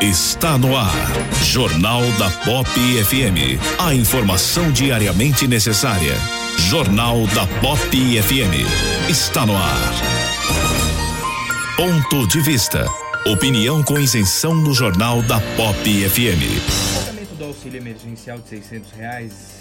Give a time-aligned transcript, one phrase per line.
[0.00, 0.92] Está no ar.
[1.42, 3.58] Jornal da Pop FM.
[3.78, 6.12] A informação diariamente necessária.
[6.58, 9.08] Jornal da Pop FM.
[9.08, 9.92] Está no ar.
[11.78, 12.84] Ponto de vista.
[13.26, 16.44] Opinião com isenção no Jornal da Pop FM.
[16.44, 19.55] O pagamento do auxílio emergencial de 600 reais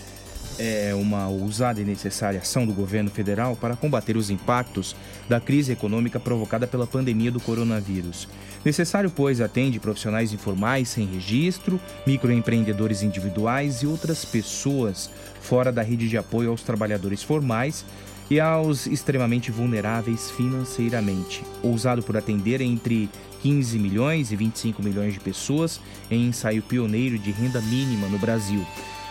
[0.58, 4.96] é uma ousada e necessária ação do governo federal para combater os impactos
[5.28, 8.28] da crise econômica provocada pela pandemia do coronavírus.
[8.64, 15.10] Necessário, pois, atende profissionais informais sem registro, microempreendedores individuais e outras pessoas
[15.42, 17.86] fora da rede de apoio aos trabalhadores formais
[18.30, 21.44] e aos extremamente vulneráveis financeiramente.
[21.62, 23.10] Ousado por atender entre
[23.42, 25.80] 15 milhões e 25 milhões de pessoas
[26.10, 28.66] em ensaio pioneiro de renda mínima no Brasil.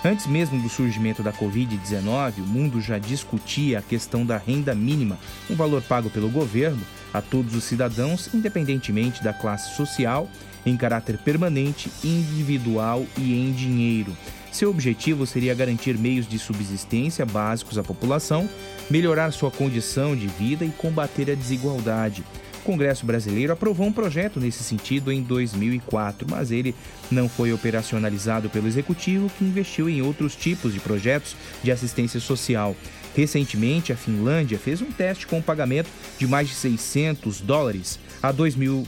[0.07, 5.19] Antes mesmo do surgimento da Covid-19, o mundo já discutia a questão da renda mínima,
[5.49, 6.83] um valor pago pelo governo
[7.15, 10.29] a todos os cidadãos, independentemente da classe social,
[10.67, 14.15] em caráter permanente, individual e em dinheiro.
[14.53, 18.47] Seu objetivo seria garantir meios de subsistência básicos à população,
[18.91, 22.23] melhorar sua condição de vida e combater a desigualdade.
[22.65, 26.75] O Congresso Brasileiro aprovou um projeto nesse sentido em 2004, mas ele
[27.11, 32.75] não foi operacionalizado pelo Executivo, que investiu em outros tipos de projetos de assistência social.
[33.15, 38.33] Recentemente, a Finlândia fez um teste com o pagamento de mais de 600 dólares a
[38.33, 38.87] 2 mil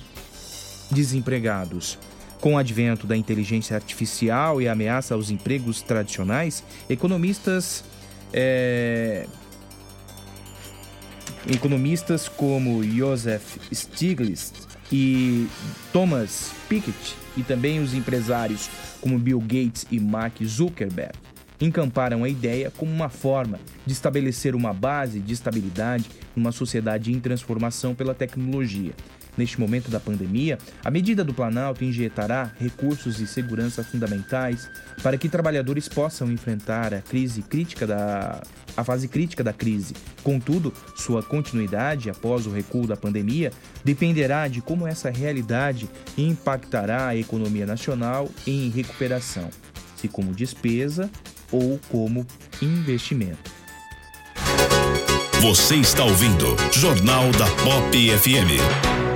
[0.90, 1.98] desempregados.
[2.40, 7.84] Com o advento da inteligência artificial e a ameaça aos empregos tradicionais, economistas
[8.32, 9.26] é,
[11.48, 14.52] Economistas como Joseph Stiglitz
[14.90, 15.46] e
[15.92, 18.68] Thomas Piketty e também os empresários
[19.00, 21.12] como Bill Gates e Mark Zuckerberg
[21.60, 27.20] encamparam a ideia como uma forma de estabelecer uma base de estabilidade numa sociedade em
[27.20, 28.92] transformação pela tecnologia.
[29.36, 34.68] Neste momento da pandemia, a medida do Planalto injetará recursos e segurança fundamentais
[35.02, 38.40] para que trabalhadores possam enfrentar a crise crítica da
[38.76, 39.94] a fase crítica da crise.
[40.22, 43.50] Contudo, sua continuidade após o recuo da pandemia
[43.82, 45.88] dependerá de como essa realidade
[46.18, 49.48] impactará a economia nacional em recuperação,
[49.96, 51.10] se como despesa
[51.50, 52.26] ou como
[52.60, 53.50] investimento.
[55.40, 59.15] Você está ouvindo Jornal da Pop FM.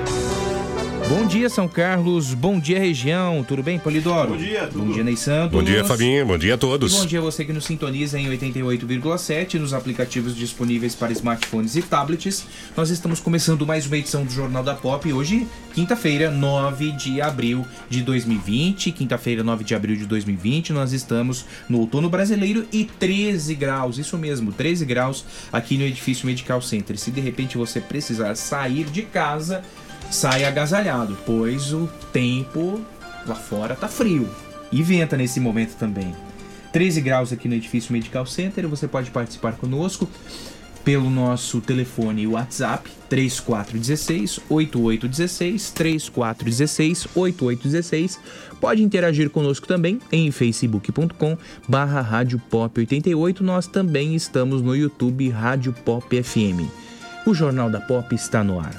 [1.10, 2.34] Bom dia, São Carlos.
[2.34, 3.42] Bom dia, região.
[3.42, 4.30] Tudo bem, Polidoro?
[4.30, 4.84] Bom dia, tudo.
[4.84, 5.50] Bom dia, Ney Santos.
[5.50, 6.24] Bom dia, Fabinho.
[6.24, 6.94] Bom dia a todos.
[6.94, 11.74] E bom dia a você que nos sintoniza em 88,7 nos aplicativos disponíveis para smartphones
[11.74, 12.46] e tablets.
[12.76, 15.12] Nós estamos começando mais uma edição do Jornal da Pop.
[15.12, 18.92] Hoje, quinta-feira, 9 de abril de 2020.
[18.92, 20.72] Quinta-feira, 9 de abril de 2020.
[20.72, 23.98] Nós estamos no outono brasileiro e 13 graus.
[23.98, 26.96] Isso mesmo, 13 graus aqui no edifício Medical Center.
[26.96, 29.64] Se de repente você precisar sair de casa,
[30.10, 32.80] sai agasalhado, pois o tempo
[33.26, 34.28] lá fora tá frio.
[34.72, 36.14] E venta nesse momento também.
[36.72, 38.68] 13 graus aqui no edifício Medical Center.
[38.68, 40.08] Você pode participar conosco
[40.84, 48.20] pelo nosso telefone WhatsApp 3416 8816 3416 8816.
[48.60, 51.36] Pode interagir conosco também em facebook.com
[51.68, 53.42] barra Rádio Pop 88.
[53.42, 56.68] Nós também estamos no YouTube Rádio Pop FM.
[57.26, 58.74] O Jornal da Pop está no ar.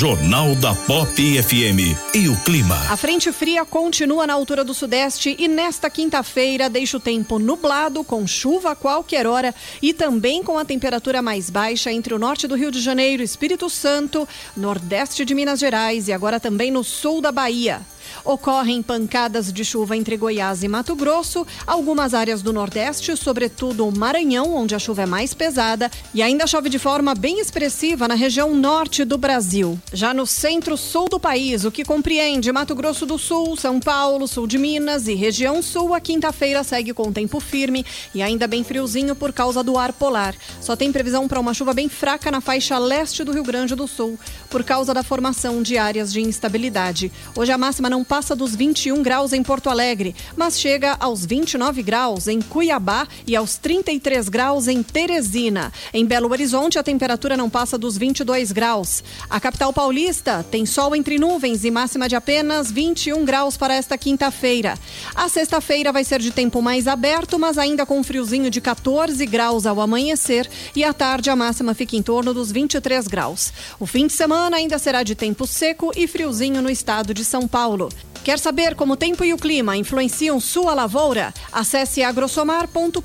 [0.00, 2.74] Jornal da Pop FM e o clima.
[2.88, 8.02] A frente fria continua na altura do Sudeste e nesta quinta-feira deixa o tempo nublado,
[8.02, 12.46] com chuva a qualquer hora e também com a temperatura mais baixa entre o norte
[12.46, 14.26] do Rio de Janeiro, Espírito Santo,
[14.56, 17.82] nordeste de Minas Gerais e agora também no sul da Bahia.
[18.24, 23.96] Ocorrem pancadas de chuva entre Goiás e Mato Grosso, algumas áreas do Nordeste, sobretudo o
[23.96, 28.14] Maranhão, onde a chuva é mais pesada, e ainda chove de forma bem expressiva na
[28.14, 29.78] região norte do Brasil.
[29.92, 34.46] Já no centro-sul do país, o que compreende Mato Grosso do Sul, São Paulo, sul
[34.46, 37.84] de Minas e região sul, a quinta-feira segue com tempo firme
[38.14, 40.34] e ainda bem friozinho por causa do ar polar.
[40.60, 43.86] Só tem previsão para uma chuva bem fraca na faixa leste do Rio Grande do
[43.86, 44.18] Sul,
[44.48, 47.12] por causa da formação de áreas de instabilidade.
[47.36, 51.82] Hoje a máxima não passa dos 21 graus em Porto Alegre, mas chega aos 29
[51.82, 55.72] graus em Cuiabá e aos 33 graus em Teresina.
[55.92, 59.04] Em Belo Horizonte, a temperatura não passa dos 22 graus.
[59.28, 63.98] A capital paulista tem sol entre nuvens e máxima de apenas 21 graus para esta
[63.98, 64.78] quinta-feira.
[65.14, 69.24] A sexta-feira vai ser de tempo mais aberto, mas ainda com um friozinho de 14
[69.26, 73.52] graus ao amanhecer e à tarde a máxima fica em torno dos 23 graus.
[73.78, 77.46] O fim de semana ainda será de tempo seco e friozinho no estado de São
[77.46, 77.89] Paulo.
[78.22, 81.32] Quer saber como o tempo e o clima influenciam sua lavoura?
[81.50, 83.00] Acesse agrosomar.com.br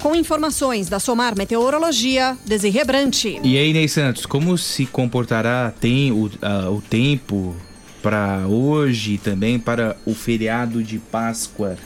[0.00, 3.38] com informações da Somar Meteorologia, Desirê Brante.
[3.42, 6.30] E aí, Ney Santos, como se comportará tem o,
[6.72, 7.54] o tempo
[8.02, 11.76] para hoje e também para o feriado de Páscoa?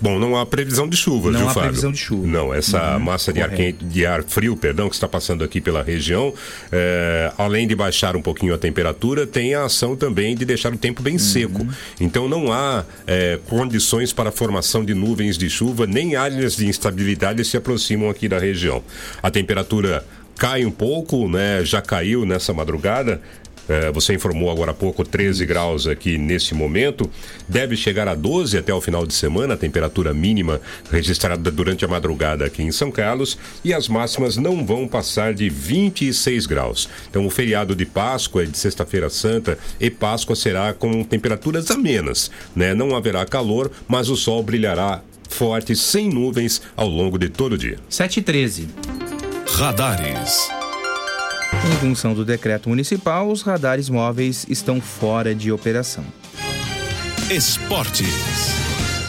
[0.00, 1.68] Bom, não há previsão de chuva, Não viu, há Fábio?
[1.68, 2.26] previsão de chuva.
[2.26, 5.60] Não, essa Uhum, massa de ar, quente, de ar frio, perdão, que está passando aqui
[5.60, 6.32] pela região,
[6.72, 10.78] é, além de baixar um pouquinho a temperatura, tem a ação também de deixar o
[10.78, 11.04] tempo Uhum.
[11.04, 11.66] bem seco.
[12.00, 16.66] Então não há é, condições para a formação de nuvens de chuva, nem áreas de
[16.66, 18.82] instabilidade se aproximam aqui da região.
[19.22, 20.04] A temperatura
[20.36, 21.62] cai um pouco, né?
[21.64, 23.20] Já caiu nessa madrugada.
[23.70, 27.08] É, você informou agora há pouco 13 graus aqui nesse momento.
[27.48, 30.60] Deve chegar a 12 até o final de semana, a temperatura mínima
[30.90, 33.38] registrada durante a madrugada aqui em São Carlos.
[33.64, 36.88] E as máximas não vão passar de 26 graus.
[37.08, 42.28] Então, o feriado de Páscoa, de Sexta-feira Santa e Páscoa será com temperaturas amenas.
[42.56, 42.74] Né?
[42.74, 47.58] Não haverá calor, mas o sol brilhará forte, sem nuvens, ao longo de todo o
[47.58, 47.78] dia.
[47.88, 48.68] 7 e 13.
[49.46, 50.59] Radares.
[51.52, 56.04] Em função do decreto municipal, os radares móveis estão fora de operação.
[57.30, 58.06] Esportes.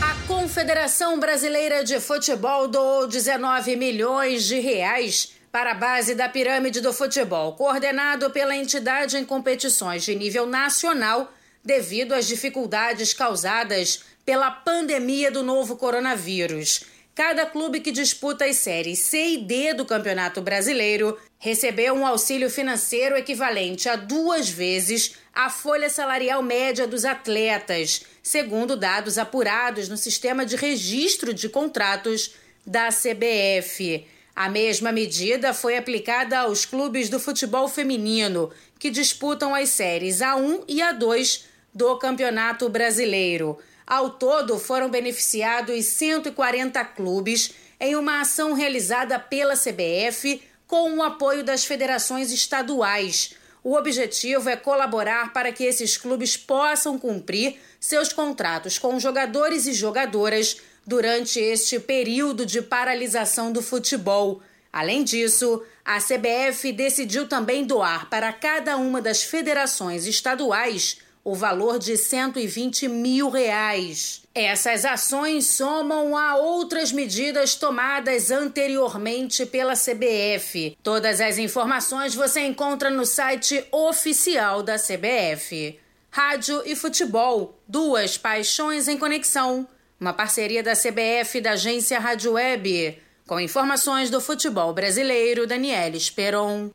[0.02, 6.82] A Confederação Brasileira de Futebol doou 19 milhões de reais para a base da pirâmide
[6.82, 11.32] do futebol, coordenado pela entidade em competições de nível nacional,
[11.64, 16.86] devido às dificuldades causadas pela pandemia do novo coronavírus.
[17.14, 22.50] Cada clube que disputa as séries C e D do Campeonato Brasileiro recebeu um auxílio
[22.50, 29.98] financeiro equivalente a duas vezes a folha salarial média dos atletas, segundo dados apurados no
[29.98, 32.34] sistema de registro de contratos
[32.66, 34.06] da CBF.
[34.34, 38.50] A mesma medida foi aplicada aos clubes do futebol feminino,
[38.80, 43.58] que disputam as séries A1 e A2 do Campeonato Brasileiro.
[43.92, 51.44] Ao todo, foram beneficiados 140 clubes em uma ação realizada pela CBF com o apoio
[51.44, 53.36] das federações estaduais.
[53.62, 59.74] O objetivo é colaborar para que esses clubes possam cumprir seus contratos com jogadores e
[59.74, 60.56] jogadoras
[60.88, 64.42] durante este período de paralisação do futebol.
[64.72, 71.78] Além disso, a CBF decidiu também doar para cada uma das federações estaduais o valor
[71.78, 74.24] de 120 mil reais.
[74.34, 80.78] Essas ações somam a outras medidas tomadas anteriormente pela CBF.
[80.82, 85.78] Todas as informações você encontra no site oficial da CBF.
[86.10, 89.68] Rádio e futebol, duas paixões em conexão.
[90.00, 92.98] Uma parceria da CBF e da agência Rádio Web.
[93.32, 96.70] Com informações do futebol brasileiro, Daniel Esperon.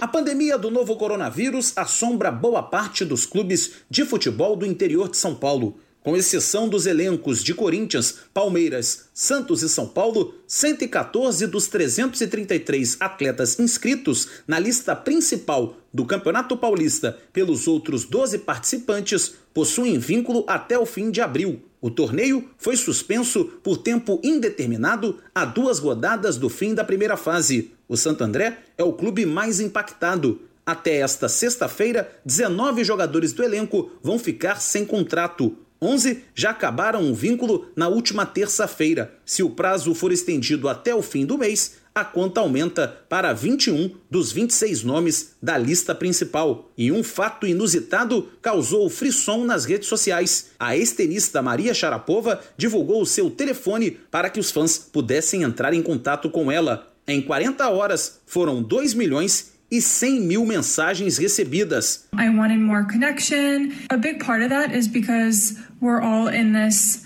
[0.00, 5.16] A pandemia do novo coronavírus assombra boa parte dos clubes de futebol do interior de
[5.16, 5.80] São Paulo.
[6.04, 13.58] Com exceção dos elencos de Corinthians, Palmeiras, Santos e São Paulo, 114 dos 333 atletas
[13.58, 20.86] inscritos na lista principal do Campeonato Paulista pelos outros 12 participantes possuem vínculo até o
[20.86, 21.64] fim de abril.
[21.86, 27.70] O torneio foi suspenso por tempo indeterminado a duas rodadas do fim da primeira fase.
[27.88, 30.40] O Santo André é o clube mais impactado.
[30.66, 35.56] Até esta sexta-feira, 19 jogadores do elenco vão ficar sem contrato.
[35.80, 39.14] 11 já acabaram o vínculo na última terça-feira.
[39.24, 43.90] Se o prazo for estendido até o fim do mês, a conta aumenta para 21
[44.10, 46.70] dos 26 nomes da lista principal.
[46.76, 50.50] E um fato inusitado causou frisson nas redes sociais.
[50.60, 55.80] A ex-tenista Maria Sharapova divulgou o seu telefone para que os fãs pudessem entrar em
[55.82, 56.92] contato com ela.
[57.08, 62.06] Em 40 horas, foram 2 milhões e 100 mil mensagens recebidas.
[62.12, 63.72] I wanted more connection.
[63.88, 67.05] A big part of that is because we're all in this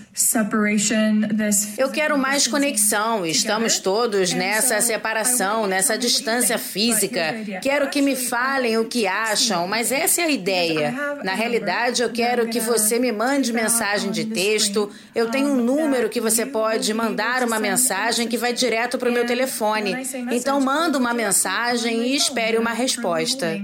[1.78, 3.24] eu quero mais conexão.
[3.24, 7.36] Estamos todos nessa separação, nessa distância física.
[7.62, 10.92] Quero que me falem o que acham, mas essa é a ideia.
[11.22, 14.90] Na realidade, eu quero que você me mande mensagem de texto.
[15.14, 19.12] Eu tenho um número que você pode mandar uma mensagem que vai direto para o
[19.12, 19.94] meu telefone.
[20.32, 23.60] Então, manda uma mensagem e espere uma resposta.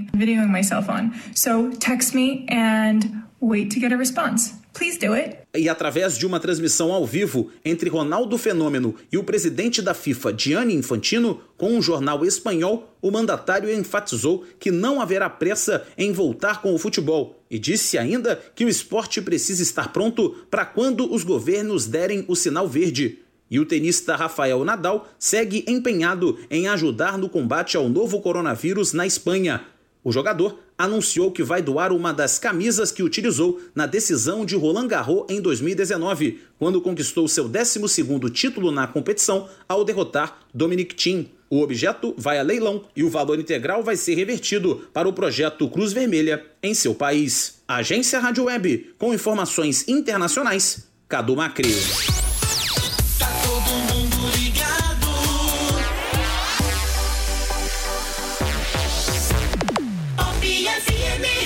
[1.34, 3.00] So text me and
[3.40, 4.65] wait to get a response.
[4.76, 5.38] Please do it.
[5.56, 10.34] E através de uma transmissão ao vivo entre Ronaldo Fenômeno e o presidente da FIFA,
[10.36, 16.60] Gianni Infantino, com um jornal espanhol, o mandatário enfatizou que não haverá pressa em voltar
[16.60, 21.24] com o futebol e disse ainda que o esporte precisa estar pronto para quando os
[21.24, 23.20] governos derem o sinal verde.
[23.50, 29.06] E o tenista Rafael Nadal segue empenhado em ajudar no combate ao novo coronavírus na
[29.06, 29.64] Espanha.
[30.04, 34.88] O jogador anunciou que vai doar uma das camisas que utilizou na decisão de Roland
[34.88, 41.30] Garros em 2019, quando conquistou seu 12º título na competição ao derrotar Dominic Thiem.
[41.48, 45.68] O objeto vai a leilão e o valor integral vai ser revertido para o projeto
[45.68, 47.62] Cruz Vermelha em seu país.
[47.68, 52.25] Agência Rádio Web, com informações internacionais, Cadu Macri.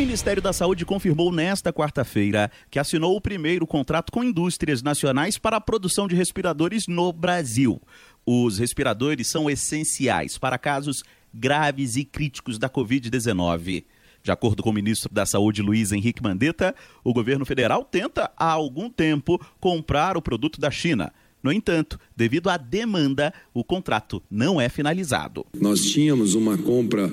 [0.00, 5.58] Ministério da Saúde confirmou nesta quarta-feira que assinou o primeiro contrato com indústrias nacionais para
[5.58, 7.78] a produção de respiradores no Brasil.
[8.24, 11.02] Os respiradores são essenciais para casos
[11.34, 13.84] graves e críticos da Covid-19.
[14.22, 18.50] De acordo com o ministro da Saúde, Luiz Henrique Mandetta, o governo federal tenta há
[18.52, 21.12] algum tempo comprar o produto da China.
[21.42, 25.46] No entanto, devido à demanda, o contrato não é finalizado.
[25.58, 27.10] Nós tínhamos uma compra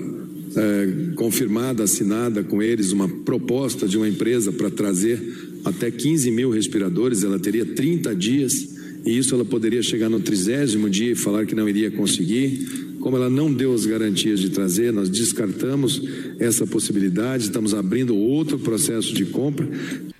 [0.55, 5.21] eh, confirmada, assinada com eles, uma proposta de uma empresa para trazer
[5.63, 7.23] até 15 mil respiradores.
[7.23, 11.55] Ela teria 30 dias e isso ela poderia chegar no trigésimo dia e falar que
[11.55, 12.86] não iria conseguir.
[13.07, 16.01] Como ela não deu as garantias de trazer, nós descartamos
[16.39, 19.65] essa possibilidade, estamos abrindo outro processo de compra.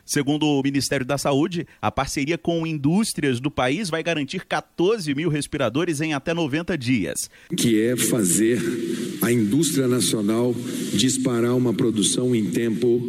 [0.05, 5.27] Segundo o Ministério da Saúde, a parceria com indústrias do país vai garantir 14 mil
[5.27, 7.29] respiradores em até 90 dias.
[7.57, 8.57] Que é fazer
[9.21, 10.55] a indústria nacional
[10.93, 13.01] disparar uma produção em tempo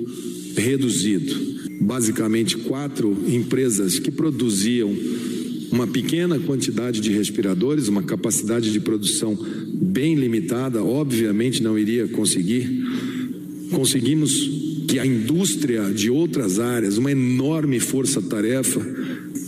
[0.56, 1.36] reduzido.
[1.80, 4.92] Basicamente, quatro empresas que produziam
[5.70, 9.38] uma pequena quantidade de respiradores, uma capacidade de produção
[9.74, 12.84] bem limitada, obviamente não iria conseguir.
[13.70, 14.50] Conseguimos
[14.88, 18.80] que a indústria de outras áreas, uma enorme força-tarefa,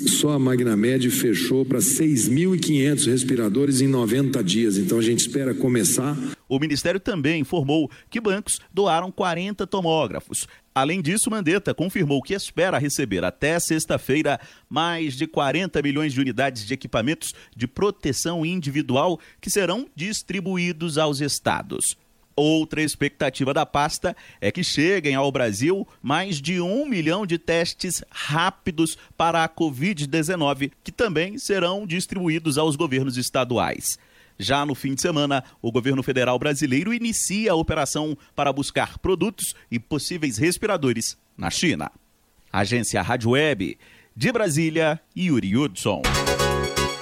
[0.08, 4.76] só a Magnamed fechou para 6.500 respiradores em 90 dias.
[4.76, 6.16] Então a gente espera começar.
[6.48, 10.46] O Ministério também informou que bancos doaram 40 tomógrafos.
[10.74, 16.64] Além disso, Mandetta confirmou que espera receber até sexta-feira mais de 40 milhões de unidades
[16.64, 21.96] de equipamentos de proteção individual que serão distribuídos aos estados.
[22.36, 28.02] Outra expectativa da pasta é que cheguem ao Brasil mais de um milhão de testes
[28.10, 33.98] rápidos para a Covid-19, que também serão distribuídos aos governos estaduais.
[34.38, 39.54] Já no fim de semana, o governo federal brasileiro inicia a operação para buscar produtos
[39.70, 41.90] e possíveis respiradores na China.
[42.50, 43.78] Agência Rádio Web,
[44.16, 46.00] de Brasília, Yuri Hudson.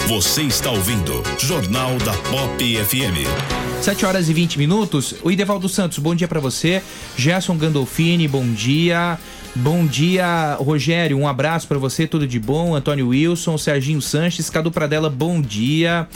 [0.09, 3.58] Você está ouvindo Jornal da Pop FM.
[3.83, 5.15] 7 horas e 20 minutos.
[5.23, 6.83] O Idevaldo Santos, bom dia para você.
[7.17, 9.19] Gerson Gandolfini, bom dia.
[9.55, 11.17] Bom dia, Rogério.
[11.17, 12.75] Um abraço para você, tudo de bom.
[12.75, 16.07] Antônio Wilson, Serginho Sanches, Cadu Pradella, bom dia.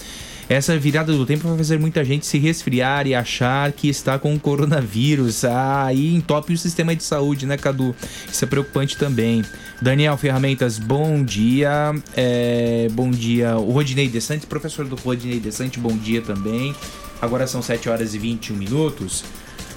[0.48, 4.34] Essa virada do tempo vai fazer muita gente se resfriar e achar que está com
[4.34, 5.44] o coronavírus.
[5.44, 7.94] Aí ah, entope o sistema de saúde, né, Cadu?
[8.30, 9.42] Isso é preocupante também.
[9.80, 11.94] Daniel Ferramentas, bom dia.
[12.14, 13.56] É, bom dia.
[13.56, 16.74] O Rodinei Desante, professor do Rodinei Desante, bom dia também.
[17.22, 19.22] Agora são 7 horas e 21 minutos.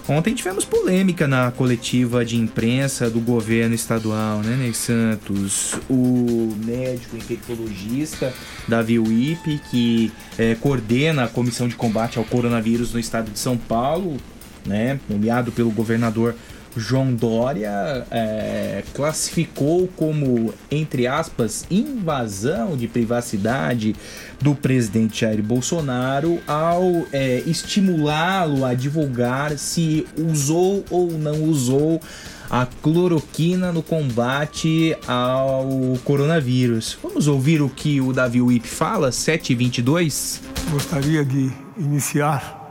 [0.09, 5.75] Ontem tivemos polêmica na coletiva de imprensa do governo estadual, né, Ney Santos?
[5.87, 8.33] O médico infectologista
[8.67, 13.57] Davi Wipe, que é, coordena a comissão de combate ao coronavírus no estado de São
[13.57, 14.17] Paulo,
[14.65, 16.35] né, nomeado pelo governador
[16.77, 23.95] João Dória é, classificou como, entre aspas, invasão de privacidade
[24.41, 26.83] do presidente Jair Bolsonaro ao
[27.13, 32.01] é, estimulá-lo a divulgar se usou ou não usou
[32.49, 36.97] a cloroquina no combate ao coronavírus.
[37.01, 40.41] Vamos ouvir o que o Davi Wip fala, 722?
[40.69, 42.61] Gostaria de iniciar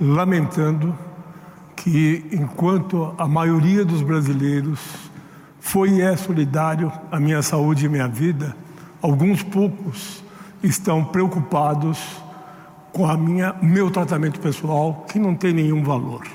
[0.00, 1.09] lamentando
[1.82, 4.78] que, enquanto a maioria dos brasileiros
[5.58, 8.54] foi e é solidário à minha saúde e minha vida,
[9.00, 10.22] alguns poucos
[10.62, 11.98] estão preocupados
[12.92, 16.26] com a minha meu tratamento pessoal, que não tem nenhum valor.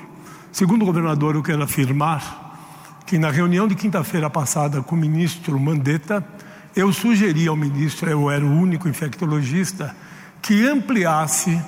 [0.50, 5.60] Segundo o governador, eu quero afirmar que na reunião de quinta-feira passada com o ministro
[5.60, 6.26] Mandetta,
[6.74, 9.94] eu sugeri ao ministro, eu era o único infectologista,
[10.42, 11.62] que ampliasse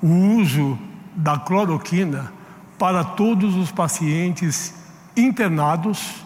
[0.00, 0.78] o uso
[1.16, 2.35] da cloroquina
[2.78, 4.74] para todos os pacientes
[5.16, 6.24] internados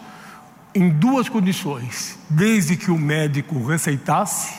[0.73, 4.53] em duas condições: desde que o médico receitasse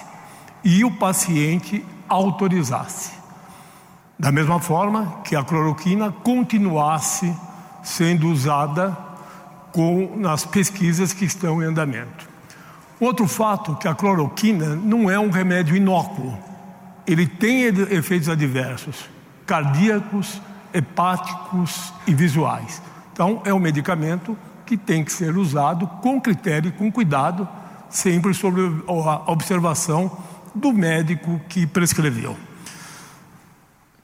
[0.64, 3.12] e o paciente autorizasse.
[4.18, 7.34] Da mesma forma que a cloroquina continuasse
[7.82, 8.96] sendo usada
[9.72, 12.28] com, nas pesquisas que estão em andamento.
[13.00, 16.38] Outro fato que a cloroquina não é um remédio inócuo.
[17.04, 19.10] Ele tem efeitos adversos
[19.44, 20.40] cardíacos,
[20.72, 22.82] hepáticos e visuais.
[23.12, 27.46] Então, é um medicamento que tem que ser usado com critério e com cuidado,
[27.90, 30.16] sempre sob a observação
[30.54, 32.36] do médico que prescreveu.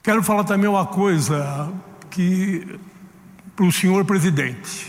[0.03, 1.73] Quero falar também uma coisa
[2.11, 2.79] que
[3.55, 4.87] para o senhor presidente.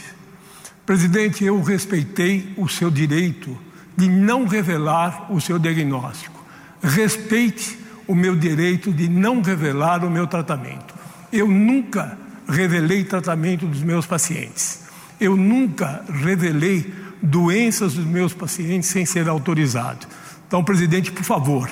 [0.85, 3.57] Presidente, eu respeitei o seu direito
[3.97, 6.43] de não revelar o seu diagnóstico.
[6.81, 10.98] Respeite o meu direito de não revelar o meu tratamento.
[11.31, 14.81] Eu nunca revelei tratamento dos meus pacientes.
[15.19, 20.07] Eu nunca revelei doenças dos meus pacientes sem ser autorizado.
[20.47, 21.69] Então, presidente, por favor,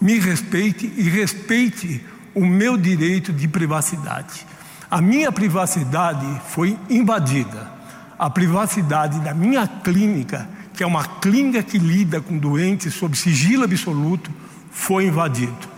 [0.00, 2.00] me respeite e respeite
[2.34, 4.46] o meu direito de privacidade.
[4.90, 7.70] A minha privacidade foi invadida.
[8.18, 13.64] A privacidade da minha clínica, que é uma clínica que lida com doentes sob sigilo
[13.64, 14.30] absoluto,
[14.70, 15.77] foi invadido.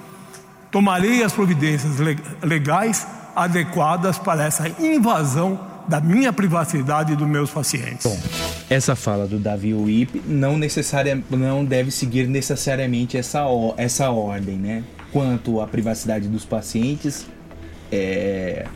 [0.70, 7.50] Tomarei as providências le- legais adequadas para essa invasão da minha privacidade e dos meus
[7.50, 8.06] pacientes.
[8.68, 10.56] Essa fala do Davi Wip não
[11.30, 13.44] não deve seguir necessariamente essa,
[13.76, 14.84] essa ordem, né?
[15.12, 17.26] Quanto à privacidade dos pacientes,
[17.90, 18.66] é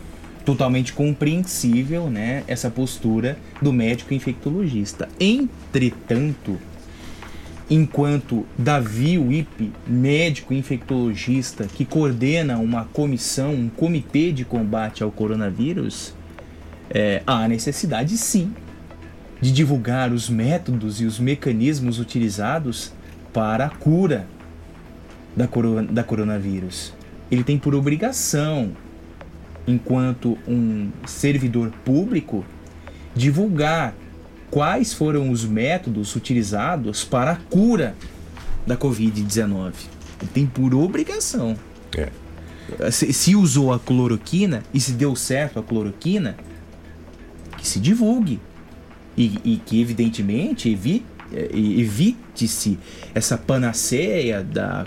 [0.45, 2.43] totalmente compreensível, né?
[2.49, 5.09] Essa postura do médico infectologista.
[5.21, 6.59] Entretanto,
[7.71, 16.15] enquanto Davi Wip, médico infectologista que coordena uma comissão, um comitê de combate ao coronavírus,
[16.91, 18.53] é, há necessidade sim
[19.41, 22.93] de divulgar os métodos e os mecanismos utilizados
[23.33, 24.27] para a cura
[25.37, 26.93] da, coro da coronavírus.
[27.31, 28.73] Ele tem por obrigação,
[29.67, 32.45] enquanto um servidor público,
[33.15, 33.95] divulgar
[34.55, 37.97] quais foram os métodos utilizados para a cura
[38.65, 39.73] da Covid-19.
[40.21, 41.57] Ele tem por obrigação.
[42.93, 46.37] Se, se usou a cloroquina e se deu certo a cloroquina,
[47.59, 48.39] que se divulgue.
[49.17, 52.79] E, e que, evidentemente, evi- eh, evite-se
[53.13, 54.87] essa panaceia da,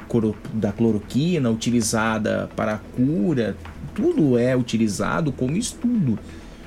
[0.53, 3.57] da cloroquina utilizada para a cura.
[3.93, 6.17] Tudo é utilizado como estudo.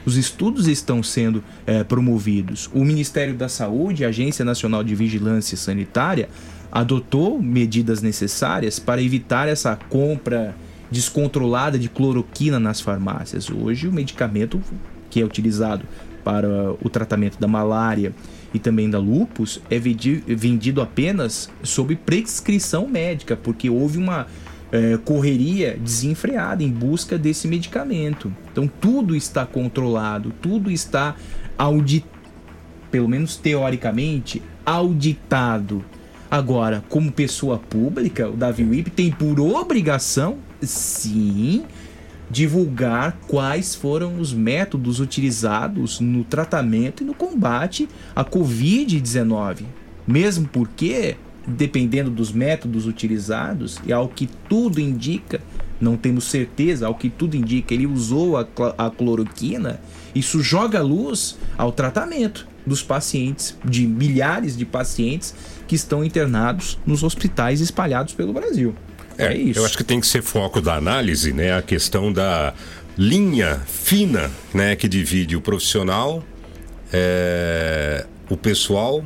[0.06, 2.70] Os estudos estão sendo eh, promovidos.
[2.72, 6.28] O Ministério da Saúde, a Agência Nacional de Vigilância Sanitária,
[6.72, 10.54] adotou medidas necessárias para evitar essa compra
[10.90, 13.50] descontrolada de cloroquina nas farmácias.
[13.50, 14.60] Hoje, o medicamento
[15.08, 15.84] que é utilizado
[16.24, 18.12] para o tratamento da malária
[18.52, 24.26] e também da lupus é vendi- vendido apenas sob prescrição médica, porque houve uma
[24.72, 28.32] eh, correria desenfreada em busca desse medicamento.
[28.52, 31.16] Então tudo está controlado, tudo está
[31.58, 32.20] auditado,
[32.90, 35.84] pelo menos teoricamente, auditado.
[36.30, 41.64] Agora, como pessoa pública, o Davi Wip tem por obrigação, sim,
[42.30, 49.64] divulgar quais foram os métodos utilizados no tratamento e no combate à Covid-19.
[50.06, 55.40] Mesmo porque, dependendo dos métodos utilizados, e ao que tudo indica,
[55.80, 59.80] não temos certeza, ao que tudo indica, ele usou a, a cloroquina,
[60.14, 65.34] isso joga luz ao tratamento dos pacientes, de milhares de pacientes
[65.66, 68.74] que estão internados nos hospitais espalhados pelo Brasil.
[69.16, 69.60] É, isso.
[69.60, 71.56] Eu acho que tem que ser foco da análise, né?
[71.56, 72.54] A questão da
[72.96, 74.74] linha fina, né?
[74.76, 76.22] Que divide o profissional,
[76.92, 79.04] é, o pessoal.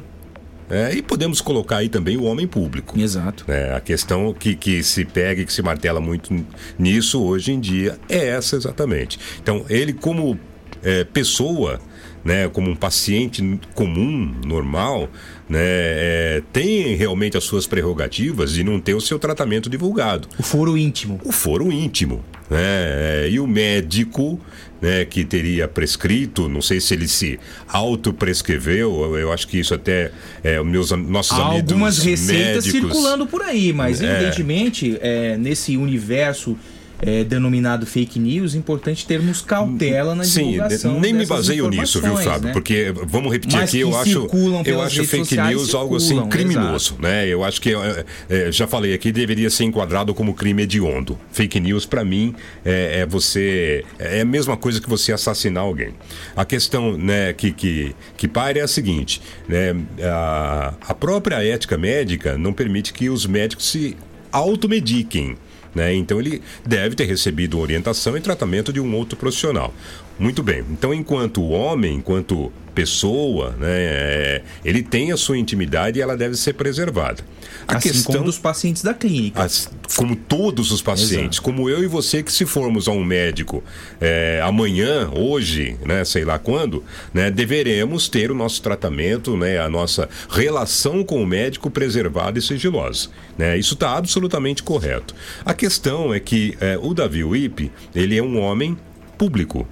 [0.71, 2.99] É, e podemos colocar aí também o homem público.
[2.99, 3.45] Exato.
[3.75, 6.35] a questão que, que se pega e que se martela muito
[6.79, 9.19] nisso hoje em dia é essa exatamente.
[9.43, 10.39] Então, ele como
[10.83, 11.81] é, pessoa,
[12.25, 15.09] né, como um paciente comum, normal,
[15.49, 20.29] né, é, tem realmente as suas prerrogativas de não ter o seu tratamento divulgado.
[20.39, 21.21] O foro íntimo.
[21.25, 22.25] O foro íntimo.
[22.51, 22.59] Né?
[22.61, 24.41] É, E o médico
[24.81, 29.75] né, que teria prescrito, não sei se ele se autoprescreveu, eu, eu acho que isso
[29.75, 30.11] até
[30.43, 34.11] é, meus, nossos Há amigos algumas receitas médicos, circulando por aí, mas É.
[34.11, 36.57] evidentemente é, nesse universo
[37.01, 42.01] é, denominado fake news, é importante termos cautela na Sim, divulgação nem me baseio nisso,
[42.01, 42.49] viu, Fábio?
[42.49, 42.53] né?
[42.53, 46.29] Porque, vamos repetir Mas aqui, eu acho, circulam eu acho fake news algo assim circulam,
[46.29, 47.27] criminoso, né?
[47.27, 51.19] Eu acho que, é, é, já falei aqui, deveria ser enquadrado como crime hediondo.
[51.33, 53.85] Fake news, para mim, é, é você.
[53.99, 55.95] É a mesma coisa que você assassinar alguém.
[56.37, 61.77] A questão né, que, que, que paira é a seguinte: né, a, a própria ética
[61.77, 63.97] médica não permite que os médicos se
[64.33, 65.37] automediquem.
[65.75, 65.95] Né?
[65.95, 69.75] Então ele deve ter recebido orientação e tratamento de um outro profissional.
[70.19, 70.65] Muito bem.
[70.71, 76.37] Então, enquanto homem, enquanto pessoa, né, é, ele tem a sua intimidade e ela deve
[76.37, 77.23] ser preservada.
[77.67, 79.43] A Assim questão como dos pacientes da clínica.
[79.43, 83.63] as- como todos os pacientes, como eu e você que se formos a um médico
[84.01, 89.69] é, amanhã, hoje, né, sei lá quando, né, deveremos ter o nosso tratamento, né, a
[89.69, 93.09] nossa relação com o médico preservada e sigilosa.
[93.39, 93.57] Né?
[93.57, 95.15] Isso está absolutamente correto.
[95.45, 98.77] A questão é que é, o Davi Wip, ele é um homem
[99.17, 99.67] público.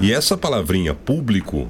[0.00, 1.68] E essa palavrinha público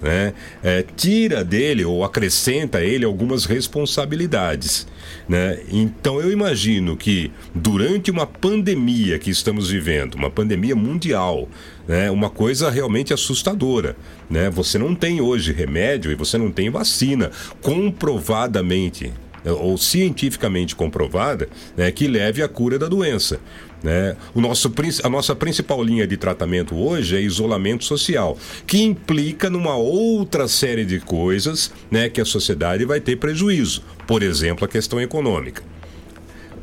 [0.00, 0.32] né,
[0.62, 4.86] é, tira dele ou acrescenta a ele algumas responsabilidades.
[5.28, 5.60] Né?
[5.70, 11.48] Então eu imagino que durante uma pandemia que estamos vivendo, uma pandemia mundial,
[11.86, 13.96] né, uma coisa realmente assustadora.
[14.28, 14.50] Né?
[14.50, 17.30] Você não tem hoje remédio e você não tem vacina
[17.60, 19.12] comprovadamente
[19.44, 23.40] ou cientificamente comprovada né, que leve à cura da doença.
[23.82, 24.16] Né?
[24.34, 24.72] O nosso,
[25.04, 28.36] a nossa principal linha de tratamento hoje é isolamento social,
[28.66, 33.82] que implica numa outra série de coisas né, que a sociedade vai ter prejuízo.
[34.06, 35.62] Por exemplo, a questão econômica.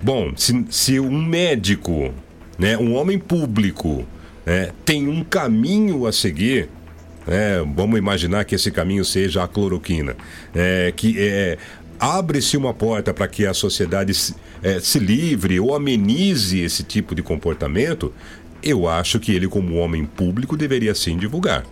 [0.01, 2.13] Bom, se, se um médico,
[2.59, 4.05] né, um homem público,
[4.45, 6.69] né, tem um caminho a seguir,
[7.25, 10.15] né, vamos imaginar que esse caminho seja a cloroquina,
[10.53, 11.57] é, que é,
[11.99, 14.13] abre-se uma porta para que a sociedade
[14.65, 18.11] é, se livre ou amenize esse tipo de comportamento,
[18.63, 21.63] eu acho que ele, como homem público, deveria sim divulgar.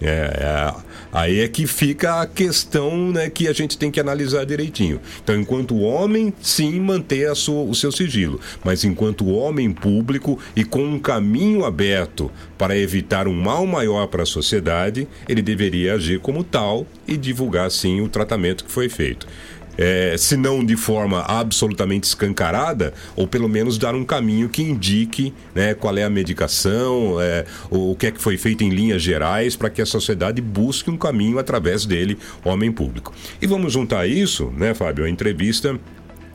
[0.00, 0.74] É, é,
[1.12, 5.02] aí é que fica a questão né, que a gente tem que analisar direitinho.
[5.22, 8.40] Então, enquanto homem, sim, manter a sua, o seu sigilo.
[8.64, 14.22] Mas enquanto homem público e com um caminho aberto para evitar um mal maior para
[14.22, 19.26] a sociedade, ele deveria agir como tal e divulgar, sim, o tratamento que foi feito.
[19.76, 25.32] É, se não de forma absolutamente escancarada, ou pelo menos dar um caminho que indique
[25.54, 29.56] né, qual é a medicação, é, o, que é que foi feito em linhas gerais,
[29.56, 33.12] para que a sociedade busque um caminho através dele, homem público.
[33.40, 35.78] E vamos juntar isso, né, Fábio, a entrevista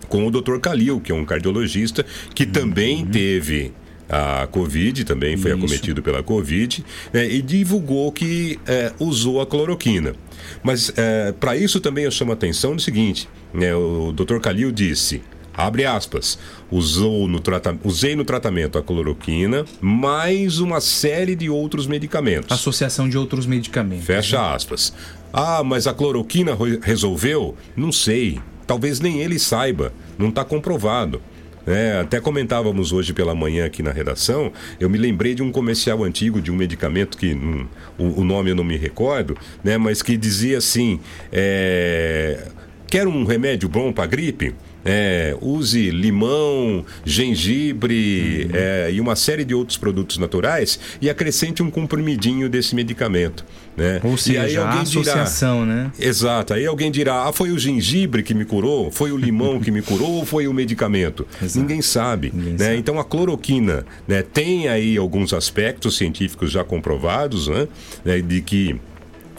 [0.08, 0.58] com o Dr.
[0.60, 3.71] Calil, que é um cardiologista que também teve
[4.10, 10.15] a Covid, também foi acometido pela Covid, né, e divulgou que é, usou a cloroquina.
[10.63, 10.91] Mas
[11.39, 14.39] para isso também eu chamo a atenção do seguinte: né, o Dr.
[14.39, 15.21] Calil disse.
[15.52, 16.39] Abre aspas,
[16.71, 17.41] usou no
[17.84, 22.49] usei no tratamento a cloroquina, mais uma série de outros medicamentos.
[22.49, 24.06] Associação de outros medicamentos.
[24.06, 24.93] Fecha aspas.
[25.34, 27.58] Ah, mas a cloroquina re- resolveu?
[27.75, 28.39] Não sei.
[28.65, 29.91] Talvez nem ele saiba.
[30.17, 31.21] Não está comprovado.
[31.69, 36.03] É, até comentávamos hoje pela manhã aqui na redação, eu me lembrei de um comercial
[36.03, 40.01] antigo de um medicamento que hum, o, o nome eu não me recordo, né, mas
[40.01, 40.99] que dizia assim:
[41.32, 42.47] é,
[42.88, 44.55] quer um remédio bom para gripe?
[44.86, 51.70] É, use limão, gengibre é, e uma série de outros produtos naturais e acrescente um
[51.70, 53.46] comprimidinho desse medicamento.
[53.80, 54.02] Né?
[54.04, 55.89] Ou e seja, aí a alguém dirá, associação, né?
[55.98, 56.54] Exato.
[56.54, 58.92] Aí alguém dirá: ah, foi o gengibre que me curou?
[58.92, 61.26] Foi o limão que me curou ou foi o medicamento?
[61.56, 62.32] Ninguém sabe.
[62.34, 62.76] né?
[62.76, 67.68] Então a cloroquina né, tem aí alguns aspectos científicos já comprovados né,
[68.04, 68.76] né, de que.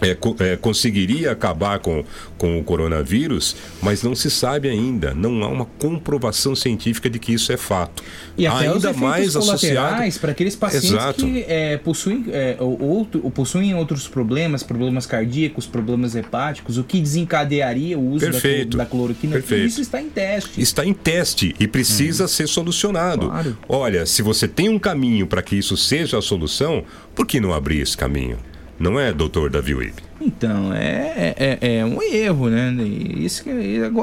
[0.03, 2.03] É, é, conseguiria acabar com,
[2.39, 5.13] com o coronavírus, mas não se sabe ainda.
[5.15, 8.03] Não há uma comprovação científica de que isso é fato.
[8.37, 9.77] E até ainda efeitos mais associado.
[9.87, 11.25] colaterais para aqueles pacientes Exato.
[11.25, 16.85] que é, possuem, é, ou- outro, ou possuem outros problemas, problemas cardíacos, problemas hepáticos, o
[16.85, 18.69] que desencadearia o uso da, Perfeito.
[18.71, 19.33] clo- da cloroquina.
[19.35, 19.67] Perfeito.
[19.67, 20.61] isso está em teste.
[20.61, 23.31] está em teste e precisa ser solucionado.
[23.69, 26.85] Olha, se você tem um caminho para que isso seja a solução,
[27.15, 28.39] por que não abrir esse caminho?
[28.81, 29.93] Não é, doutor Davi Wib?
[30.19, 32.73] Então, é, é, é um erro, né?
[32.83, 33.45] Isso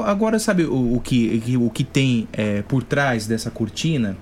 [0.06, 4.16] agora, sabe o, o que- o que tem é, por trás dessa cortina?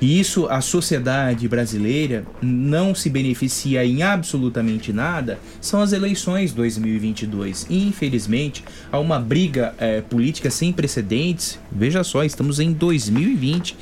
[0.00, 7.68] E isso a sociedade brasileira não se beneficia em absolutamente nada, são as eleições 2022.
[7.70, 11.56] E, infelizmente, há uma briga é, política sem precedentes.
[11.70, 13.76] Veja só, estamos em 2020.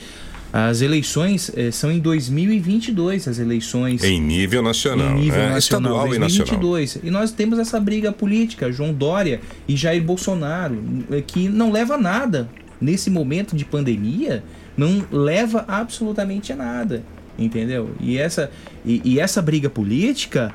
[0.53, 5.51] As eleições eh, são em 2022, as eleições Em nível nacional, em nível né?
[5.51, 6.47] nacional, estadual e nacional.
[6.47, 6.99] 2022.
[7.05, 11.95] E nós temos essa briga política, João Dória e Jair Bolsonaro, eh, que não leva
[11.95, 12.49] a nada.
[12.81, 14.43] Nesse momento de pandemia,
[14.77, 17.05] não leva absolutamente a nada.
[17.39, 17.91] Entendeu?
[18.01, 18.51] E essa,
[18.85, 20.53] e, e essa briga política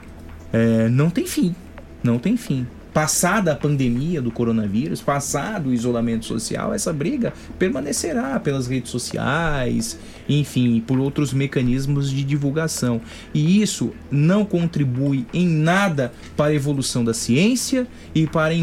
[0.51, 1.55] eh, não tem fim.
[2.03, 2.67] Não tem fim.
[2.95, 9.99] Passada a pandemia do coronavírus, passado o isolamento social, essa briga permanecerá pelas redes sociais,
[10.29, 13.01] enfim, por outros mecanismos de divulgação.
[13.33, 18.53] E isso não contribui em nada para a evolução da ciência e para,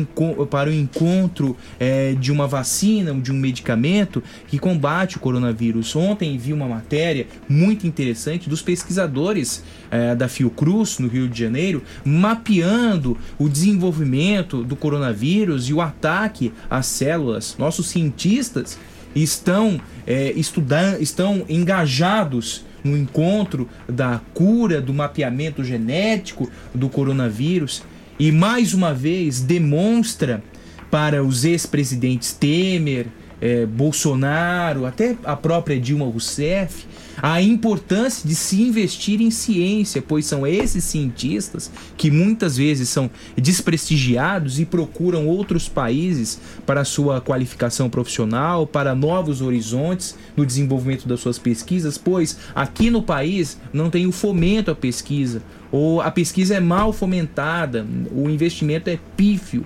[0.49, 5.95] para o encontro eh, de uma vacina, de um medicamento que combate o coronavírus.
[5.95, 11.83] Ontem vi uma matéria muito interessante dos pesquisadores eh, da Fiocruz, no Rio de Janeiro,
[12.03, 17.55] mapeando o desenvolvimento do coronavírus e o ataque às células.
[17.59, 18.79] Nossos cientistas
[19.15, 27.83] estão eh, estudando, estão engajados no encontro da cura, do mapeamento genético do coronavírus
[28.19, 30.43] e mais uma vez demonstra
[30.91, 33.07] para os ex-presidentes Temer,
[33.41, 36.87] eh, Bolsonaro, até a própria Dilma Rousseff,
[37.21, 43.11] a importância de se investir em ciência, pois são esses cientistas que muitas vezes são
[43.37, 51.21] desprestigiados e procuram outros países para sua qualificação profissional, para novos horizontes no desenvolvimento das
[51.21, 56.55] suas pesquisas, pois aqui no país não tem o fomento à pesquisa, ou a pesquisa
[56.55, 59.65] é mal fomentada, o investimento é pífio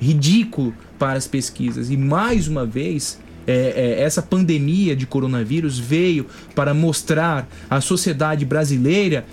[0.00, 1.90] ridículo para as pesquisas.
[1.90, 8.44] E mais uma vez, é, é, essa pandemia de coronavírus veio para mostrar à sociedade
[8.44, 9.24] brasileira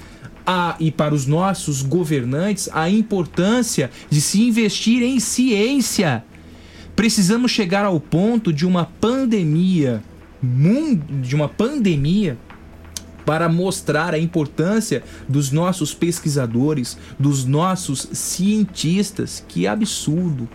[0.47, 6.23] a, e para os nossos governantes a importância de se investir em ciência.
[6.95, 10.01] Precisamos chegar ao ponto de uma pandemia,
[11.21, 12.37] de uma pandemia
[13.25, 19.43] para mostrar a importância dos nossos pesquisadores, dos nossos cientistas.
[19.45, 20.47] Que absurdo!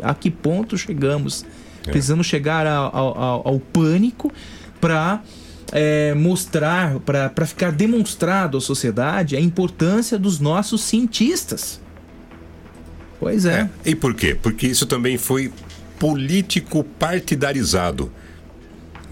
[0.00, 1.44] A que ponto chegamos?
[1.90, 3.18] Precisamos chegar ao, ao-
[3.48, 4.32] ao- pânico
[4.80, 5.20] para
[6.16, 11.80] mostrar, para ficar demonstrado à sociedade a importância dos nossos cientistas.
[13.18, 13.68] Pois é.
[13.84, 14.34] E por quê?
[14.40, 15.52] Porque isso também foi
[15.98, 18.10] político partidarizado.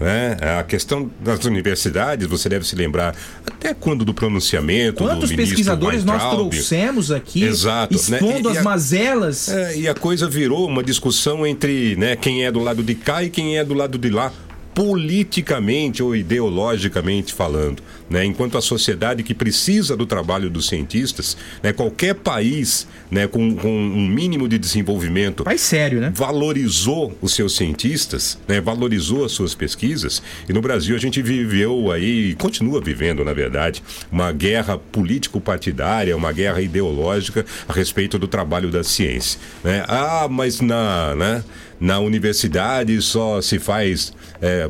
[0.01, 0.35] Né?
[0.59, 6.03] A questão das universidades, você deve se lembrar, até quando do pronunciamento Quantos do pesquisadores
[6.03, 8.17] nós trouxemos aqui Exato, né?
[8.17, 9.47] expondo E- e as a- mazelas?
[9.49, 13.23] É, e a coisa virou uma discussão entre né, quem é do lado de cá
[13.23, 14.33] e quem é do lado de lá,
[14.73, 17.81] politicamente ou ideologicamente falando.
[18.09, 18.25] Né?
[18.25, 23.69] Enquanto a sociedade que precisa do trabalho dos cientistas, né, qualquer país né, com, com
[23.69, 26.11] um mínimo de desenvolvimento país sério, né?
[26.13, 30.21] valorizou os seus cientistas, né, valorizou as suas pesquisas.
[30.47, 33.81] E no Brasil a gente viveu aí, e continua vivendo, na verdade,
[34.11, 39.39] uma guerra político-partidária, uma guerra ideológica a respeito do trabalho da ciência.
[39.63, 39.85] né?
[39.87, 41.43] Ah, mas na, né,
[41.81, 44.13] na universidade só se faz,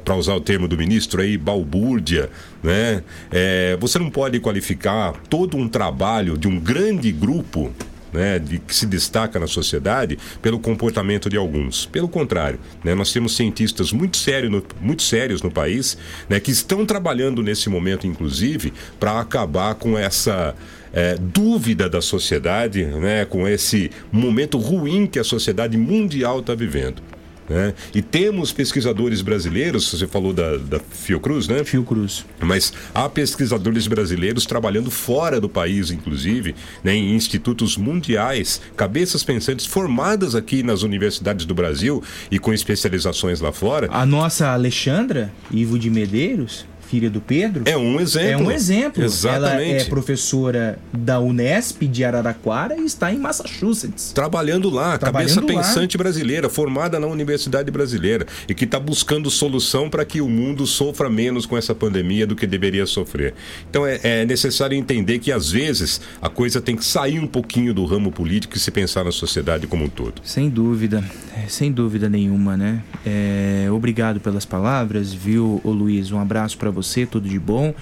[0.06, 2.30] para usar o termo do ministro aí, balbúrdia.
[2.64, 3.04] Né?
[3.30, 7.72] É, você não pode qualificar todo um trabalho de um grande grupo
[8.14, 11.86] né, de, que se destaca na sociedade pelo comportamento de alguns.
[11.86, 15.98] Pelo contrário, né, nós temos cientistas muito, sério no- muito sérios no país
[16.30, 20.56] né, que estão trabalhando nesse momento, inclusive, para acabar com essa
[20.94, 27.02] eh, dúvida da sociedade, né, com esse momento ruim que a sociedade mundial está vivendo.
[27.50, 27.74] né?
[27.94, 31.64] E temos pesquisadores brasileiros, você falou da, da Fiocruz, né?
[31.66, 32.26] Fiocruz.
[32.40, 39.66] Mas há pesquisadores brasileiros trabalhando fora do país, inclusive, né, em institutos mundiais, cabeças pensantes
[39.66, 43.90] formadas aqui nas universidades do Brasil e com especializações lá fora.
[43.92, 48.44] A nossa Alexandra Ivo de Medeiros, filha do Pedro, É um exemplo.
[48.44, 49.02] é um exemplo.
[49.02, 49.72] Exatamente.
[49.72, 54.12] Ela é professora da Unesp de Araraquara e está em Massachusetts.
[54.12, 55.64] Trabalhando lá, Trabalhando cabeça lá.
[55.64, 60.68] pensante brasileira, formada na Universidade Brasileira e que está buscando solução para que o mundo
[60.68, 63.34] sofra menos com essa pandemia do que deveria sofrer.
[63.70, 67.74] Então é, é necessário entender que às vezes a coisa tem que sair um pouquinho
[67.74, 70.16] do ramo político e se pensar na sociedade como um todo.
[70.26, 71.02] Sem dúvida,
[71.38, 72.82] é, sem dúvida nenhuma, né?
[73.06, 76.12] É, obrigado pelas palavras, viu, ô Luiz?
[76.12, 77.74] Um abraço para você, tudo de bom.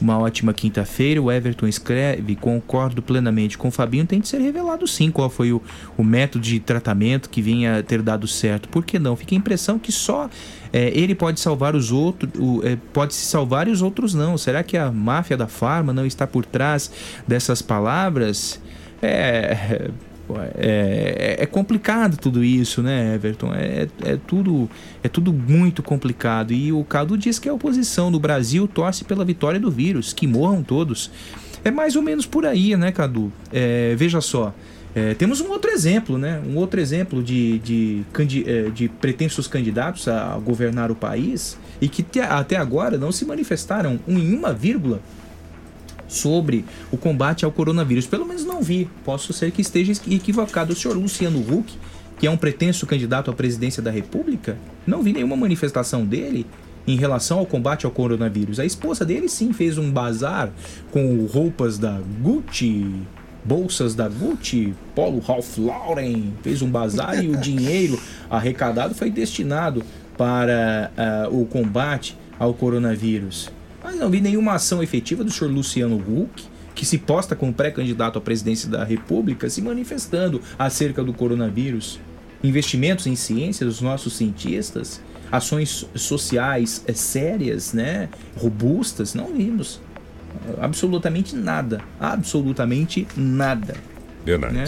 [0.00, 1.20] Uma ótima quinta-feira.
[1.20, 4.06] O Everton escreve: concordo plenamente com o Fabinho.
[4.06, 5.60] Tem de ser revelado sim qual foi o,
[5.96, 8.68] o método de tratamento que vinha ter dado certo.
[8.68, 9.16] Por que não?
[9.16, 10.30] Fica a impressão que só
[10.72, 14.38] é, ele pode salvar os outros, o- é, pode se salvar e os outros não.
[14.38, 16.92] Será que a máfia da farma não está por trás
[17.26, 18.60] dessas palavras?
[19.02, 19.90] É.
[20.28, 23.52] Pô, É, é complicado tudo isso, né, Everton?
[23.54, 24.68] É, é, tudo,
[25.02, 26.52] é tudo muito complicado.
[26.52, 30.26] E o Cadu diz que a oposição do Brasil torce pela vitória do vírus, que
[30.26, 31.10] morram todos.
[31.64, 33.32] É mais ou menos por aí, né, Cadu?
[33.50, 34.54] É, veja só.
[34.94, 36.40] é, temos um outro exemplo, né?
[36.46, 41.88] Um outro exemplo de, de, candi- é, de pretensos candidatos a governar o país e
[41.88, 45.00] que te- até agora não se manifestaram em uma vírgula
[46.08, 48.06] sobre o combate ao coronavírus.
[48.06, 48.90] Pelo menos não vi.
[49.04, 50.72] Posso ser que esteja equivocado.
[50.72, 51.76] O senhor Luciano Huck,
[52.18, 56.46] que é um pretenso candidato à presidência da República, não vi nenhuma manifestação dele
[56.86, 58.58] em relação ao combate ao coronavírus.
[58.58, 60.50] A esposa dele sim fez um bazar
[60.90, 62.90] com roupas da Gucci,
[63.44, 69.82] bolsas da Gucci, Polo Ralph Lauren, fez um bazar e o dinheiro arrecadado foi destinado
[70.16, 73.50] para ah, o combate ao coronavírus.
[73.88, 78.18] Mas não vi nenhuma ação efetiva do senhor Luciano Huck, que se posta como pré-candidato
[78.18, 81.98] à presidência da República, se manifestando acerca do coronavírus.
[82.44, 85.00] Investimentos em ciência dos nossos cientistas,
[85.32, 89.80] ações sociais eh, sérias, né, robustas, não vimos.
[90.60, 91.80] Absolutamente nada.
[91.98, 93.74] Absolutamente nada.
[94.22, 94.54] Verdade.
[94.54, 94.66] Né?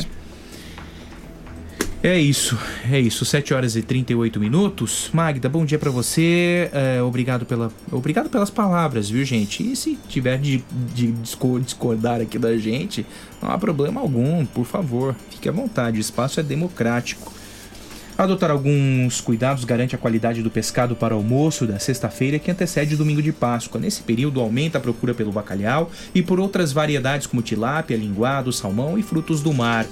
[2.02, 2.58] É isso,
[2.90, 3.26] é isso.
[3.26, 5.10] 7 horas e 38 minutos.
[5.12, 6.70] Magda, bom dia pra você.
[6.72, 9.62] É, obrigado, pela, obrigado pelas palavras, viu, gente?
[9.70, 13.04] E se tiver de, de disco- discordar aqui da gente,
[13.42, 15.14] não há problema algum, por favor.
[15.28, 17.34] Fique à vontade, o espaço é democrático.
[18.16, 22.94] Adotar alguns cuidados garante a qualidade do pescado para o almoço da sexta-feira que antecede
[22.94, 23.78] o domingo de Páscoa.
[23.80, 28.98] Nesse período aumenta a procura pelo bacalhau e por outras variedades como tilápia, linguado, salmão
[28.98, 29.86] e frutos do mar.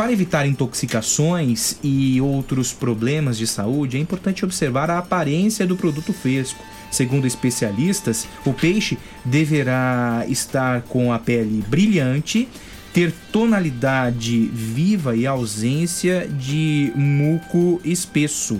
[0.00, 6.10] Para evitar intoxicações e outros problemas de saúde, é importante observar a aparência do produto
[6.10, 6.64] fresco.
[6.90, 12.48] Segundo especialistas, o peixe deverá estar com a pele brilhante,
[12.94, 18.58] ter tonalidade viva e ausência de muco espesso.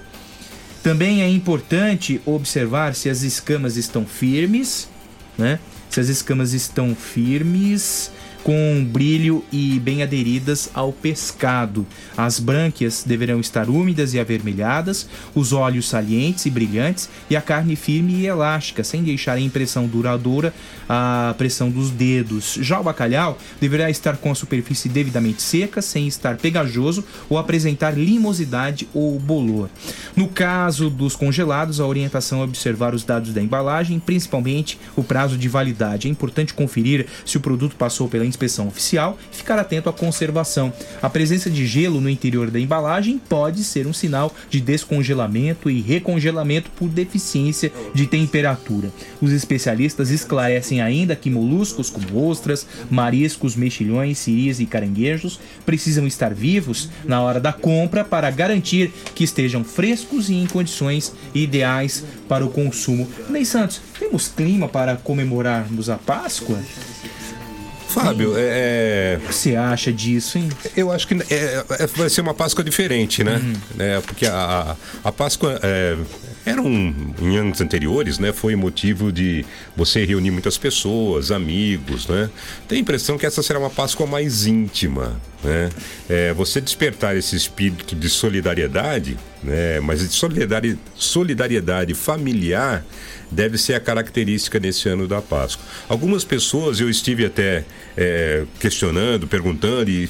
[0.83, 4.91] Também é importante observar se as escamas estão firmes,
[5.39, 5.59] né?
[5.89, 8.13] Se as escamas estão firmes,
[8.43, 11.87] com brilho e bem aderidas ao pescado.
[12.17, 17.77] As brânquias deverão estar úmidas e avermelhadas, os olhos salientes e brilhantes e a carne
[17.77, 20.55] firme e elástica, sem deixar a impressão duradoura
[20.93, 22.59] a pressão dos dedos.
[22.61, 27.97] Já o bacalhau deverá estar com a superfície devidamente seca, sem estar pegajoso ou apresentar
[27.97, 29.71] limosidade ou bolor.
[30.17, 35.39] No caso dos congelados, a orientação é observar os dados da embalagem, principalmente o prazo
[35.39, 36.09] de validade.
[36.09, 40.73] É importante conferir se o produto passou pela inspeção oficial e ficar atento à conservação.
[41.01, 45.81] A presença de gelo no interior da embalagem pode ser um sinal de descongelamento e
[45.81, 48.91] recongelamento por deficiência de temperatura.
[49.21, 56.35] Os especialistas esclarecem ainda que moluscos como ostras, mariscos, mexilhões, siris e caranguejos precisam estar
[56.35, 62.45] vivos na hora da compra para garantir que estejam frescos e em condições ideais para
[62.45, 63.09] o consumo.
[63.29, 66.59] Ney Santos, temos clima para comemorarmos a Páscoa?
[67.89, 69.19] Fábio, é.
[69.21, 70.49] O que você acha disso, hein?
[70.77, 73.41] Eu acho que é, é, vai ser uma Páscoa diferente, né?
[73.79, 75.59] É, porque a, a, a Páscoa.
[76.45, 78.33] Eram em anos anteriores, né?
[78.33, 79.45] Foi motivo de
[79.77, 82.31] você reunir muitas pessoas, amigos, né?
[82.67, 85.69] Tem a impressão que essa será uma Páscoa mais íntima, né?
[86.09, 89.81] É, você despertar esse espírito de solidariedade, né?
[89.81, 92.85] Mas de solidariedade, solidariedade familiar
[93.31, 95.65] deve ser a característica nesse ano da Páscoa.
[95.89, 97.65] Algumas pessoas eu estive até
[97.97, 100.09] é, questionando, perguntando e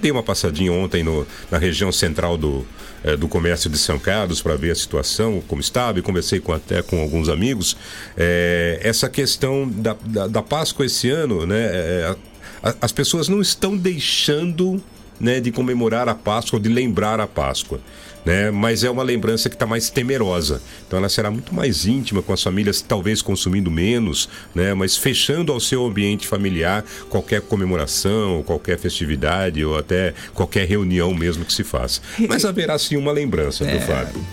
[0.00, 2.66] dei uma passadinha ontem no- na região central do,
[3.04, 6.52] é, do comércio de São Carlos para ver a situação, como estava, e conversei com,
[6.52, 7.76] até com alguns amigos.
[8.16, 11.60] É, essa questão da, da, da Páscoa esse ano, né?
[11.72, 12.16] é,
[12.62, 14.82] a- as pessoas não estão deixando
[15.18, 17.80] né, de comemorar a Páscoa, de lembrar a Páscoa.
[18.26, 18.50] Né?
[18.50, 20.60] Mas é uma lembrança que está mais temerosa.
[20.86, 24.74] Então ela será muito mais íntima com as famílias, talvez consumindo menos, né?
[24.74, 31.44] mas fechando ao seu ambiente familiar qualquer comemoração, qualquer festividade ou até qualquer reunião mesmo
[31.44, 32.00] que se faça.
[32.28, 34.24] Mas haverá sim uma lembrança, É, viu, Fábio?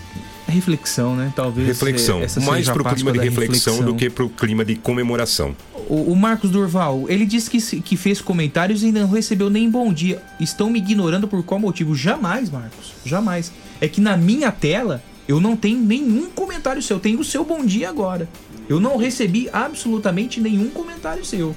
[0.48, 1.32] Reflexão, né?
[1.34, 1.66] Talvez.
[1.66, 2.22] Reflexão.
[2.22, 5.56] eh, Mais para o clima de da reflexão, do que para o clima de comemoração.
[5.88, 9.92] O, o Marcos Durval, ele disse que, que fez comentários e não recebeu nem bom
[9.92, 10.22] dia.
[10.38, 11.94] Estão me ignorando por qual motivo?
[11.94, 12.92] Jamais, Marcos.
[13.04, 13.52] Jamais.
[13.84, 16.96] É que na minha tela eu não tenho nenhum comentário seu.
[16.96, 18.26] Eu tenho o seu bom dia agora.
[18.66, 21.54] Eu não recebi absolutamente nenhum comentário seu.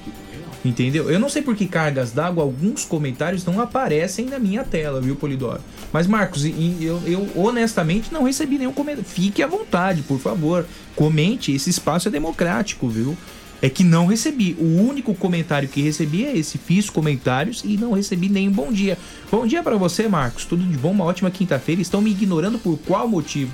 [0.65, 1.09] Entendeu?
[1.09, 5.15] Eu não sei por que cargas d'água alguns comentários não aparecem na minha tela, viu,
[5.15, 5.61] Polidoro?
[5.93, 9.09] Mas, Marcos, eu, eu honestamente não recebi nenhum comentário.
[9.09, 10.65] Fique à vontade, por favor.
[10.97, 13.15] Comente, esse espaço é democrático, viu?
[13.62, 14.55] É que não recebi.
[14.60, 16.58] O único comentário que recebi é esse.
[16.58, 18.97] Fiz comentários e não recebi nenhum bom dia.
[19.32, 20.45] Bom dia pra você, Marcos.
[20.45, 21.82] Tudo de bom, uma ótima quinta-feira.
[21.82, 23.51] Estão me ignorando por qual motivo?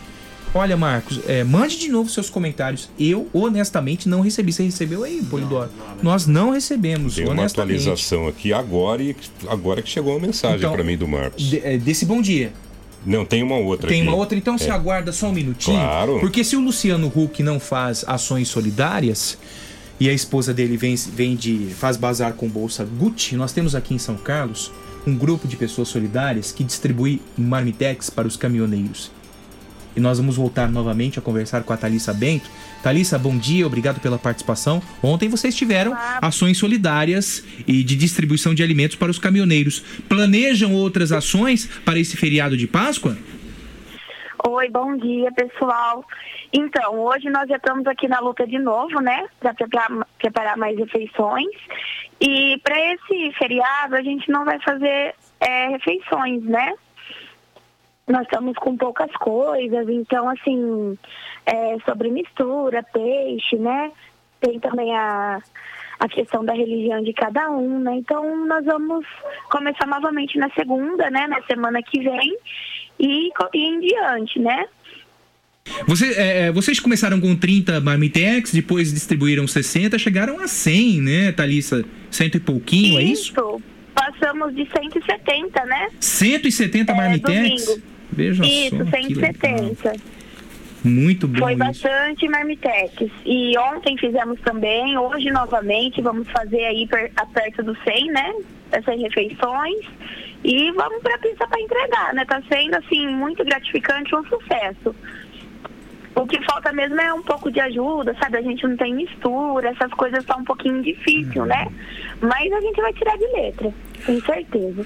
[0.55, 2.87] Olha, Marcos, é, mande de novo seus comentários.
[2.99, 4.53] Eu, honestamente, não recebi.
[4.53, 5.69] Você recebeu aí, Polidoro?
[6.03, 9.15] Nós não recebemos, Tem uma atualização aqui agora e
[9.47, 11.51] agora que chegou a mensagem Então, para mim do Marcos.
[11.63, 12.53] É, desse bom dia.
[13.05, 14.07] Não, tem uma outra Tem aqui.
[14.07, 14.57] uma outra, então É.
[14.59, 15.75] você aguarda só um minutinho.
[15.77, 16.19] Claro.
[16.19, 19.37] Porque se o Luciano Huck não faz ações solidárias
[19.99, 21.67] e a esposa dele vem, vem de.
[21.77, 24.71] faz bazar com bolsa Gucci, nós temos aqui em São Carlos
[25.05, 29.11] um grupo de pessoas solidárias que distribui marmitex para os caminhoneiros.
[29.95, 32.49] E nós vamos voltar novamente a conversar com a Thalissa Bento.
[32.81, 34.81] Thalissa, bom dia, obrigado pela participação.
[35.03, 39.83] Ontem vocês tiveram ações solidárias e de distribuição de alimentos para os caminhoneiros.
[40.09, 43.15] Planejam outras ações para esse feriado de Páscoa?
[44.45, 46.03] Oi, bom dia, pessoal.
[46.51, 49.25] Então, hoje nós já estamos aqui na luta de novo, né?
[49.39, 49.53] Para
[50.17, 51.47] preparar, mais refeições.
[52.19, 56.73] E para esse feriado, a gente não vai fazer é, refeições, né?
[58.05, 60.97] Nós estamos com poucas coisas, então, assim,
[61.45, 63.93] é, sobre mistura, peixe, né?
[64.41, 65.41] Tem também a,
[66.01, 67.95] a questão da religião de cada um, né?
[67.95, 69.05] Então, nós vamos
[69.49, 71.27] começar novamente na segunda, né?
[71.27, 72.37] Na semana que vem
[73.05, 74.65] e, e em diante, né?
[75.87, 81.85] Você, é, vocês começaram com 30 marmitex, depois distribuíram 60, chegaram a 100, né, Thalissa?
[82.11, 83.33] Cento e pouquinho, é isso?
[83.95, 85.87] Passamos de 170, né?
[85.99, 87.65] 170 É, marmitex?
[87.65, 87.83] domingo.
[88.11, 88.83] Veja Isso, só.
[88.85, 89.33] que legal.
[89.33, 89.93] 170.
[90.83, 91.59] Muito bom Foi isso.
[91.59, 93.09] bastante marmitex.
[93.25, 98.33] E ontem fizemos também, hoje novamente, vamos fazer aí per, a perto do 100, né?
[98.71, 99.85] Essas refeições.
[100.43, 102.25] E vamos pra pista para entregar, né?
[102.25, 104.95] Tá sendo, assim, muito gratificante, um sucesso.
[106.15, 108.37] O que falta mesmo é um pouco de ajuda, sabe?
[108.37, 111.67] A gente não tem mistura, essas coisas tá um pouquinho difícil, né?
[112.21, 113.73] Mas a gente vai tirar de letra,
[114.05, 114.85] com certeza.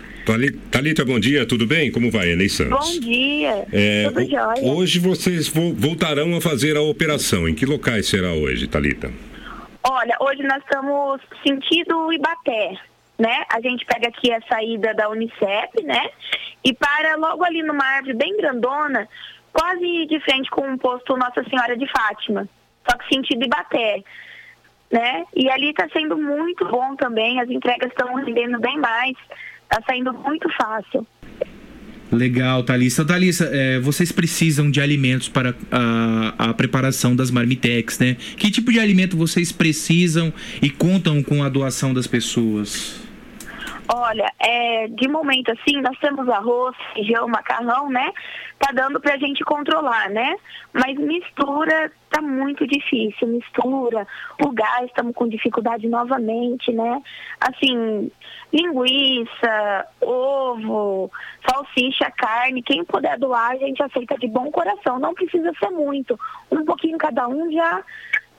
[0.72, 1.92] Thalita, bom dia, tudo bem?
[1.92, 2.94] Como vai, Ney Santos?
[2.96, 4.62] Bom dia, É, tudo jóia.
[4.64, 7.46] hoje vocês vo- voltarão a fazer a operação.
[7.48, 9.12] Em que locais será hoje, Thalita?
[9.84, 12.72] Olha, hoje nós estamos sentido Ibaté,
[13.18, 13.44] né?
[13.50, 16.10] A gente pega aqui a saída da Unicep, né?
[16.64, 19.08] E para logo ali numa árvore bem grandona,
[19.52, 22.48] quase de frente com o posto Nossa Senhora de Fátima.
[22.90, 24.04] Só que sentido Ibaté,
[24.92, 25.26] né?
[25.36, 29.16] E ali está sendo muito bom também, as entregas estão rendendo bem mais,
[29.64, 31.06] está saindo muito fácil.
[32.12, 33.04] Legal, Thalissa.
[33.04, 38.16] Thalissa, é, vocês precisam de alimentos para a, a preparação das marmitex, né?
[38.38, 43.07] Que tipo de alimento vocês precisam e contam com a doação das pessoas?
[43.94, 48.12] Olha, é, de momento assim, nós temos arroz, feijão, macarrão, né?
[48.60, 50.36] Tá dando pra gente controlar, né?
[50.74, 54.06] Mas mistura tá muito difícil, mistura.
[54.44, 57.02] O gás, estamos com dificuldade novamente, né?
[57.40, 58.12] Assim,
[58.52, 61.10] linguiça, ovo,
[61.48, 65.00] salsicha, carne, quem puder doar, a gente aceita de bom coração.
[65.00, 66.20] Não precisa ser muito.
[66.52, 67.84] Um pouquinho cada um já,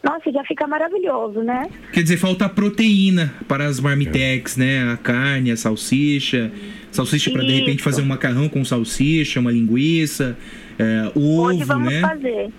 [0.03, 1.69] nossa, já fica maravilhoso, né?
[1.93, 4.93] Quer dizer, falta proteína para as marmitex, né?
[4.93, 6.53] A carne, a salsicha.
[6.91, 7.85] Salsicha para de repente Isso.
[7.85, 10.37] fazer um macarrão com salsicha, uma linguiça,
[10.79, 12.01] é, o Hoje ovo, vamos né?
[12.01, 12.51] fazer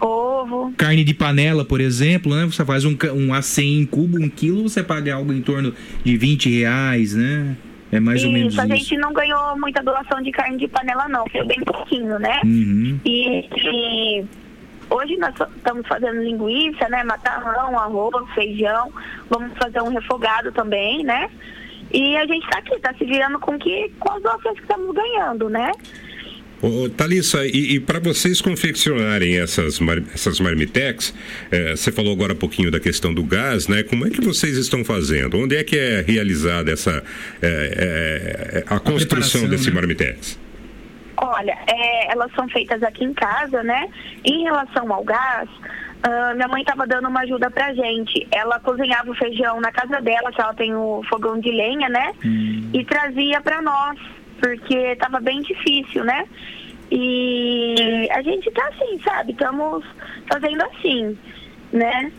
[0.00, 0.72] ovo.
[0.76, 2.46] Carne de panela, por exemplo, né?
[2.46, 6.16] Você faz um, um A100 em cubo, um quilo, você paga algo em torno de
[6.16, 7.56] 20 reais, né?
[7.92, 8.76] É mais ou menos Isso, a isso.
[8.76, 11.24] gente não ganhou muita doação de carne de panela, não.
[11.28, 12.40] Foi bem pouquinho, né?
[12.44, 13.00] Uhum.
[13.04, 14.24] E, e
[14.90, 17.02] hoje nós estamos fazendo linguiça, né?
[17.04, 18.92] Macarrão, arroz, feijão.
[19.28, 21.30] Vamos fazer um refogado também, né?
[21.92, 24.94] E a gente tá aqui, tá se virando com, que, com as doações que estamos
[24.94, 25.72] ganhando, né?
[26.62, 31.14] Ô, Thalissa, e, para vocês confeccionarem essas, mar, essas marmitex,
[31.50, 33.82] eh, você falou agora um pouquinho da questão do gás, né?
[33.82, 35.38] Como é que vocês estão fazendo?
[35.38, 37.02] Onde é que é realizada essa
[37.40, 39.74] eh, eh, a construção preparação, desse né?
[39.74, 40.38] marmitex?
[41.22, 43.88] Olha, é, elas são feitas aqui em casa, né?
[44.24, 45.48] Em relação ao gás,
[46.02, 48.26] ah, minha mãe estava dando uma ajuda pra gente.
[48.30, 52.12] Ela cozinhava o feijão na casa dela, que ela tem o fogão de lenha, né?
[52.72, 53.98] E trazia pra nós,
[54.40, 56.24] porque estava bem difícil, né?
[56.90, 59.32] E a gente tá assim, sabe?
[59.32, 59.84] Estamos
[60.26, 61.18] fazendo assim,
[61.72, 62.10] né?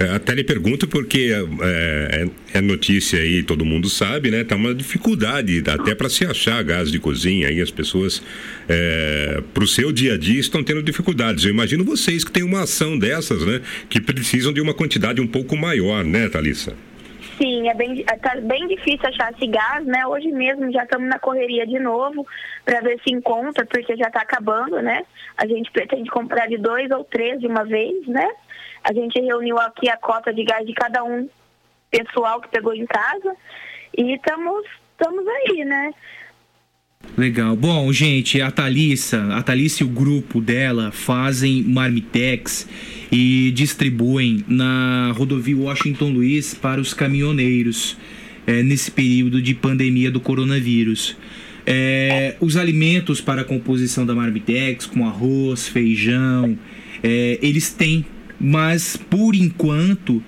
[0.00, 4.42] É, Até lhe pergunto porque é, é- é notícia aí, todo mundo sabe, né?
[4.44, 8.22] Tá uma dificuldade até para se achar gás de cozinha aí as pessoas
[9.52, 11.44] para o seu dia a dia estão tendo dificuldades.
[11.44, 13.60] Eu imagino vocês que têm uma ação dessas, né?
[13.88, 16.74] Que precisam de uma quantidade um pouco maior, né, Thalissa?
[17.38, 20.06] Sim, é bem, tá bem difícil achar esse gás, né?
[20.06, 22.26] Hoje mesmo já estamos na correria de novo
[22.64, 25.02] para ver se encontra, porque já está acabando, né?
[25.36, 28.26] A gente pretende comprar de dois ou três de uma vez, né?
[28.84, 31.28] A gente reuniu aqui a cota de gás de cada um
[31.90, 33.36] pessoal que pegou em casa
[33.96, 35.92] e estamos estamos aí, né?
[37.16, 37.54] Legal.
[37.56, 42.66] Bom, gente, a Thalissa, a Thalissa e o grupo dela fazem marmitex
[43.10, 47.98] e distribuem na rodovia Washington Luiz para os caminhoneiros
[48.46, 51.16] é, nesse período de pandemia do coronavírus.
[51.66, 56.58] É, os alimentos para a composição da marmitex, com arroz, feijão,
[57.02, 58.06] é, eles têm,
[58.42, 60.20] mas por enquanto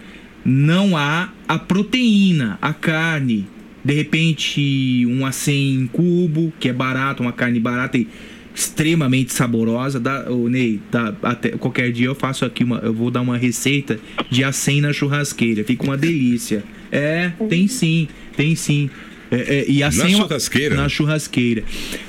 [0.44, 3.46] não há a proteína, a carne.
[3.84, 8.06] De repente, um A100 em cubo, que é barato, uma carne barata e
[8.54, 9.98] extremamente saborosa.
[9.98, 12.78] Dá, ô, Ney, dá, até, qualquer dia eu faço aqui uma.
[12.78, 13.98] Eu vou dar uma receita
[14.30, 15.64] de A100 na churrasqueira.
[15.64, 16.62] Fica uma delícia.
[16.90, 18.88] É, tem sim, tem sim.
[19.30, 20.76] É, é, e A100 Na é churrasqueira?
[20.76, 21.64] Na churrasqueira.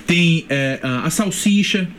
[0.06, 1.89] Tem é, a, a salsicha,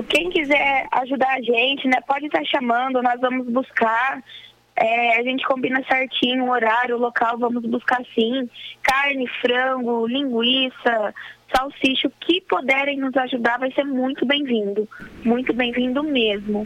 [0.07, 4.23] Quem quiser ajudar a gente, né, pode estar chamando, nós vamos buscar.
[4.75, 8.49] É, a gente combina certinho o horário, o local, vamos buscar sim.
[8.81, 11.13] Carne, frango, linguiça,
[11.53, 14.87] salsicha, o que puderem nos ajudar vai ser muito bem-vindo.
[15.25, 16.65] Muito bem-vindo mesmo.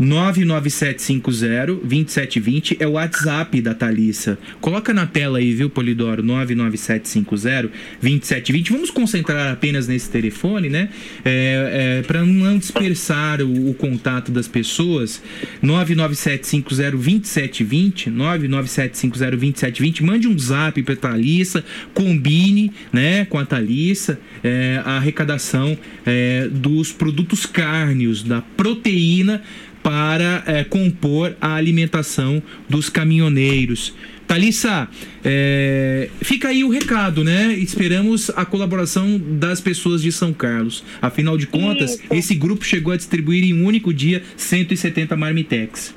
[0.00, 4.38] 99750-2720 é o WhatsApp da Thalissa.
[4.60, 6.22] Coloca na tela aí, viu, Polidoro?
[6.22, 8.70] 99750-2720.
[8.70, 10.90] Vamos concentrar apenas nesse telefone, né?
[11.24, 15.22] É, é, Para não dispersar o, o contato das pessoas.
[15.62, 18.12] 99750-2720.
[18.12, 20.02] 99750-2720.
[20.02, 21.64] Mande um zap para Thalissa.
[21.92, 29.42] Combine né, com a Thalissa é, a arrecadação é, dos produtos cárneos, da proteína
[29.84, 33.94] para é, compor a alimentação dos caminhoneiros.
[34.26, 34.88] Thalissa,
[35.22, 37.52] é, fica aí o recado, né?
[37.52, 40.82] Esperamos a colaboração das pessoas de São Carlos.
[41.02, 42.02] Afinal de contas, Isso.
[42.10, 45.94] esse grupo chegou a distribuir em um único dia 170 marmitex.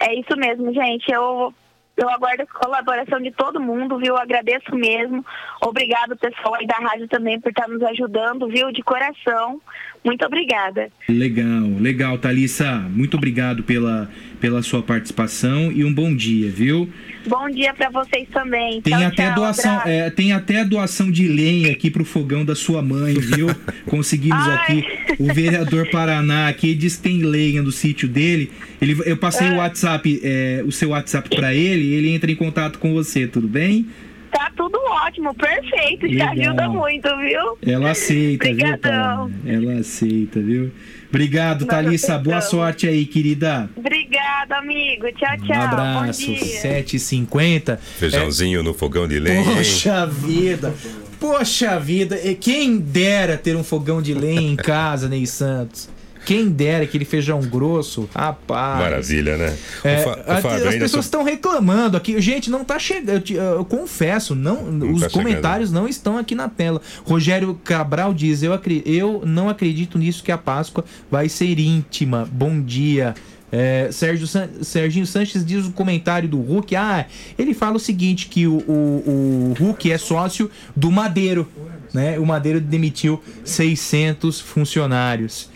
[0.00, 1.10] É isso mesmo, gente.
[1.12, 1.54] Eu,
[1.96, 4.16] eu aguardo a colaboração de todo mundo, viu?
[4.16, 5.24] Agradeço mesmo.
[5.62, 8.72] Obrigado, pessoal aí da rádio também, por estar nos ajudando, viu?
[8.72, 9.60] De coração.
[10.04, 10.90] Muito obrigada.
[11.08, 12.72] Legal, legal, Thalissa.
[12.90, 14.08] Muito obrigado pela,
[14.44, 16.86] pela sua participação e um bom dia, viu?
[17.26, 18.82] Bom dia pra vocês também.
[18.82, 22.54] Tem Tchau, até tchau, doação, é, tem até doação de lenha aqui pro fogão da
[22.54, 23.46] sua mãe, viu?
[23.88, 24.84] Conseguimos aqui.
[25.18, 28.52] O vereador Paraná aqui diz que tem lenha no sítio dele.
[28.82, 32.78] Ele, eu passei o WhatsApp, é, o seu WhatsApp pra ele, ele entra em contato
[32.78, 33.86] com você, tudo bem?
[34.30, 34.76] Tá tudo
[35.06, 36.06] ótimo, perfeito.
[36.06, 36.32] Te Legal.
[36.32, 37.56] ajuda muito, viu?
[37.62, 39.30] Ela aceita, viu, Obrigadão.
[39.30, 39.30] Paraná?
[39.46, 40.70] Ela aceita, viu?
[41.14, 42.18] Obrigado, Thalissa.
[42.18, 43.70] Boa sorte aí, querida.
[43.76, 45.06] Obrigada, amigo.
[45.12, 45.56] Tchau, tchau.
[45.56, 46.26] Um abraço.
[46.26, 46.82] Bom dia.
[46.82, 47.78] 7h50.
[47.78, 49.56] Feijãozinho no fogão de lenha, hein?
[49.58, 50.74] Poxa vida!
[51.20, 52.20] Poxa vida!
[52.20, 55.88] E Quem dera ter um fogão de lenha em casa, Ney Santos.
[56.24, 58.78] Quem dera aquele feijão grosso, rapaz.
[58.80, 59.56] Maravilha, né?
[59.84, 62.20] É, Fábio, as pessoas so- estão reclamando aqui.
[62.20, 63.10] Gente, não tá chegando.
[63.16, 66.80] Eu, te- eu confesso, não, os tá comentários não estão aqui na tela.
[67.04, 72.28] Rogério Cabral diz: eu, acre- eu não acredito nisso que a Páscoa vai ser íntima.
[72.32, 73.14] Bom dia.
[73.52, 76.74] É, Sérgio San- Serginho Sanches diz o comentário do Hulk.
[76.74, 77.06] Ah,
[77.38, 81.46] ele fala o seguinte: que o, o, o Hulk é sócio do Madeiro.
[81.92, 82.18] Né?
[82.18, 85.48] O Madeiro demitiu 600 funcionários.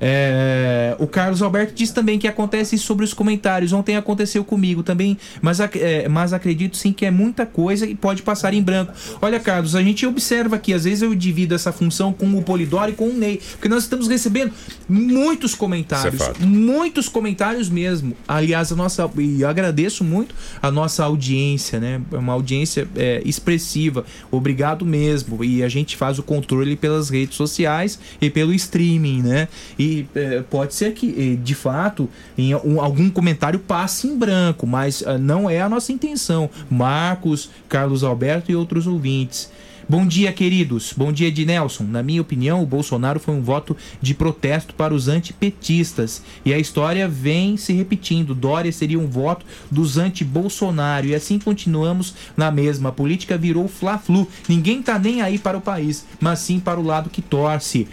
[0.00, 3.72] É, o Carlos Alberto diz também que acontece isso sobre os comentários.
[3.72, 8.22] Ontem aconteceu comigo também, mas, é, mas acredito sim que é muita coisa e pode
[8.22, 8.92] passar em branco.
[9.20, 12.90] Olha, Carlos, a gente observa aqui, às vezes eu divido essa função com o Polidoro
[12.90, 14.52] e com o Ney, porque nós estamos recebendo
[14.88, 18.16] muitos comentários, é muitos comentários mesmo.
[18.26, 22.00] Aliás, a nossa e eu agradeço muito a nossa audiência, né?
[22.12, 24.04] É uma audiência é, expressiva.
[24.30, 25.44] Obrigado mesmo.
[25.44, 29.48] E a gente faz o controle pelas redes sociais e pelo streaming, né?
[29.78, 34.66] E é, pode ser que, eh, de fato, em um- algum comentário passe em branco,
[34.66, 36.48] mas ah, não é a nossa intenção.
[36.70, 39.50] Marcos, Carlos Alberto e outros ouvintes.
[39.86, 40.94] Bom dia, queridos.
[40.96, 41.84] Bom dia, de Nelson.
[41.84, 46.22] Na minha opinião, o Bolsonaro foi um voto de protesto para os antipetistas.
[46.42, 48.34] E a história vem se repetindo.
[48.34, 51.06] Dória seria um voto dos anti-Bolsonaro.
[51.08, 52.88] E assim continuamos na mesma.
[52.88, 54.26] A política virou fla-flu.
[54.48, 57.86] Ninguém tá nem aí para o país, mas sim para o lado que torce.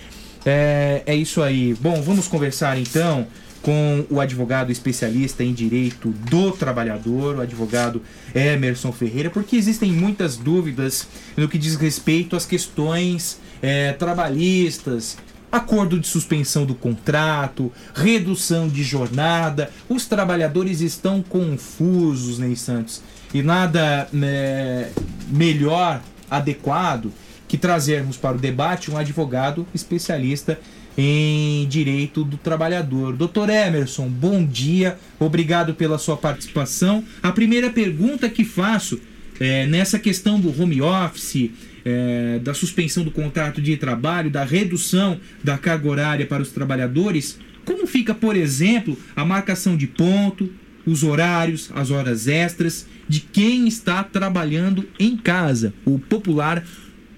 [0.46, 1.74] É, é isso aí.
[1.76, 3.28] Bom, vamos conversar então
[3.62, 8.02] com o advogado especialista em direito do trabalhador, o advogado
[8.34, 15.18] Emerson Ferreira, porque existem muitas dúvidas no que diz respeito às questões é, trabalhistas.
[15.52, 23.02] Acordo de suspensão do contrato, redução de jornada, os trabalhadores estão confusos, Ney Santos.
[23.34, 24.89] E nada né,
[25.28, 27.12] melhor, adequado,
[27.52, 30.58] que trazermos para o debate um advogado especialista
[30.97, 33.14] em direito do trabalhador.
[33.14, 37.04] Doutor Emerson, bom dia, obrigado pela sua participação.
[37.22, 39.02] A primeira pergunta que faço
[39.38, 41.52] é, nessa questão do home office,
[41.84, 47.38] é, da suspensão do contrato de trabalho, da redução da carga horária para os trabalhadores,
[47.66, 50.49] como fica, por exemplo, a marcação de ponto,
[50.86, 56.64] os horários, as horas extras de quem está trabalhando em casa, o popular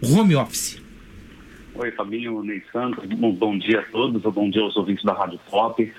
[0.04, 0.82] home office?
[1.76, 3.04] Oi, Fabinho, Ney Santos.
[3.06, 5.94] Bom, dia a todos, bom dia aos ouvintes da Rádio Pop.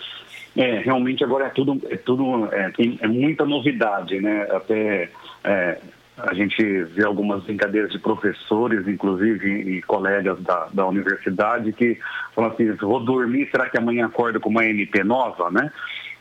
[0.57, 4.46] É, realmente agora é tudo, é tudo, é, tem, é muita novidade, né?
[4.50, 5.11] Até
[5.42, 5.78] é,
[6.16, 11.98] a gente vê algumas brincadeiras de professores, inclusive, e colegas da, da universidade que
[12.34, 15.72] falam assim, vou dormir, será que amanhã acordo com uma MP nova, né?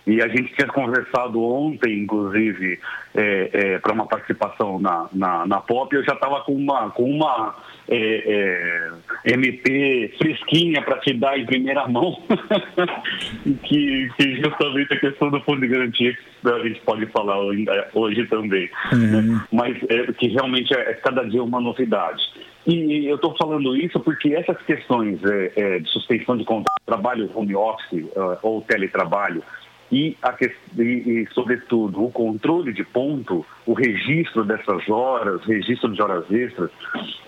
[0.05, 2.79] E a gente tinha conversado ontem, inclusive,
[3.15, 7.03] é, é, para uma participação na, na, na POP, eu já estava com uma, com
[7.03, 7.55] uma
[7.89, 8.91] é,
[9.25, 12.21] é MP fresquinha para te dar em primeira mão,
[13.63, 17.37] que, que justamente a questão do fundo de garantia que a gente pode falar
[17.93, 18.69] hoje, também.
[18.91, 19.39] Uhum.
[19.51, 22.21] Mas é, que realmente é, é cada dia uma novidade.
[22.65, 27.29] E eu estou falando isso porque essas questões é, é, de suspensão de contrato, trabalho
[27.35, 29.43] home office uh, ou teletrabalho,
[29.93, 30.35] e, a,
[30.79, 36.71] e, e, sobretudo, o controle de ponto, o registro dessas horas, registro de horas extras,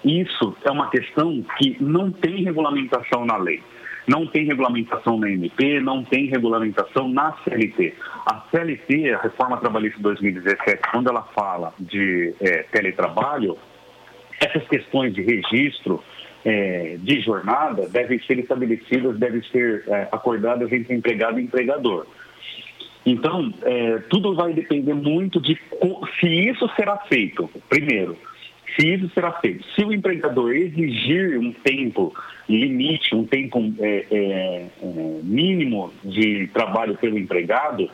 [0.04, 3.62] isso é uma questão que não tem regulamentação na lei.
[4.08, 7.94] Não tem regulamentação na MP, não tem regulamentação na CLT.
[8.26, 13.56] A CLT, a Reforma Trabalhista de 2017, quando ela fala de é, teletrabalho,
[14.40, 16.04] essas questões de registro
[16.44, 22.08] é, de jornada devem ser estabelecidas, devem ser é, acordadas entre empregado e empregador.
[23.06, 25.60] Então, é, tudo vai depender muito de
[26.20, 27.50] se isso será feito.
[27.70, 28.18] Primeiro,
[28.76, 29.64] se isso será feito.
[29.76, 32.14] Se o empregador exigir um tempo
[32.50, 37.90] limite, um tempo é, é, é, mínimo de trabalho pelo empregado,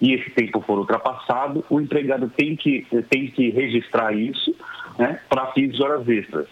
[0.00, 4.54] e esse tempo for ultrapassado, o empregado tem que, tem que registrar isso
[4.98, 6.46] né, para fins de horas extras.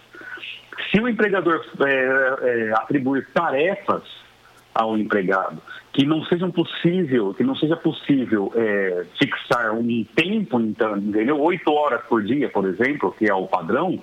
[0.90, 4.02] Se o empregador é, é, atribuir tarefas
[4.74, 5.60] ao empregado
[5.95, 11.40] que não seja possível, que não seja possível é, fixar um tempo, então, entendeu?
[11.40, 14.03] Oito horas por dia, por exemplo, que é o padrão,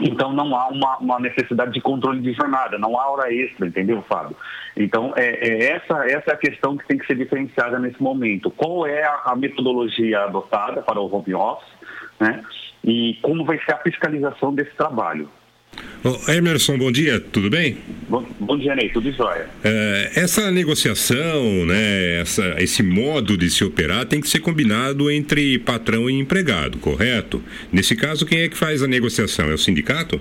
[0.00, 4.02] então não há uma, uma, necessidade de controle de jornada, não há hora extra, entendeu,
[4.08, 4.36] Fábio?
[4.76, 8.50] Então é, é essa, essa é a questão que tem que ser diferenciada nesse momento.
[8.50, 11.72] Qual é a, a metodologia adotada para o home office,
[12.18, 12.42] né?
[12.82, 15.28] E como vai ser a fiscalização desse trabalho?
[16.04, 17.76] Oh, Emerson, bom dia, tudo bem?
[18.08, 19.46] Bom, bom dia, Ney, tudo jóia.
[19.64, 25.58] É, essa negociação, né, essa, esse modo de se operar tem que ser combinado entre
[25.58, 27.42] patrão e empregado, correto?
[27.72, 29.50] Nesse caso, quem é que faz a negociação?
[29.50, 30.20] É o sindicato?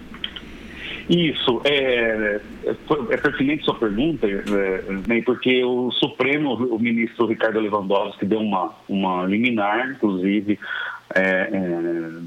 [1.10, 2.76] Isso, é, é,
[3.12, 8.74] é pertinente sua pergunta, é, Ney, porque o Supremo, o ministro Ricardo Lewandowski deu uma,
[8.90, 10.60] uma liminar, inclusive,
[11.16, 11.50] é, é,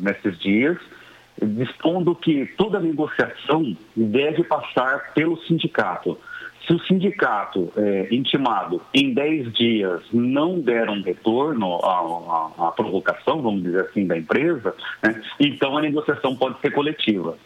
[0.01, 0.79] nesses dias,
[1.43, 6.19] dispondo que toda negociação deve passar pelo sindicato.
[6.67, 11.99] Se o sindicato é, intimado em 10 dias não der um retorno à,
[12.59, 17.37] à, à, provocação, vamos dizer assim, da empresa, né, então a negociação pode ser coletiva.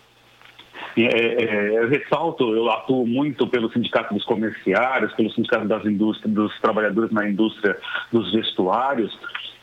[0.97, 6.33] É, é, eu ressalto, eu atuo muito pelo sindicato dos comerciários, pelo sindicato das indústrias,
[6.33, 7.77] dos trabalhadores na indústria
[8.13, 9.17] dos vestuários,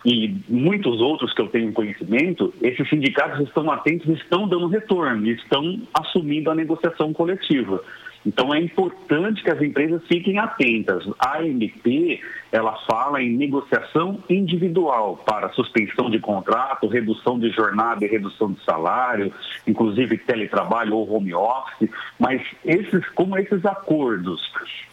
[0.06, 5.80] e muitos outros que eu tenho conhecimento, esses sindicatos estão atentos, estão dando retorno, estão
[5.94, 7.84] assumindo a negociação coletiva.
[8.26, 11.04] Então é importante que as empresas fiquem atentas.
[11.20, 12.20] A AMP,
[12.52, 18.64] ela fala em negociação individual para suspensão de contrato, redução de jornada e redução de
[18.64, 19.34] salário,
[19.68, 21.90] inclusive teletrabalho ou home office,
[22.20, 24.42] mas esses, como esses acordos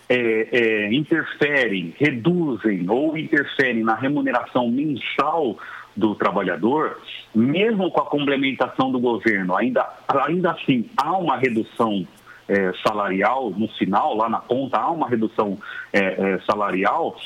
[0.08, 5.58] é, é, interferem, reduzem ou interferem na remuneração mensal
[5.94, 7.00] do trabalhador,
[7.34, 12.06] mesmo com a complementação do governo, ainda, ainda assim há uma redução
[12.48, 15.58] é, salarial no final, lá na ponta, há uma redução
[15.92, 17.16] é, é, salarial,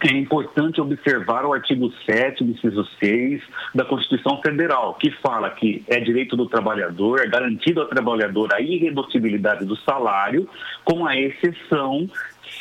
[0.00, 3.42] é importante observar o artigo 7 inciso 6
[3.74, 8.60] da Constituição Federal, que fala que é direito do trabalhador, é garantido ao trabalhador a
[8.60, 10.48] irredutibilidade do salário,
[10.84, 12.08] com a exceção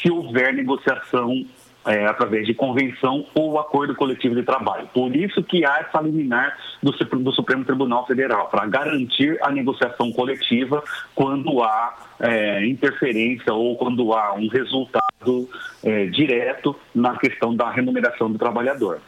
[0.02, 1.46] se houver negociação
[1.86, 4.88] é, através de convenção ou acordo coletivo de trabalho.
[4.94, 10.12] Por isso que há essa liminar do, do Supremo Tribunal Federal, para garantir a negociação
[10.12, 10.84] coletiva
[11.14, 15.50] quando há é, interferência ou quando há um resultado
[15.84, 19.00] é, direto na questão da remuneração do trabalhador.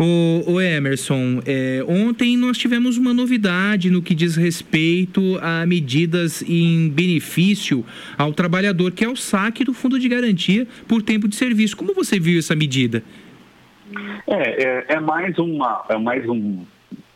[0.00, 6.40] O, o Emerson, é, ontem nós tivemos uma novidade no que diz respeito a medidas
[6.42, 7.84] em benefício
[8.16, 11.76] ao trabalhador, que é o saque do fundo de garantia por tempo de serviço.
[11.76, 13.02] Como você viu essa medida?
[14.28, 16.64] É, é, é mais, uma, é mais um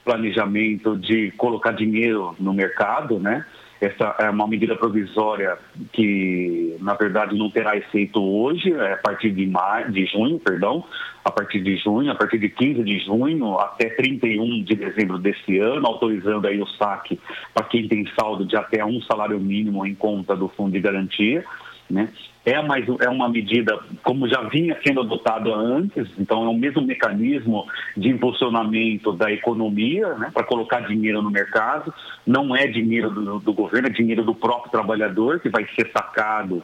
[0.05, 3.45] planejamento de colocar dinheiro no mercado, né?
[3.85, 5.59] Essa é uma medida provisória
[5.93, 10.85] que, na verdade, não terá efeito hoje, é a partir de, maio, de junho, perdão,
[11.25, 15.59] a partir de junho, a partir de 15 de junho até 31 de dezembro desse
[15.59, 17.19] ano, autorizando aí o saque
[17.53, 21.45] para quem tem saldo de até um salário mínimo em conta do Fundo de Garantia.
[21.93, 22.09] Né?
[22.45, 26.81] É, mais, é uma medida, como já vinha sendo adotada antes, então é o mesmo
[26.81, 31.93] mecanismo de impulsionamento da economia né, para colocar dinheiro no mercado.
[32.27, 36.63] Não é dinheiro do, do governo, é dinheiro do próprio trabalhador que vai ser sacado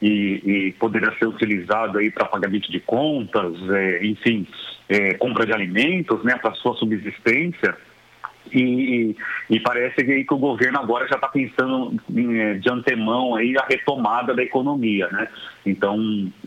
[0.00, 4.46] e, e poderá ser utilizado para pagamento de contas, é, enfim,
[4.88, 7.76] é, compra de alimentos, né, para sua subsistência.
[8.54, 9.16] E,
[9.48, 14.34] e, parece que, o governo agora já está pensando em, de antemão aí a retomada
[14.34, 15.26] da economia, né?
[15.64, 15.98] Então,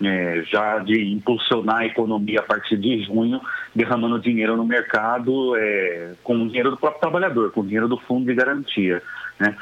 [0.03, 3.41] é, já de impulsionar a economia a partir de junho,
[3.73, 7.97] derramando dinheiro no mercado é, com o dinheiro do próprio trabalhador, com o dinheiro do
[7.97, 9.01] fundo de garantia.
[9.39, 9.55] Né?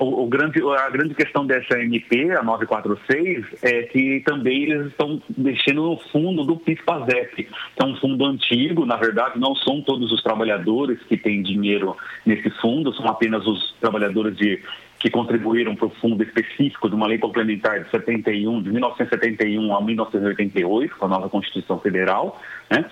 [0.00, 5.20] O, o, grande, a grande questão dessa MP, a 946, é que também eles estão
[5.36, 10.12] mexendo no fundo do PIS-PASEP, que é um fundo antigo, na verdade não são todos
[10.12, 14.62] os trabalhadores que têm dinheiro nesse fundo, são apenas os trabalhadores de
[14.98, 19.80] que contribuíram para o fundo específico de uma lei complementar de 71, de 1971 a
[19.80, 22.84] 1988, com a nova Constituição Federal, né?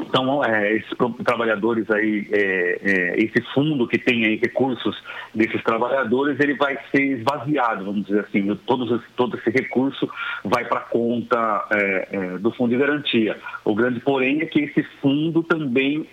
[0.00, 0.90] Então, é, esses
[1.24, 4.96] trabalhadores aí, é, é, esse fundo que tem aí recursos
[5.34, 8.54] desses trabalhadores, ele vai ser esvaziado, vamos dizer assim.
[8.66, 10.08] Todos, todo esse recurso
[10.44, 13.36] vai para a conta é, é, do fundo de garantia.
[13.64, 16.06] O grande porém é que esse fundo também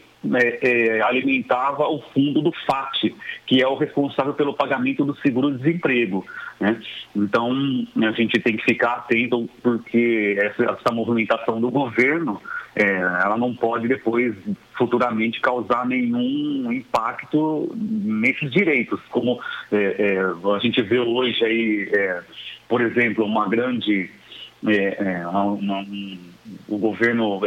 [0.62, 3.14] é, alimentava o fundo do FAT,
[3.46, 6.26] que é o responsável pelo pagamento do seguro-desemprego.
[6.60, 6.82] Né?
[7.16, 7.52] Então,
[7.96, 12.42] a gente tem que ficar atento, porque essa, essa movimentação do governo
[12.76, 12.84] é,
[13.24, 14.36] ela não pode depois
[14.78, 19.40] futuramente causar nenhum impacto nesses direitos, como
[19.72, 22.22] é, é, a gente vê hoje aí, é,
[22.70, 24.12] por exemplo, uma grande
[24.66, 26.20] é, é, uma, um,
[26.68, 27.42] o governo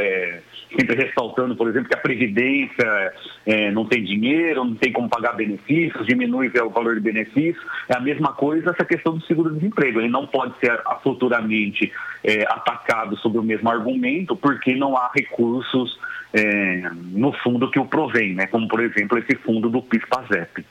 [0.76, 3.12] sempre ressaltando, por exemplo, que a Previdência
[3.46, 7.64] é, não tem dinheiro, não tem como pagar benefícios, diminui o valor de benefícios.
[7.88, 10.00] É a mesma coisa essa questão do seguro-desemprego.
[10.00, 11.92] Ele não pode ser futuramente
[12.22, 15.98] é, atacado sob o mesmo argumento, porque não há recursos
[16.32, 18.46] é, no fundo que o provém, né?
[18.46, 20.64] como, por exemplo, esse fundo do PIS-PASEP.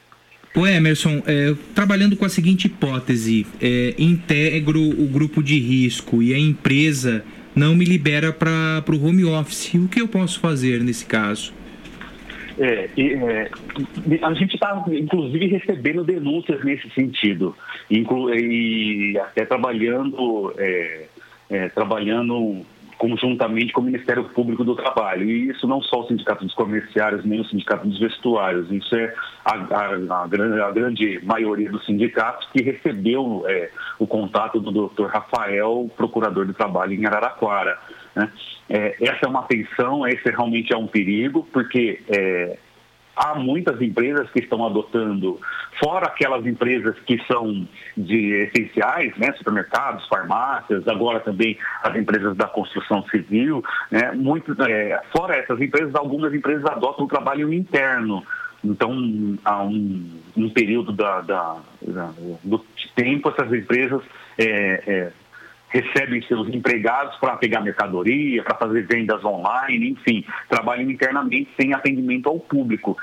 [0.56, 6.34] O Emerson, é, trabalhando com a seguinte hipótese, é, integro o grupo de risco e
[6.34, 7.24] a empresa
[7.60, 9.74] não me libera para o home office.
[9.74, 11.54] O que eu posso fazer nesse caso?
[12.58, 13.52] É, é,
[14.22, 17.56] a gente está, inclusive, recebendo denúncias nesse sentido,
[17.90, 21.06] inclu e até trabalhando, é,
[21.50, 22.66] é trabalhando
[23.00, 25.24] conjuntamente com o Ministério Público do Trabalho.
[25.24, 28.70] E isso não só o Sindicato dos Comerciários, nem o Sindicato dos Vestuários.
[28.70, 34.06] Isso é a, a, a, grande, a grande, maioria dos sindicatos que recebeu é, o
[34.06, 37.80] contato do doutor Rafael, procurador do trabalho em Araraquara.
[38.14, 38.30] Né?
[38.70, 42.58] É, essa é uma tensão, esse realmente é um perigo, porque é,
[43.16, 45.40] há muitas empresas que estão adotando,
[45.82, 52.48] fora aquelas empresas que são de essenciais, né, supermercados, farmácias, agora também as empresas da
[52.48, 58.24] construção civil, né, muito, é, fora essas empresas, algumas empresas adotam o trabalho interno.
[58.64, 58.92] Então,
[59.46, 62.12] há um, um período da, da, da,
[62.44, 62.60] do
[62.94, 64.02] tempo, essas empresas
[64.38, 65.12] é, é,
[65.70, 72.28] recebem seus empregados para pegar mercadoria, para fazer vendas online, enfim, trabalham internamente sem atendimento
[72.28, 72.98] ao público.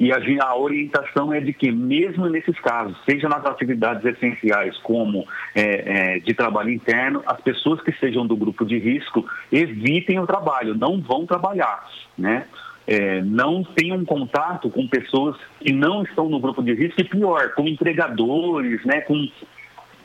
[0.00, 6.14] E a, orientação é de que, mesmo nesses casos, seja nas atividades essenciais como é,
[6.14, 10.76] é, de trabalho interno, as pessoas que sejam do grupo de risco evitem o trabalho,
[10.76, 11.84] não vão trabalhar,
[12.16, 12.46] né?
[12.86, 17.52] É, não tenham contato com pessoas que não estão no grupo de risco e pior,
[17.52, 19.28] com entregadores, né, com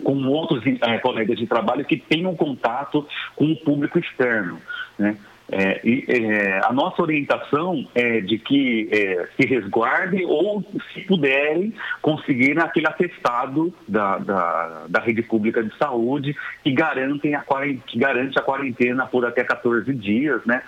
[0.03, 4.59] com outros é, colegas de trabalho que tenham contato com o público externo.
[4.97, 5.17] Né?
[5.51, 10.63] É, é, a nossa orientação é de que é, se resguardem ou,
[10.93, 17.43] se puderem, conseguirem aquele atestado da, da, da, rede pública de saúde que, garantem a,
[17.85, 20.63] que garante a quarentena por até 14 dias, né?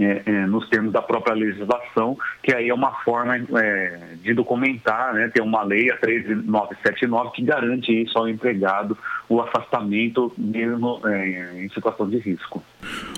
[0.00, 5.12] É, é, nos termos da própria legislação, que aí é uma forma é, de documentar,
[5.12, 8.96] né, tem uma lei, a 13979, que garante isso ao empregado,
[9.28, 12.64] o afastamento mesmo é, em situação de risco.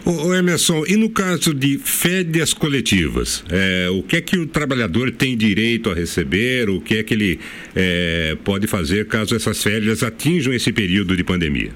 [0.04, 5.12] Ô, Emerson, e no caso de férias coletivas, é, o que é que o trabalhador
[5.12, 7.40] tem direito a receber, o que é que ele
[7.76, 11.70] é, pode fazer caso essas férias atinjam esse período de pandemia?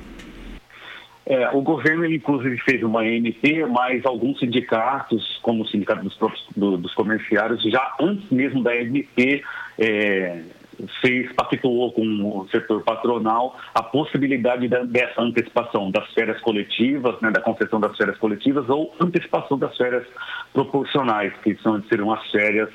[1.28, 6.46] É, o governo, inclusive, fez uma MP, mas alguns sindicatos, como o Sindicato dos, próprios,
[6.56, 9.42] do, dos Comerciários, já antes mesmo da MP,
[9.76, 10.40] é,
[11.00, 17.32] fez, pactuou com o setor patronal a possibilidade da, dessa antecipação das férias coletivas, né,
[17.32, 20.06] da concessão das férias coletivas ou antecipação das férias
[20.52, 22.68] proporcionais, que são, serão as férias,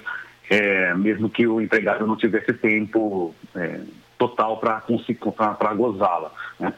[0.49, 3.79] é, mesmo que o empregado não tivesse tempo é,
[4.17, 6.31] total para gozá-la.
[6.59, 6.73] Né?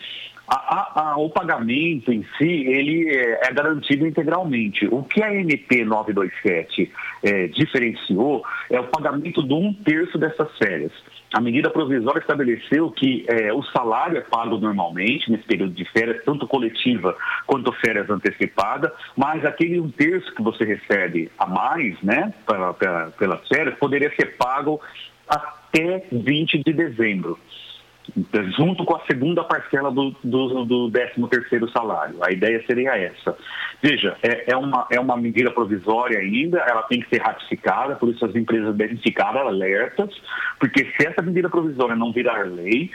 [0.46, 4.86] A, a, a, o pagamento em si, ele é, é, garantido integralmente.
[4.92, 6.92] O que a MP 927
[7.24, 10.92] é, diferenciou é o pagamento de um terço dessas férias.
[11.34, 16.24] A medida provisória estabeleceu que é, o salário é pago normalmente nesse período de férias,
[16.26, 17.16] tanto coletiva
[17.48, 23.12] quanto férias antecipada, mas aquele um terço que você recebe a mais, né, pela, pela,
[23.12, 24.80] pelas férias, poderia ser pago
[25.28, 27.40] até 20 de dezembro
[28.58, 32.16] junto com a segunda parcela do, do, do 13º salário.
[32.22, 33.36] A ideia seria essa.
[33.82, 38.10] Veja, é, é, uma, é uma medida provisória ainda, ela tem que ser ratificada, por
[38.10, 40.10] isso as empresas devem ficar alertas,
[40.60, 42.92] porque se essa medida provisória não virar lei,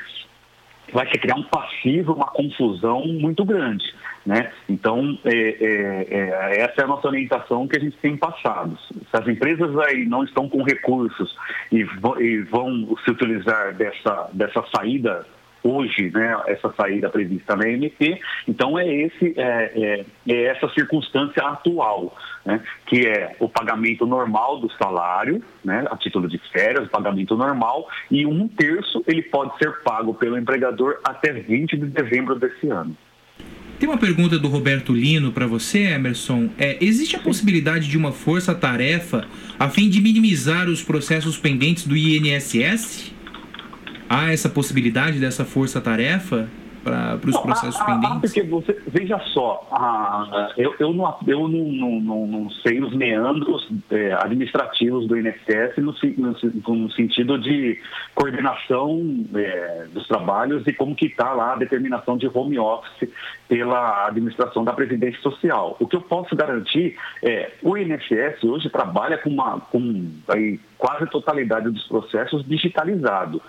[0.92, 3.84] vai se criar um passivo, uma confusão muito grande.
[4.28, 4.52] Né?
[4.68, 8.78] Então, é, é, é, essa é a nossa orientação que a gente tem passado.
[8.78, 11.34] Se as empresas aí não estão com recursos
[11.72, 11.78] e,
[12.20, 15.24] e vão se utilizar dessa, dessa saída
[15.64, 21.42] hoje, né, essa saída prevista na MP, então é, esse, é, é, é essa circunstância
[21.42, 22.14] atual,
[22.44, 27.88] né, que é o pagamento normal do salário, né, a título de férias, pagamento normal,
[28.10, 32.94] e um terço ele pode ser pago pelo empregador até 20 de dezembro desse ano.
[33.78, 36.50] Tem uma pergunta do Roberto Lino para você, Emerson.
[36.58, 39.24] É, existe a possibilidade de uma força-tarefa
[39.56, 43.12] a fim de minimizar os processos pendentes do INSS?
[44.08, 46.48] Há essa possibilidade dessa força-tarefa?
[46.90, 48.32] Para os processos pendentes?
[48.32, 52.94] porque você, veja só, ah, eu, eu, não, eu não, não, não, não sei os
[52.94, 57.80] meandros é, administrativos do INSS no, no, no sentido de
[58.14, 63.08] coordenação é, dos trabalhos e como que está lá a determinação de home office
[63.48, 65.76] pela administração da Previdência Social.
[65.80, 71.06] O que eu posso garantir é o INSS hoje trabalha com, uma, com aí, quase
[71.06, 73.40] totalidade dos processos digitalizado.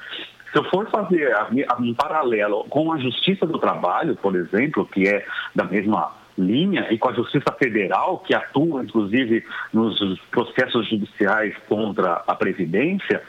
[0.52, 1.32] Se eu for fazer
[1.80, 5.26] um paralelo com a Justiça do Trabalho, por exemplo, que é
[5.56, 9.44] da mesma linha, e com a Justiça Federal, que atua, inclusive,
[9.74, 13.22] nos processos judiciais contra a Previdência,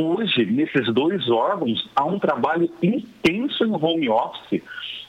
[0.00, 4.62] hoje, nesses dois órgãos, há um trabalho intenso em home office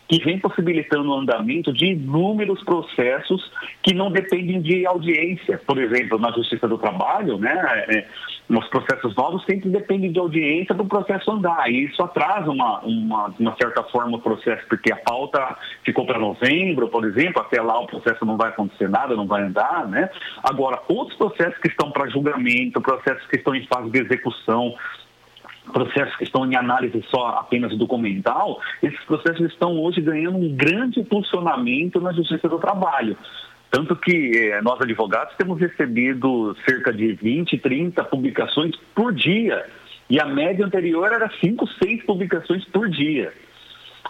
[0.08, 3.50] que vem possibilitando o andamento de inúmeros processos
[3.82, 5.60] que não dependem de audiência.
[5.66, 8.06] Por exemplo, na Justiça do Trabalho, né,
[8.48, 11.70] nos processos novos sempre dependem de audiência para o processo andar.
[11.70, 16.20] E isso atrasa, uma, uma, uma certa forma, o processo, porque a pauta ficou para
[16.20, 19.88] novembro, por exemplo, até lá o processo não vai acontecer nada, não vai andar.
[19.88, 20.10] Né?
[20.44, 24.76] Agora, outros processos que estão para julgamento, processos que estão em fase de execução,
[25.72, 31.00] processos que estão em análise só apenas documental, esses processos estão hoje ganhando um grande
[31.00, 33.18] impulsionamento na Justiça do Trabalho.
[33.74, 39.66] Tanto que eh, nós, advogados, temos recebido cerca de 20, 30 publicações por dia.
[40.08, 43.34] E a média anterior era 5, 6 publicações por dia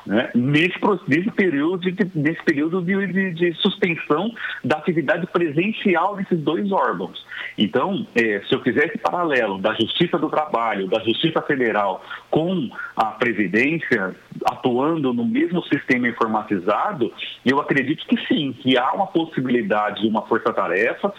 [0.05, 0.77] né, nesse,
[1.07, 4.33] nesse período, de, nesse período de, de, de, suspensão
[4.63, 7.25] da atividade presencial desses dois órgãos.
[7.57, 12.69] Então, é, se eu fizer esse paralelo da Justiça do Trabalho, da Justiça Federal com
[12.95, 14.15] a Previdência
[14.45, 17.11] atuando no mesmo sistema informatizado,
[17.45, 21.13] eu acredito que sim, que há uma possibilidade de uma força-tarefa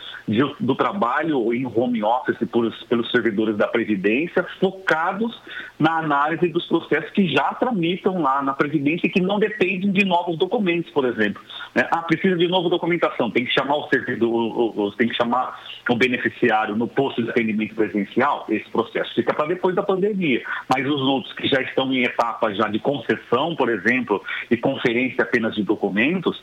[0.61, 5.41] do trabalho em home office por, pelos servidores da Previdência focados
[5.79, 10.07] na análise dos processos que já tramitam lá na Previdência Previdência que não dependem de
[10.07, 11.43] novos documentos, por exemplo.
[11.75, 11.87] Né?
[11.91, 16.75] Ah, precisa de nova documentação, tem que chamar o servidor, tem que chamar o beneficiário
[16.75, 20.43] no posto de atendimento presencial, esse processo fica para depois da pandemia.
[20.75, 25.25] Mas os outros que já estão em etapa já de concessão, por exemplo, e conferência
[25.25, 26.43] apenas de documentos,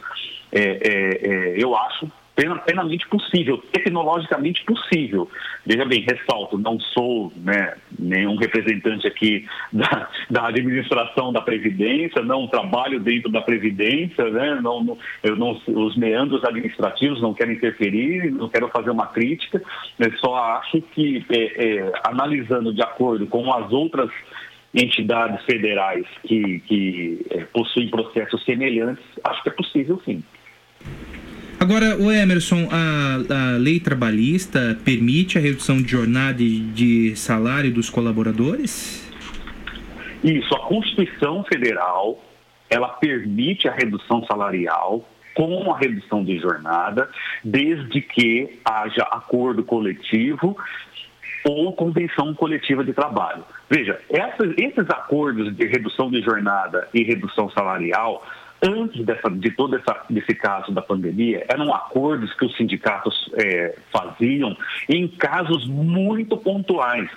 [0.52, 5.30] é, é, é, eu acho plenamente possível, tecnologicamente possível.
[5.66, 12.48] Veja bem, ressalto, não sou né, nenhum representante aqui da, da, administração da Previdência, não
[12.48, 18.32] trabalho dentro da Previdência, né, não, não, eu não, os meandros administrativos não quero interferir,
[18.32, 19.62] não quero fazer uma crítica,
[20.00, 24.10] eu só acho que, é, é, analisando de acordo com as outras
[24.74, 30.24] entidades federais que, que é, possuem processos semelhantes, acho que é possível sim.
[31.62, 37.72] Agora, o Emerson, a, a lei trabalhista permite a redução de jornada e de salário
[37.72, 39.08] dos colaboradores?
[40.24, 42.20] Isso, a Constituição Federal,
[42.68, 47.08] ela permite a redução salarial com a redução de jornada,
[47.44, 50.58] desde que haja acordo coletivo
[51.48, 53.44] ou convenção coletiva de trabalho.
[53.70, 58.26] Veja, essas, esses acordos de redução de jornada e redução salarial
[58.62, 63.76] antes dessa, de todo essa, desse caso da pandemia, eram acordos que os sindicatos é,
[63.92, 64.56] faziam
[64.88, 67.10] em casos muito pontuais.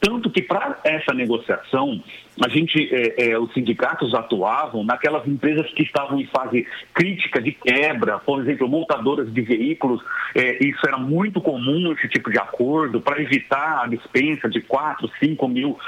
[0.00, 2.02] Tanto que para essa negociação,
[2.42, 7.52] a gente, é, é, os sindicatos atuavam naquelas empresas que estavam em fase crítica de
[7.52, 10.02] quebra, por exemplo, montadoras de veículos,
[10.34, 15.10] é, isso era muito comum, esse tipo de acordo, para evitar a dispensa de 4,
[15.20, 15.78] 5 mil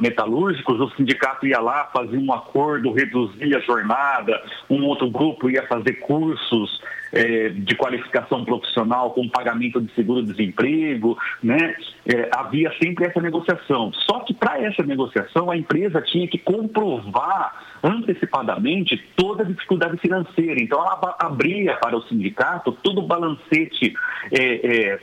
[0.00, 5.66] metalúrgicos, o sindicato ia lá, fazia um acordo, reduzia a jornada, um outro grupo ia
[5.66, 6.80] fazer cursos
[7.12, 11.74] é, de qualificação profissional com pagamento de seguro-desemprego, né?
[12.06, 13.92] É, havia sempre essa negociação.
[13.92, 20.60] Só que para essa negociação a empresa tinha que comprovar antecipadamente toda a dificuldade financeira.
[20.60, 23.94] Então ela abria para o sindicato todo o balancete
[24.32, 25.00] é, é,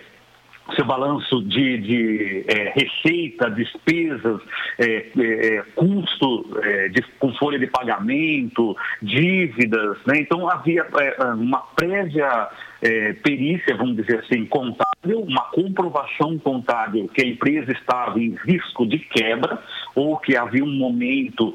[0.75, 4.41] seu balanço de, de é, receita, despesas,
[4.79, 9.97] é, é, custo é, de, com folha de pagamento, dívidas.
[10.05, 10.19] Né?
[10.19, 12.47] Então havia é, uma prévia
[12.81, 18.85] é, perícia, vamos dizer assim, contábil, uma comprovação contábil que a empresa estava em risco
[18.85, 19.61] de quebra
[19.93, 21.53] ou que havia um momento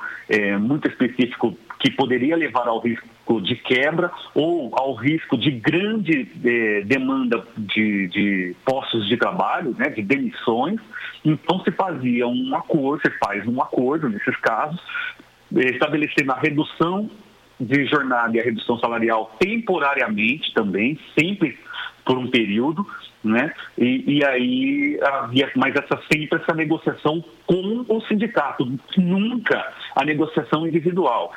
[0.61, 3.07] muito específico que poderia levar ao risco
[3.41, 9.91] de quebra ou ao risco de grande eh, demanda de, de, postos de trabalho, né,
[9.91, 10.81] de demissões.
[11.22, 14.81] Então se fazia um acordo, se faz um acordo nesses casos,
[15.53, 17.11] estabelecendo a redução
[17.61, 21.59] de jornada e a redução salarial temporariamente também, sempre
[22.05, 22.87] por um período,
[23.22, 23.53] né?
[23.76, 28.64] E, e, aí havia mais essa sempre essa negociação com o sindicato,
[28.97, 31.33] nunca a negociação individual.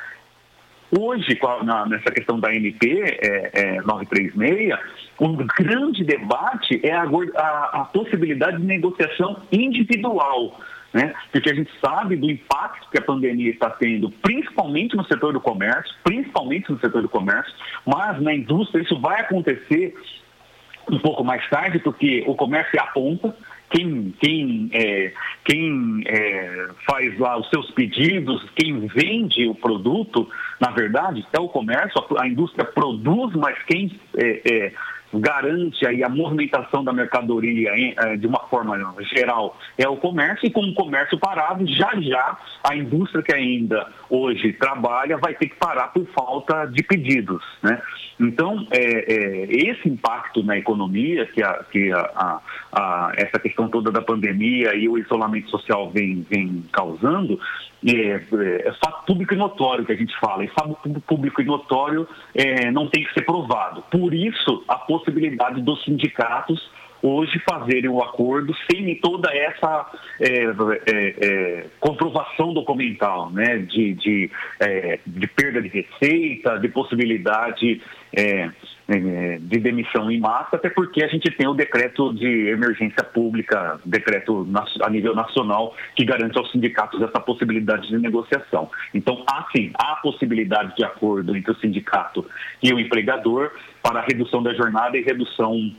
[0.94, 4.78] Hoje, na, nessa questão da MP é, é, 936,
[5.18, 10.60] um grande debate é a, a, a possibilidade de negociação individual.
[10.92, 11.14] Né?
[11.30, 15.40] Porque a gente sabe do impacto que a pandemia está tendo, principalmente no setor do
[15.40, 17.54] comércio, principalmente no setor do comércio,
[17.86, 19.94] mas na indústria isso vai acontecer
[20.90, 23.34] um pouco mais tarde, porque o comércio é a ponta,
[23.72, 25.12] quem, quem, é,
[25.44, 30.28] quem é, faz lá os seus pedidos, quem vende o produto,
[30.60, 34.72] na verdade, é o comércio, a, indústria produz, mas quem é, é
[35.20, 38.78] garante aí a movimentação da mercadoria eh, de uma forma
[39.14, 43.86] geral é o comércio, e com o comércio parado, já já a indústria que ainda
[44.12, 47.42] hoje trabalha vai ter que parar por falta de pedidos.
[47.62, 47.80] Né?
[48.20, 52.40] Então, é, é, esse impacto na economia, que, a, que a,
[52.70, 57.40] a, essa questão toda da pandemia e o isolamento social vem, vem causando,
[57.84, 62.06] é, é, fato público e notório que a gente fala, e fato público e notório
[62.34, 63.82] é, não tem que ser provado.
[63.90, 66.70] Por isso, a possibilidade dos sindicatos
[67.02, 69.90] hoje fazerem o acordo sem toda essa
[70.20, 74.30] é, é, é, comprovação documental, né, de, de,
[74.60, 77.82] é, de, perda de receita, de possibilidade
[78.16, 78.50] é,
[78.88, 83.80] é, de demissão em massa, até porque a gente tem o decreto de emergência pública,
[83.84, 84.46] decreto
[84.82, 88.70] a nível nacional, que garante aos sindicatos essa possibilidade de negociação.
[88.94, 92.26] Então, há sim, há possibilidade de acordo entre o sindicato
[92.62, 95.72] e o empregador para a redução da jornada e redução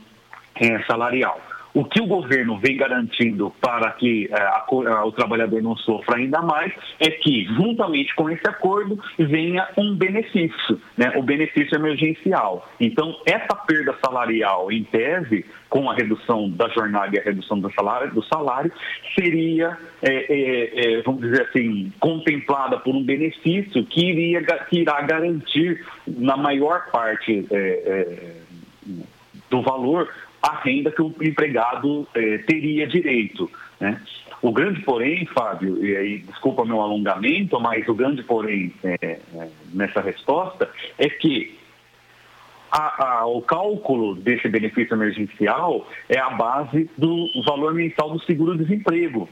[0.56, 1.40] é, salarial.
[1.74, 6.18] O que o governo vem garantindo para que é, a, a, o trabalhador não sofra
[6.18, 12.68] ainda mais é que, juntamente com esse acordo, venha um benefício, né, o benefício emergencial.
[12.78, 17.72] Então, essa perda salarial, em tese, com a redução da jornada e a redução do
[17.72, 18.70] salário, do salário
[19.18, 24.40] seria, é, é, vamos dizer assim, contemplada por um benefício que, iria,
[24.70, 27.48] que irá garantir, na maior parte
[29.50, 30.08] do valor,
[30.44, 33.50] a renda que o empregado eh, teria direito.
[33.80, 33.98] Né?
[34.42, 39.18] O grande porém, Fábio, e aí desculpa meu alongamento, mas o grande porém eh,
[39.72, 41.58] nessa resposta é que
[42.70, 49.26] a, a, o cálculo desse benefício emergencial é a base do valor mensal do seguro-desemprego.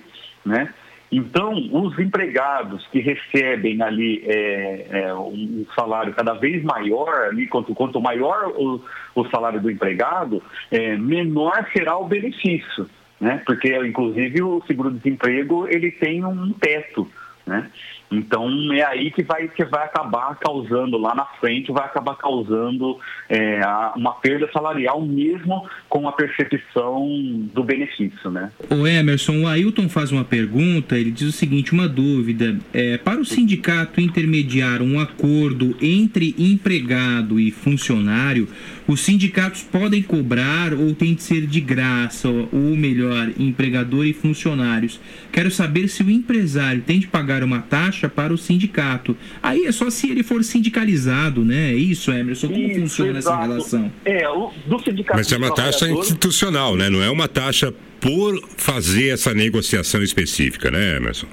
[0.47, 0.73] Né?
[1.13, 7.75] Então, os empregados que recebem ali é, é, um salário cada vez maior, ali, quanto,
[7.75, 8.83] quanto maior o,
[9.15, 12.89] o salário do empregado, é, menor será o benefício,
[13.21, 13.43] né?
[13.45, 17.07] Porque, inclusive, o seguro-desemprego ele tem um teto,
[17.47, 17.71] né?
[18.13, 22.99] Então é aí que vai, que vai acabar causando, lá na frente, vai acabar causando
[23.29, 23.61] é,
[23.97, 27.07] uma perda salarial mesmo com a percepção
[27.53, 28.51] do benefício, né?
[28.71, 33.21] O Emerson, o Ailton faz uma pergunta, ele diz o seguinte, uma dúvida, é, para
[33.21, 38.49] o sindicato intermediar um acordo entre empregado e funcionário,
[38.87, 45.01] os sindicatos podem cobrar ou tem de ser de graça, ou melhor, empregador e funcionários.
[45.31, 49.17] Quero saber se o empresário tem de pagar uma taxa para o sindicato.
[49.43, 51.73] Aí é só se ele for sindicalizado, né?
[51.73, 52.49] É isso, Emerson?
[52.49, 53.49] Como Isso, funciona essa exato.
[53.49, 53.93] relação?
[54.05, 56.91] É, o, do sindicato Mas é uma taxa institucional, né?
[56.91, 61.29] Não é uma taxa por fazer essa negociação específica, né, Emerson?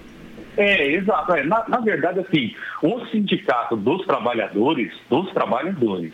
[0.55, 1.33] É, exato.
[1.33, 2.53] É, na, na verdade, assim,
[2.83, 6.13] o sindicato dos trabalhadores, dos trabalhadores,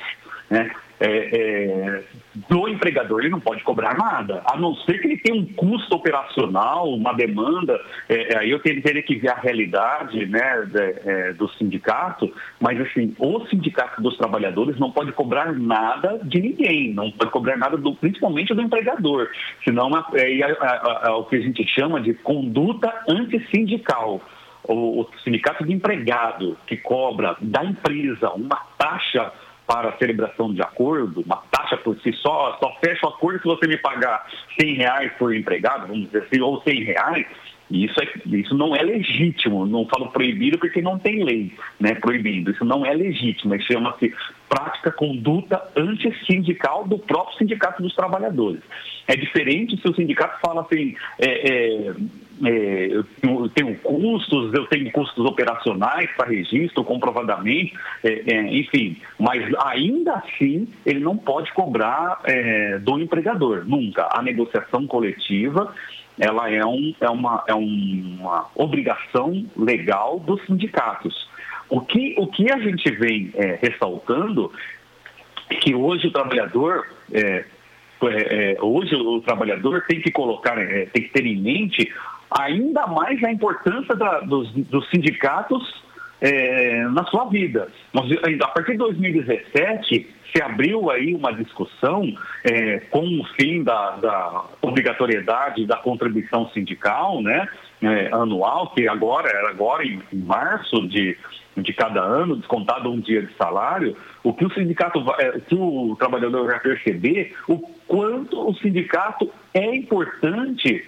[0.50, 2.04] né, é, é,
[2.50, 5.96] do empregador, ele não pode cobrar nada, a não ser que ele tenha um custo
[5.96, 11.34] operacional, uma demanda, é, é, aí eu teria, que ver a realidade né, de- é,
[11.34, 17.12] do sindicato, mas assim, o sindicato dos trabalhadores não pode cobrar nada de ninguém, não
[17.12, 19.30] pode cobrar nada, do, principalmente do empregador,
[19.64, 24.22] senão é, o que a gente chama de conduta antissindical.
[24.68, 29.32] O sindicato de empregado que cobra da empresa uma taxa
[29.68, 33.48] para a celebração de acordo, uma taxa por si só, só fecha o acordo se
[33.48, 34.28] você me pagar
[34.60, 37.26] 100 reais por empregado, vamos dizer assim, ou 100 reais,
[37.70, 42.52] isso, é, isso não é legítimo, não falo proibido porque não tem lei né, proibindo,
[42.52, 44.14] isso não é legítimo, isso chama-se
[44.48, 48.62] prática conduta antissindical do próprio sindicato dos trabalhadores.
[49.08, 51.94] É diferente se o sindicato fala assim, é, é,
[52.42, 58.98] eu tenho- eu tenho custos, eu tenho custos operacionais para registro, comprovadamente, é, é, enfim,
[59.20, 64.08] mas ainda assim ele não pode cobrar é, do empregador, nunca.
[64.12, 65.74] A negociação coletiva
[66.20, 71.30] ela é, um, é, uma, é uma obrigação legal dos sindicatos.
[71.70, 74.52] O que, o que a gente vem é, ressaltando
[75.50, 77.46] é que hoje o trabalhador é,
[78.04, 81.92] é, é, hoje o trabalhador tem que colocar, é, tem que ter em mente
[82.32, 85.84] ainda mais a importância da- dos, dos sindicatos
[86.22, 87.68] é, na sua vida.
[87.94, 88.10] Nós,
[88.42, 92.04] a partir de 2017 se abriu aí uma discussão
[92.44, 97.48] é, com o fim da, da obrigatoriedade da contribuição sindical, né,
[97.82, 101.18] é, anual, que agora era agora em, em março de,
[101.56, 105.56] de cada ano, descontado um dia de salário, o que o sindicato, é, o que
[105.56, 110.86] o trabalhador vai perceber, o quanto o sindicato é importante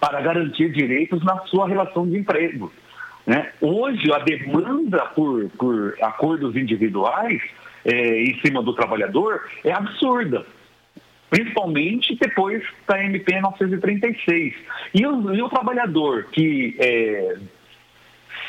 [0.00, 2.72] para garantir direitos na sua relação de emprego.
[3.26, 3.52] né?
[3.60, 7.42] Hoje, a demanda por, por acordos individuais
[7.84, 10.44] eh, em cima do trabalhador é absurda,
[11.30, 14.54] principalmente depois da MP 936.
[14.94, 17.36] E o, e o trabalhador que eh,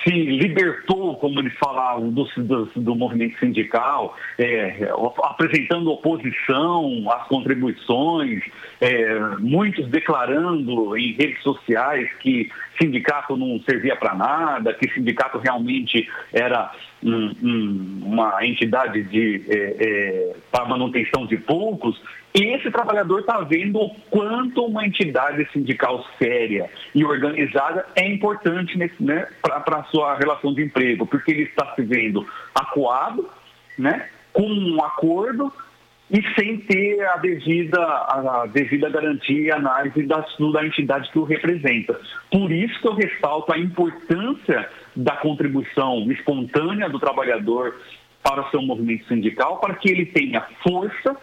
[0.07, 4.89] se libertou, como eles falavam, do, do, do movimento sindical, é,
[5.23, 8.41] apresentando oposição às contribuições,
[8.79, 16.07] é, muitos declarando em redes sociais que sindicato não servia para nada, que sindicato realmente
[16.31, 16.71] era
[17.03, 21.99] um- um- uma entidade de, é, é, para manutenção de poucos,
[22.43, 29.27] esse trabalhador está vendo o quanto uma entidade sindical séria e organizada é importante né,
[29.41, 33.27] para a sua relação de emprego, porque ele está se vendo acuado,
[33.77, 35.51] né, com um acordo
[36.09, 41.23] e sem ter a devida, a devida garantia e análise da, da entidade que o
[41.23, 41.99] representa.
[42.31, 47.75] Por isso que eu ressalto a importância da contribuição espontânea do trabalhador
[48.23, 51.15] para o seu movimento sindical, para que ele tenha força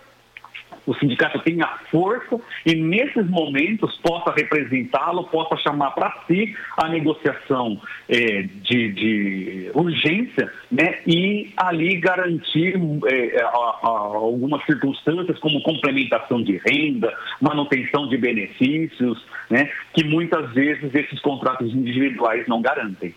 [0.87, 7.81] o sindicato tenha força e nesses momentos possa representá-lo, possa chamar para si a negociação
[8.09, 12.75] eh, de, de urgência né, e ali garantir
[13.07, 20.53] eh, a- a- algumas circunstâncias como complementação de renda, manutenção de benefícios, né, que muitas
[20.53, 23.15] vezes esses contratos individuais não garantem.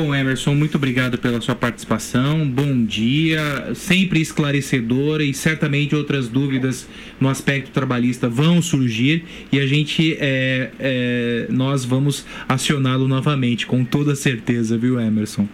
[0.00, 2.48] Bom, Emerson, muito obrigado pela sua participação.
[2.48, 6.86] Bom dia, sempre esclarecedora e certamente outras dúvidas
[7.20, 13.84] no aspecto trabalhista vão surgir e a gente, é, é, nós vamos acioná-lo novamente, com
[13.84, 15.48] toda certeza, viu, Emerson?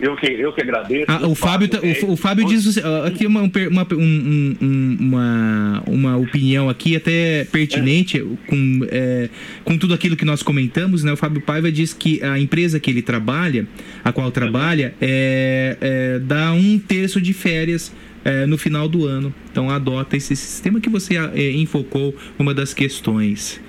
[0.00, 1.06] Eu que, eu que agradeço.
[1.08, 4.96] Ah, o Fábio, tá- o, o Fábio diz ah, aqui uma, um uma, um- um-
[5.00, 9.28] uma, uma opinião aqui até pertinente com, é,
[9.64, 11.12] com tudo aquilo que nós comentamos, né?
[11.12, 13.66] O Fábio Paiva diz que a empresa que ele trabalha,
[14.04, 17.92] a qual trabalha, é, é, dá um terço de férias
[18.24, 19.34] é, no final do ano.
[19.50, 23.60] Então adota esse sistema que você é, enfocou uma das questões.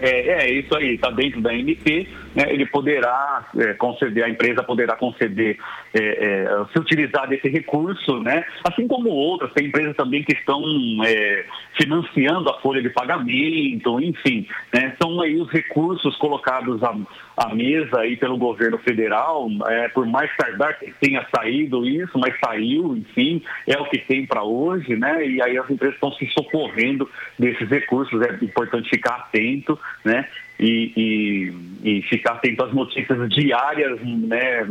[0.00, 2.06] É, é isso aí, está dentro da MP,
[2.38, 5.58] né, ele poderá é, conceder, a empresa poderá conceder,
[5.92, 10.62] é, é, se utilizar desse recurso, né, assim como outras, tem empresas também que estão
[11.04, 11.44] é,
[11.76, 16.94] financiando a folha de pagamento, enfim, né, são aí os recursos colocados à,
[17.36, 22.38] à mesa aí pelo governo federal, é, por mais tardar que tenha saído isso, mas
[22.38, 26.26] saiu, enfim, é o que tem para hoje, né, e aí as empresas estão se
[26.28, 30.28] socorrendo desses recursos, é importante ficar atento, né,
[30.58, 34.66] e, e, e, ficar atento às notícias diárias, né,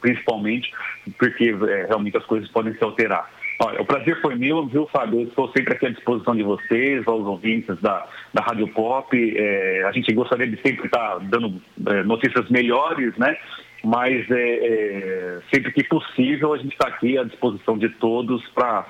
[0.00, 0.72] principalmente,
[1.18, 3.30] porque é, realmente as coisas podem se alterar.
[3.62, 5.20] Olha, o prazer foi meu, viu, Fábio?
[5.20, 9.14] Eu estou sempre aqui à disposição de vocês, aos ouvintes da, da Rádio Pop.
[9.14, 13.36] É, a gente gostaria de sempre estar dando é, notícias melhores, né?
[13.84, 18.86] Mas é, é sempre que possível a gente está aqui à disposição de todos para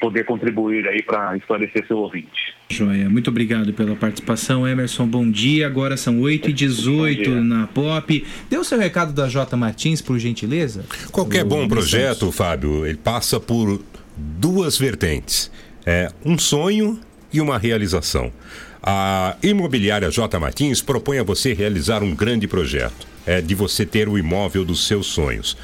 [0.00, 2.54] poder contribuir aí para esclarecer seu ouvinte.
[2.68, 5.06] Joia, muito obrigado pela participação, Emerson.
[5.06, 5.66] Bom dia.
[5.66, 8.24] Agora são 8 e 18 na Pop.
[8.50, 10.84] Deu seu recado da J Martins, por gentileza?
[11.12, 13.80] Qualquer o bom projeto, Fábio, ele passa por
[14.16, 15.50] duas vertentes:
[15.84, 16.98] é um sonho
[17.32, 18.32] e uma realização.
[18.82, 24.08] A imobiliária J Martins propõe a você realizar um grande projeto, é de você ter
[24.08, 25.56] o imóvel dos seus sonhos.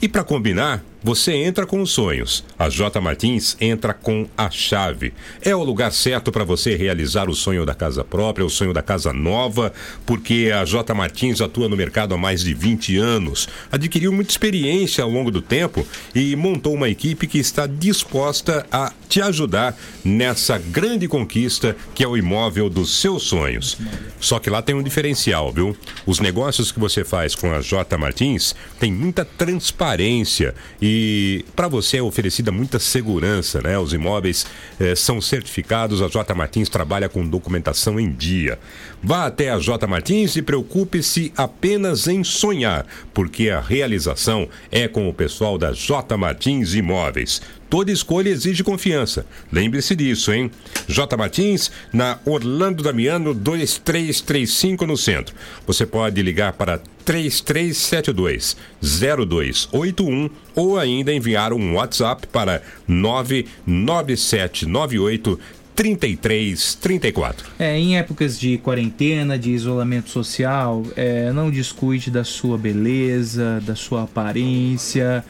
[0.00, 2.44] E para combinar, você entra com os sonhos.
[2.58, 5.12] A J Martins entra com a chave.
[5.40, 8.82] É o lugar certo para você realizar o sonho da casa própria, o sonho da
[8.82, 9.72] casa nova,
[10.04, 15.04] porque a J Martins atua no mercado há mais de 20 anos, adquiriu muita experiência
[15.04, 20.58] ao longo do tempo e montou uma equipe que está disposta a te ajudar nessa
[20.58, 23.78] grande conquista que é o imóvel dos seus sonhos.
[24.20, 25.76] Só que lá tem um diferencial, viu?
[26.04, 31.68] Os negócios que você faz com a J Martins tem muita transparência e e para
[31.68, 33.78] você é oferecida muita segurança, né?
[33.78, 34.46] Os imóveis
[34.80, 38.58] eh, são certificados, a J Martins trabalha com documentação em dia.
[39.02, 42.84] Vá até a J Martins e preocupe-se apenas em sonhar,
[43.14, 47.40] porque a realização é com o pessoal da J Martins Imóveis.
[47.70, 49.24] Toda escolha exige confiança.
[49.52, 50.50] Lembre-se disso, hein?
[50.88, 51.16] J.
[51.18, 55.34] Martins, na Orlando Damiano 2335 no centro.
[55.66, 65.38] Você pode ligar para 3372 0281 ou ainda enviar um WhatsApp para 99798
[65.78, 67.52] 3334.
[67.56, 73.76] É, em épocas de quarentena, de isolamento social, é, não descuide da sua beleza, da
[73.76, 75.24] sua aparência.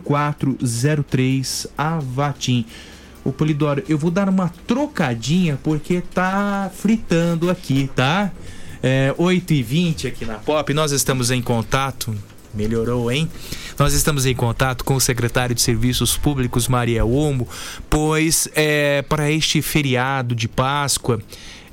[0.00, 2.64] 0403 Avatim.
[3.24, 8.30] Ô Polidoro, eu vou dar uma trocadinha porque tá fritando aqui, tá?
[8.88, 12.14] É, 8h20 aqui na Pop, nós estamos em contato.
[12.54, 13.28] Melhorou, hein?
[13.76, 17.48] Nós estamos em contato com o secretário de Serviços Públicos, Maria Omo,
[17.90, 21.20] pois é, para este feriado de Páscoa,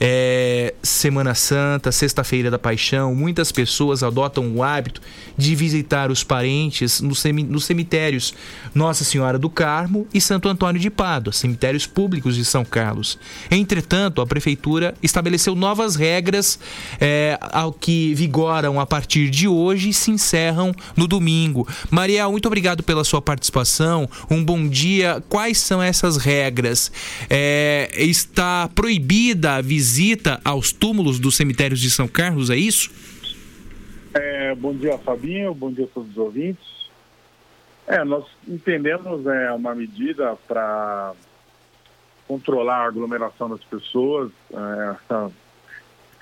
[0.05, 5.01] é, Semana Santa, Sexta-feira da Paixão, muitas pessoas adotam o hábito
[5.37, 7.23] de visitar os parentes nos,
[7.63, 8.33] cemitérios
[8.75, 13.17] Nossa Senhora do Carmo e Santo Antônio de Pádua, cemitérios públicos de São Carlos.
[13.49, 16.59] Entretanto, a Prefeitura estabeleceu novas regras
[16.99, 21.65] é, ao que vigoram a partir de hoje e se encerram no domingo.
[21.89, 24.09] Mariel, muito obrigado pela sua participação.
[24.29, 25.23] Um bom dia.
[25.29, 26.91] Quais são essas regras?
[27.29, 29.92] É, está proibida a visita
[30.43, 32.91] aos túmulos dos cemitérios de São Carlos, é isso?
[34.13, 35.53] É, bom dia, Fabinho.
[35.53, 36.63] Bom dia a todos os ouvintes.
[37.87, 41.13] É, nós entendemos é, uma medida para
[42.27, 45.31] controlar a aglomeração das pessoas, é, essa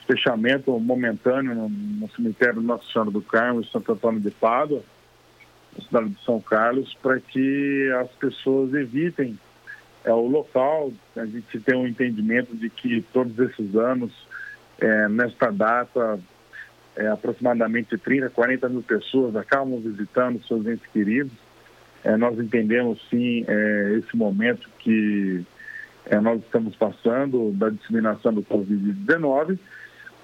[0.08, 4.82] fechamento momentâneo no, no, cemitério Nossa Senhora do Carmo e Santo Antônio de Pádua,
[5.78, 9.40] na cidade de São Carlos, para que as pessoas evitem
[10.04, 10.92] é, o local.
[11.16, 14.12] A gente tem um entendimento de que todos esses anos,
[14.80, 16.20] é, nesta data,
[16.96, 21.34] é, aproximadamente 30, 40 mil pessoas acabam visitando seus entes queridos.
[22.04, 25.46] É, nós entendemos sim é, esse momento que
[26.08, 29.58] é, nós estamos passando da disseminação do Covid-19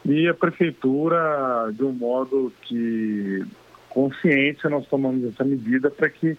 [0.05, 3.45] e a prefeitura, de um modo que
[3.89, 6.37] consciente, nós tomamos essa medida para que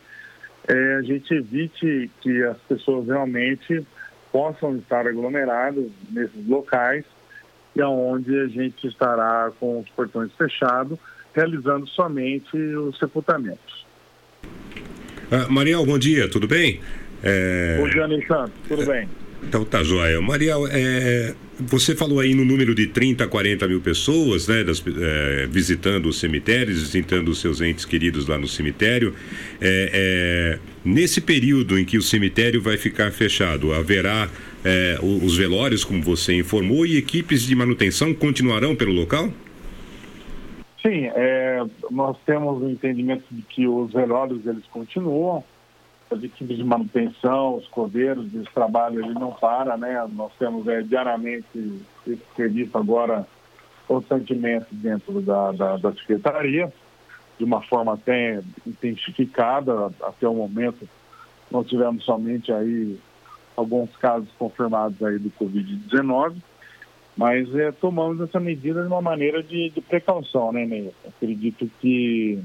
[0.68, 3.84] é, a gente evite que as pessoas realmente
[4.30, 7.04] possam estar aglomeradas nesses locais
[7.74, 10.98] e aonde a gente estará com os portões fechados,
[11.34, 13.86] realizando somente os sepultamentos.
[15.30, 16.80] Ah, Mariel, bom dia, tudo bem?
[17.22, 17.78] É...
[17.78, 19.08] Bom dia, Alexandre, tudo bem?
[19.42, 20.20] Então tá joia.
[20.20, 24.82] Mariel, é, você falou aí no número de 30 a 40 mil pessoas, né, das,
[24.86, 29.14] é, visitando os cemitérios, visitando os seus entes queridos lá no cemitério.
[29.60, 34.28] É, é, nesse período em que o cemitério vai ficar fechado, haverá
[35.22, 39.32] os velórios, como você informou, e equipes de manutenção continuarão pelo local?
[40.82, 41.06] Sim,
[41.90, 45.42] nós temos o entendimento de que os velórios eles continuam,
[46.10, 50.06] as equipes de manutenção, os cordeiros, esse trabalho ele não para, né?
[50.12, 51.46] Nós temos é, diariamente
[52.06, 53.26] esse serviço agora
[53.86, 56.72] constantemente dentro da, da, da Secretaria,
[57.38, 60.88] de uma forma até intensificada, até o momento
[61.50, 62.98] nós tivemos somente aí
[63.56, 66.36] alguns casos confirmados aí do Covid-19,
[67.16, 70.92] mas é, tomamos essa medida de uma maneira de, de precaução, né, Ney?
[71.06, 72.42] Acredito que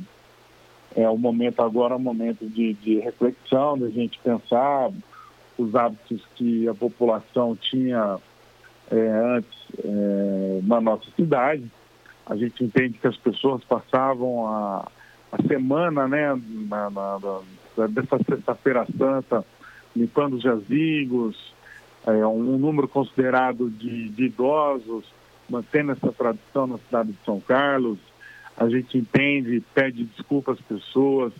[0.96, 4.92] é o momento agora é um momento de, de reflexão, da gente pensar
[5.58, 8.18] os hábitos que a população tinha
[8.92, 11.70] é, antes é, na nossa cidade.
[12.26, 14.88] A gente entende que as pessoas passavam a,
[15.32, 16.40] a semana, né,
[16.70, 17.20] na, na,
[17.78, 19.46] na, dessa sexta-feira santa,
[19.96, 21.54] limpando os jazigos,
[22.06, 25.06] é, um, número considerado de, de idosos,
[25.50, 27.98] mantendo essa tradição na cidade de São Carlos,
[28.58, 31.34] a gente entende, pede desculpa às pessoas,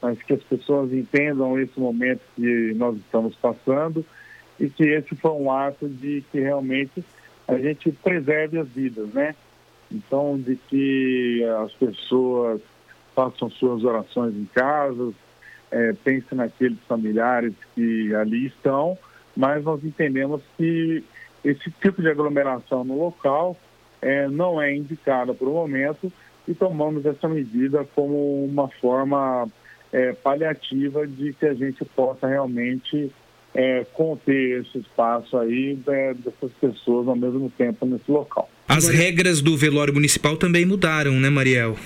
[0.00, 4.04] mas que as pessoas entendam esse momento que nós estamos passando
[4.58, 7.04] e que esse foi um ato de que realmente
[7.48, 9.34] a gente preserve as vidas, né?
[9.90, 12.60] Então, de que as pessoas
[13.14, 15.12] façam suas orações em casa,
[15.70, 18.96] é, pensem naqueles familiares que ali estão,
[19.36, 21.04] mas nós entendemos que
[21.44, 23.56] esse tipo de aglomeração no local
[24.00, 26.12] é, não é indicada por o momento
[26.46, 29.48] e tomamos essa medida como uma forma
[29.92, 33.10] é, paliativa de que a gente possa realmente
[33.54, 38.48] é, conter esse espaço aí é, dessas pessoas ao mesmo tempo nesse local.
[38.68, 41.76] As regras do velório municipal também mudaram, né, Mariel?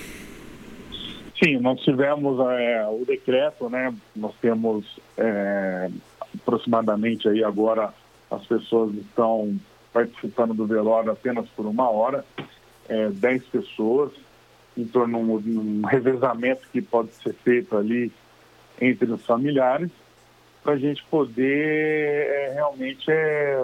[1.43, 3.93] Sim, nós tivemos é, o decreto, né?
[4.15, 4.85] Nós temos
[5.17, 5.89] é,
[6.33, 7.93] aproximadamente aí agora
[8.31, 9.55] as pessoas estão
[9.93, 12.25] participando do velório apenas por uma hora,
[12.89, 14.11] é, 10 pessoas
[14.77, 18.11] em torno de um, revezamento que pode ser feito ali
[18.79, 19.89] entre os familiares,
[20.63, 23.63] para a gente poder é, realmente é,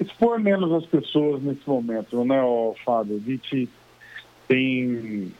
[0.00, 3.16] expor menos as pessoas nesse momento, né, ó, Fábio?
[3.16, 3.68] A gente
[4.48, 5.32] tem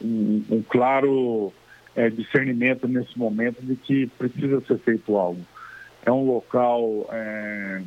[0.00, 1.52] um, um claro
[1.96, 5.40] é, discernimento nesse momento de que precisa ser feito algo.
[6.06, 7.82] É um local é,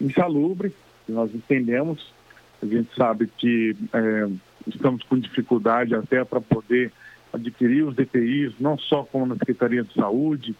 [0.00, 0.72] insalubre,
[1.08, 2.12] nós entendemos,
[2.62, 4.28] a gente sabe que é,
[4.76, 6.92] estamos com dificuldade até para poder
[7.32, 10.54] adquirir os DPIs, não só como na Secretaria de Saúde,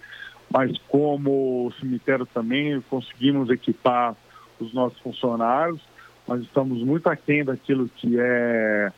[0.50, 4.14] mas como o cemitério também, conseguimos equipar
[4.58, 5.80] os nossos funcionários,
[6.26, 8.92] mas estamos muito aquém daquilo que é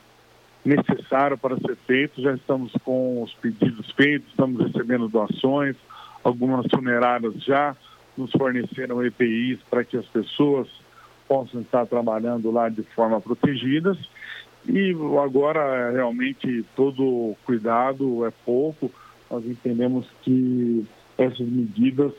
[0.65, 5.77] necessário para ser feito, já estamos com os pedidos feitos, estamos recebendo doações,
[6.23, 7.77] algumas funerárias já
[8.16, 10.69] nos forneceram EPIs para que as pessoas
[11.27, 13.97] possam estar trabalhando lá de forma protegidas
[14.69, 18.91] e agora, realmente, todo cuidado é pouco.
[19.31, 20.85] Nós entendemos que
[21.16, 22.12] essas medidas,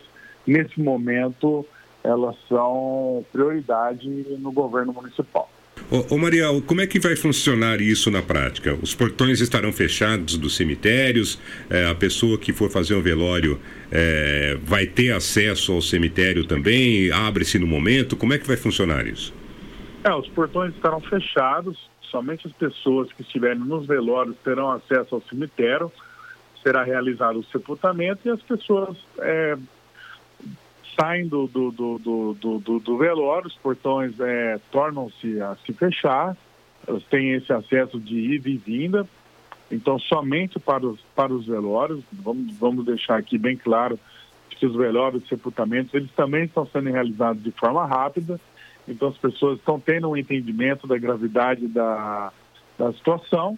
[0.45, 1.65] nesse momento,
[2.03, 4.07] elas são prioridade
[4.39, 5.49] no governo municipal.
[5.89, 8.77] Ô, ô Mariel, como é que vai funcionar isso na prática?
[8.81, 11.39] Os portões estarão fechados dos cemitérios,
[11.69, 13.59] é, a pessoa que for fazer um velório
[13.91, 17.11] é, vai ter acesso ao cemitério também?
[17.11, 18.15] Abre-se no momento?
[18.15, 19.33] Como é que vai funcionar isso?
[20.03, 25.21] É, os portões estarão fechados, somente as pessoas que estiverem nos velórios terão acesso ao
[25.21, 25.91] cemitério,
[26.61, 29.57] será realizado o sepultamento e as pessoas é,
[30.99, 36.37] saem do, do, do, do, do velório, os portões é, tornam-se a se fechar,
[36.87, 39.07] elas têm esse acesso de ida e vinda,
[39.71, 43.97] então somente para os, para os velórios, vamos, vamos deixar aqui bem claro
[44.49, 48.39] que os velórios e sepultamentos, eles também estão sendo realizados de forma rápida,
[48.87, 52.31] então as pessoas estão tendo um entendimento da gravidade da,
[52.77, 53.57] da situação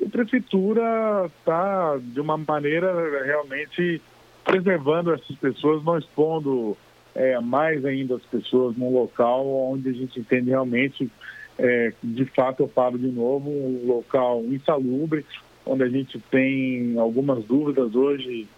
[0.00, 2.92] E a prefeitura está, de uma maneira,
[3.24, 4.00] realmente
[4.44, 6.76] preservando essas pessoas, não expondo
[7.14, 11.10] é, mais ainda as pessoas num local onde a gente entende realmente,
[11.58, 15.24] é, de fato, eu falo de novo, um local insalubre,
[15.66, 18.48] onde a gente tem algumas dúvidas hoje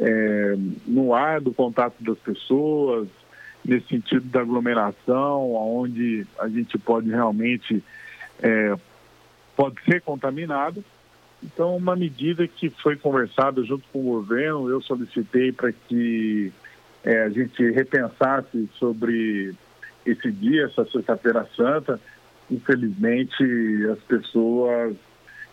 [0.00, 0.56] é,
[0.86, 3.08] no ar do contato das pessoas,
[3.66, 7.82] nesse sentido da aglomeração, onde a gente pode realmente
[8.40, 8.74] é,
[9.56, 10.84] pode ser contaminado.
[11.42, 16.52] Então, uma medida que foi conversada junto com o governo, eu solicitei para que
[17.04, 19.54] é, a gente repensasse sobre
[20.04, 22.00] esse dia, essa Sexta-feira Santa.
[22.50, 23.44] Infelizmente,
[23.92, 24.94] as pessoas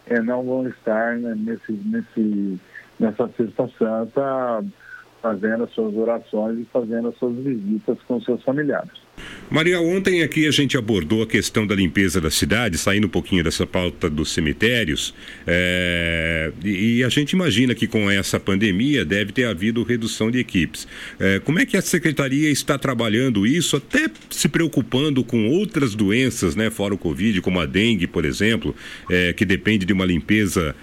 [0.05, 2.59] é, não vão estar né, nesse, nesse,
[2.99, 4.63] nessa Sexta Santa
[5.23, 8.91] fazendo as suas orações e fazendo as suas visitas com seus familiares.
[9.49, 13.43] Maria, ontem aqui a gente abordou a questão da limpeza da cidade, saindo um pouquinho
[13.43, 15.13] dessa pauta dos cemitérios,
[15.45, 20.87] é, e, a gente imagina que com essa pandemia deve ter havido redução de equipes.
[21.19, 26.55] É, como é que a secretaria está trabalhando isso, até se preocupando com outras doenças,
[26.55, 28.75] né, fora o Covid, como a dengue, por exemplo,
[29.09, 30.75] é, que depende de uma limpeza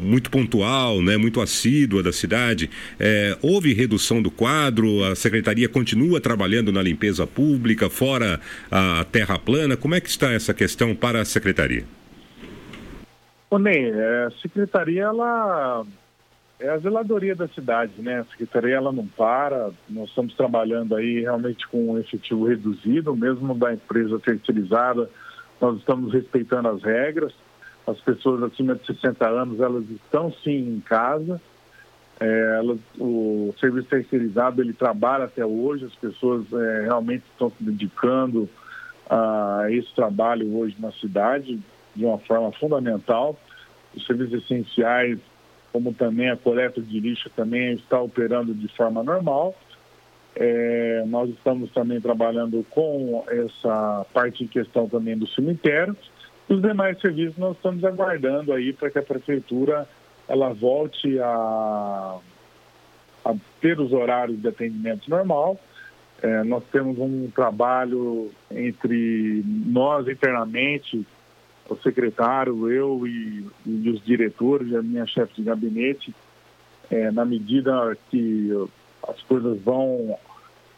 [0.00, 2.70] muito pontual, né, muito assídua da cidade.
[3.42, 6.93] houve redução do quadro, a secretaria continua trabalhando na limpeza
[7.26, 8.40] pública, fora
[8.70, 9.76] a terra plana?
[9.76, 11.84] Como é que está essa questão para a secretaria?
[13.58, 15.86] Ney, é, a secretaria ela
[16.58, 18.20] é a zeladoria da cidade, né?
[18.20, 23.54] A secretaria ela não para, nós estamos trabalhando aí realmente com um efetivo reduzido, mesmo
[23.54, 25.10] da empresa terceirizada,
[25.60, 27.32] nós estamos respeitando as regras.
[27.86, 31.40] As pessoas acima de 60 anos, elas estão sim em casa,
[32.20, 37.62] é, ela, o serviço terceirizado ele trabalha até hoje, as pessoas é, realmente estão se
[37.62, 38.48] dedicando
[39.10, 41.60] a esse trabalho hoje na cidade
[41.94, 43.38] de uma forma fundamental.
[43.94, 45.18] Os serviços essenciais,
[45.72, 49.54] como também a coleta de lixo, também está operando de forma normal.
[50.36, 55.96] É, nós estamos também trabalhando com essa parte em questão também do cemitério.
[56.48, 59.88] Os demais serviços nós estamos aguardando aí para que a prefeitura
[60.28, 62.18] ela volte a,
[63.24, 65.58] a ter os horários de atendimento normal.
[66.22, 71.06] É, nós temos um trabalho entre nós internamente,
[71.68, 76.14] o secretário, eu e, e os diretores, a minha chefe de gabinete,
[76.90, 78.50] é, na medida que
[79.06, 80.16] as coisas vão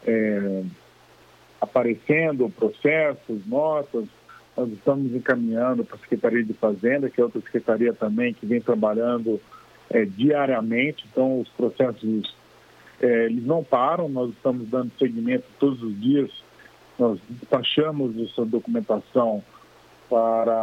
[0.05, 0.63] é,
[1.61, 4.05] aparecendo, processos, notas,
[4.57, 8.59] nós estamos encaminhando para a Secretaria de Fazenda, que é outra secretaria também que vem
[8.59, 9.39] trabalhando
[9.91, 11.05] é, diariamente.
[11.11, 12.35] Então, os processos
[12.99, 16.31] é, eles não param, nós estamos dando seguimento todos os dias.
[16.97, 19.43] Nós despachamos essa documentação
[20.09, 20.53] para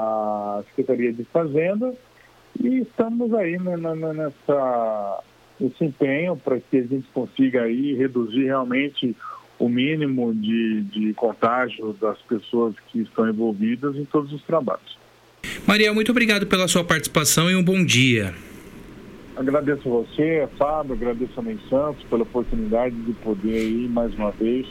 [0.58, 1.94] a Secretaria de Fazenda
[2.60, 5.22] e estamos aí né, nessa,
[5.60, 9.14] nesse empenho para que a gente consiga aí reduzir realmente
[9.58, 14.98] o mínimo de, de contágio das pessoas que estão envolvidas em todos os trabalhos.
[15.66, 18.34] Maria, muito obrigado pela sua participação e um bom dia.
[19.36, 24.30] Agradeço a você, Fábio, agradeço a Ney Santos pela oportunidade de poder aí, mais uma
[24.30, 24.66] vez,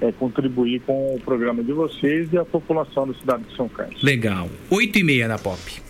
[0.00, 4.02] é, contribuir com o programa de vocês e a população da cidade de São Carlos.
[4.02, 4.48] Legal.
[4.70, 5.89] Oito e meia na Pop.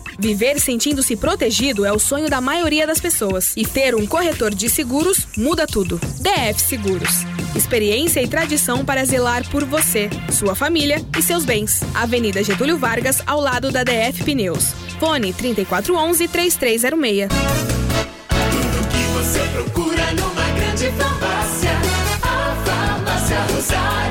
[0.21, 3.53] Viver sentindo-se protegido é o sonho da maioria das pessoas.
[3.57, 5.99] E ter um corretor de seguros muda tudo.
[6.19, 7.25] DF Seguros.
[7.55, 11.81] Experiência e tradição para zelar por você, sua família e seus bens.
[11.95, 14.73] Avenida Getúlio Vargas, ao lado da DF Pneus.
[14.99, 17.27] Fone 3411 3306.
[18.29, 21.71] Tudo que você procura numa grande farmácia.
[22.21, 24.10] A Farmácia Rosário.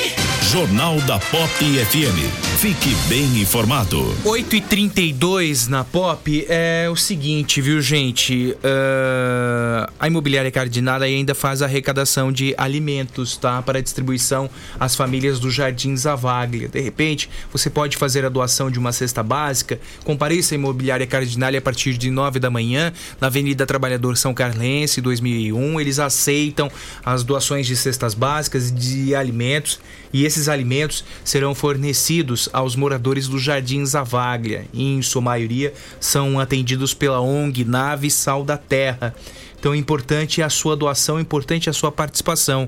[0.51, 2.59] Jornal da Pop FM.
[2.59, 4.13] Fique bem informado.
[4.25, 8.57] 8 e 32 na Pop é o seguinte, viu, gente?
[8.61, 13.61] Ah, a imobiliária Cardinal ainda faz arrecadação de alimentos, tá?
[13.61, 16.67] Para distribuição às famílias do Jardim Zavaglia.
[16.67, 19.79] De repente, você pode fazer a doação de uma cesta básica.
[20.03, 22.91] Compareça à imobiliária Cardinal a partir de 9 da manhã,
[23.21, 25.79] na Avenida Trabalhador São Carlense, 2001.
[25.79, 26.69] Eles aceitam
[27.05, 29.79] as doações de cestas básicas e de alimentos.
[30.13, 34.65] E esses alimentos serão fornecidos aos moradores do Jardim Zavaglia.
[34.73, 39.15] E, em sua maioria, são atendidos pela ONG Nave Sal da Terra.
[39.59, 42.67] Então, importante a sua doação, importante a sua participação.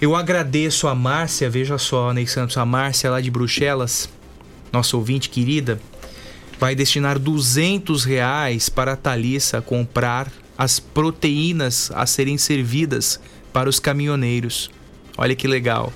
[0.00, 4.08] Eu agradeço a Márcia, veja só, Ney Santos, a Márcia lá de Bruxelas,
[4.72, 5.80] nossa ouvinte querida,
[6.58, 13.20] vai destinar 200 reais para a Thalissa comprar as proteínas a serem servidas
[13.52, 14.70] para os caminhoneiros.
[15.16, 15.92] Olha que legal.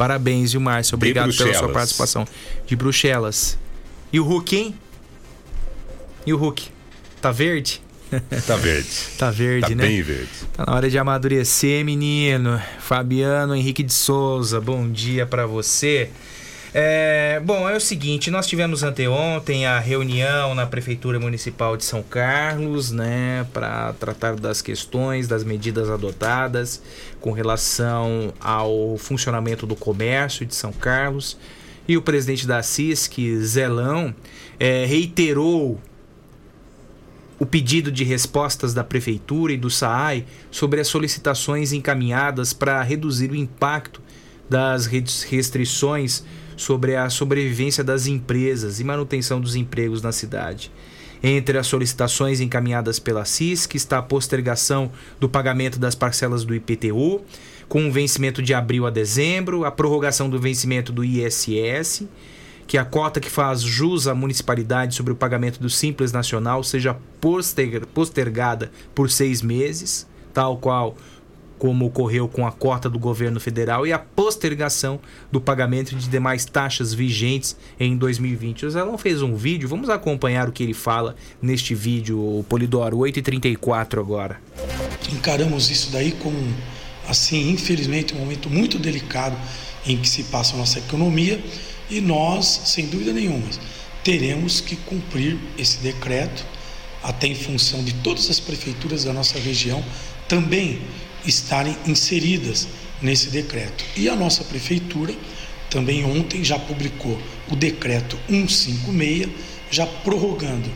[0.00, 0.94] Parabéns, viu, Márcio?
[0.94, 2.26] Obrigado pela sua participação.
[2.66, 3.58] De Bruxelas.
[4.10, 4.74] E o Hulk, hein?
[6.26, 6.68] E o Hulk?
[7.20, 7.82] Tá verde?
[8.46, 8.88] Tá verde.
[9.18, 9.86] Tá verde, Tá né?
[9.86, 10.30] bem verde.
[10.54, 12.58] Tá na hora de amadurecer, menino.
[12.78, 16.08] Fabiano Henrique de Souza, bom dia pra você.
[16.72, 22.00] É, bom, é o seguinte, nós tivemos anteontem a reunião na Prefeitura Municipal de São
[22.00, 26.80] Carlos, né, para tratar das questões, das medidas adotadas
[27.20, 31.36] com relação ao funcionamento do comércio de São Carlos.
[31.88, 34.14] E o presidente da CISC, Zelão,
[34.60, 35.80] é, reiterou
[37.36, 43.32] o pedido de respostas da Prefeitura e do SAAI sobre as solicitações encaminhadas para reduzir
[43.32, 44.00] o impacto
[44.48, 46.22] das res- restrições
[46.60, 50.70] sobre a sobrevivência das empresas e manutenção dos empregos na cidade.
[51.22, 57.22] Entre as solicitações encaminhadas pela CISC está a postergação do pagamento das parcelas do IPTU,
[57.66, 62.04] com o vencimento de abril a dezembro, a prorrogação do vencimento do ISS,
[62.66, 66.96] que a cota que faz jus à municipalidade sobre o pagamento do Simples Nacional seja
[67.20, 70.94] poster- postergada por seis meses, tal qual
[71.60, 74.98] como ocorreu com a cota do governo federal e a postergação
[75.30, 78.64] do pagamento de demais taxas vigentes em 2020.
[78.64, 83.98] O Zelão fez um vídeo, vamos acompanhar o que ele fala neste vídeo, Polidoro 8h34
[83.98, 84.40] agora.
[85.12, 86.38] encaramos isso daí como,
[87.06, 89.36] assim, infelizmente, um momento muito delicado
[89.86, 91.44] em que se passa a nossa economia
[91.90, 93.46] e nós, sem dúvida nenhuma,
[94.02, 96.42] teremos que cumprir esse decreto,
[97.02, 99.84] até em função de todas as prefeituras da nossa região
[100.26, 100.80] também
[101.26, 102.68] estarem inseridas
[103.00, 103.84] nesse decreto.
[103.96, 105.14] E a nossa prefeitura
[105.68, 109.28] também ontem já publicou o decreto 156,
[109.70, 110.70] já prorrogando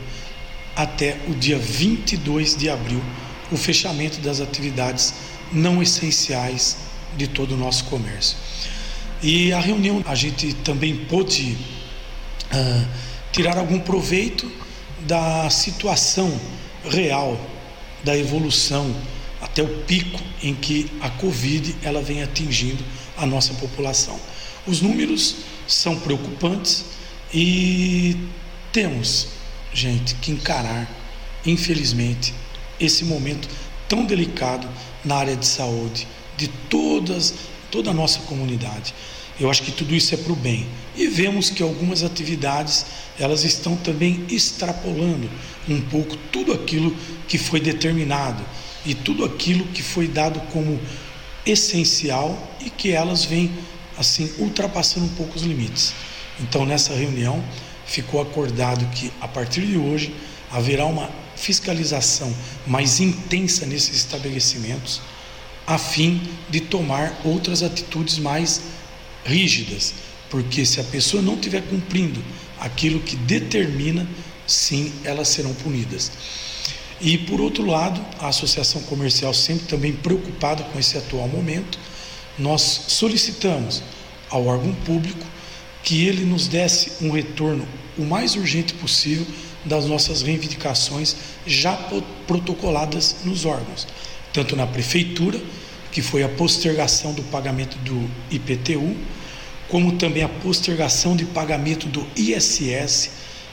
[0.75, 3.01] até o dia 22 de abril
[3.51, 5.13] o fechamento das atividades
[5.51, 6.77] não essenciais
[7.15, 8.37] de todo o nosso comércio.
[9.21, 11.57] E a reunião a gente também pôde
[12.51, 12.85] ah,
[13.31, 14.51] tirar algum proveito
[15.01, 16.39] da situação
[16.89, 17.39] real,
[18.03, 18.93] da evolução
[19.45, 22.83] até o pico em que a Covid ela vem atingindo
[23.15, 24.19] a nossa população.
[24.65, 25.35] Os números
[25.67, 26.85] são preocupantes
[27.31, 28.17] e
[28.73, 29.27] temos,
[29.71, 30.89] gente, que encarar,
[31.45, 32.33] infelizmente,
[32.79, 33.47] esse momento
[33.87, 34.67] tão delicado
[35.03, 37.35] na área de saúde de todas
[37.69, 38.93] toda a nossa comunidade.
[39.39, 40.65] Eu acho que tudo isso é para o bem.
[40.95, 42.85] E vemos que algumas atividades
[43.19, 45.29] elas estão também extrapolando
[45.67, 46.95] um pouco tudo aquilo
[47.27, 48.43] que foi determinado
[48.85, 50.79] e tudo aquilo que foi dado como
[51.45, 53.51] essencial e que elas vêm
[53.97, 55.93] assim ultrapassando um pouco os limites.
[56.39, 57.43] Então nessa reunião
[57.85, 60.13] ficou acordado que a partir de hoje
[60.51, 62.33] haverá uma fiscalização
[62.65, 65.01] mais intensa nesses estabelecimentos
[65.67, 68.61] a fim de tomar outras atitudes mais
[69.25, 69.95] rígidas,
[70.29, 72.23] porque se a pessoa não estiver cumprindo
[72.59, 74.07] aquilo que determina,
[74.45, 76.11] sim, elas serão punidas.
[77.01, 81.77] E por outro lado, a associação comercial sempre também preocupada com esse atual momento,
[82.37, 83.83] nós solicitamos
[84.29, 85.25] ao órgão público
[85.83, 87.67] que ele nos desse um retorno
[87.97, 89.25] o mais urgente possível
[89.63, 91.15] das nossas reivindicações
[91.45, 91.73] já
[92.27, 93.87] protocoladas nos órgãos,
[94.33, 95.39] tanto na prefeitura,
[95.91, 98.95] que foi a postergação do pagamento do IPTU,
[99.69, 103.11] como também a postergação de pagamento do ISS,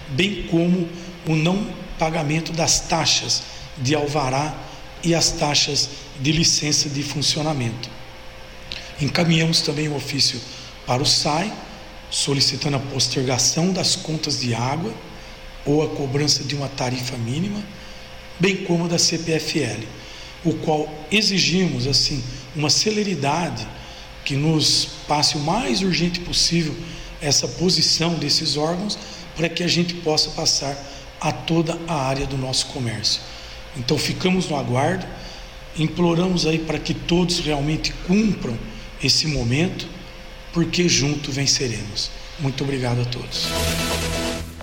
[0.09, 0.89] bem como
[1.27, 3.44] o não pagamento das taxas
[3.78, 4.52] de alvará
[5.04, 5.88] e as taxas
[6.20, 7.88] de licença de funcionamento.
[9.00, 10.40] Encaminhamos também o ofício
[10.84, 11.52] para o SAI,
[12.10, 14.92] solicitando a postergação das contas de água
[15.64, 17.62] ou a cobrança de uma tarifa mínima,
[18.40, 19.84] bem como da CPFL,
[20.44, 22.20] o qual exigimos assim
[22.56, 23.64] uma celeridade
[24.24, 26.74] que nos passe o mais urgente possível
[27.20, 28.98] essa posição desses órgãos
[29.36, 30.76] para que a gente possa passar
[31.23, 33.23] a toda a área do nosso comércio.
[33.77, 35.07] Então ficamos no aguardo,
[35.78, 38.59] imploramos aí para que todos realmente cumpram
[39.03, 39.86] esse momento,
[40.53, 42.11] porque junto venceremos.
[42.40, 43.47] Muito obrigado a todos.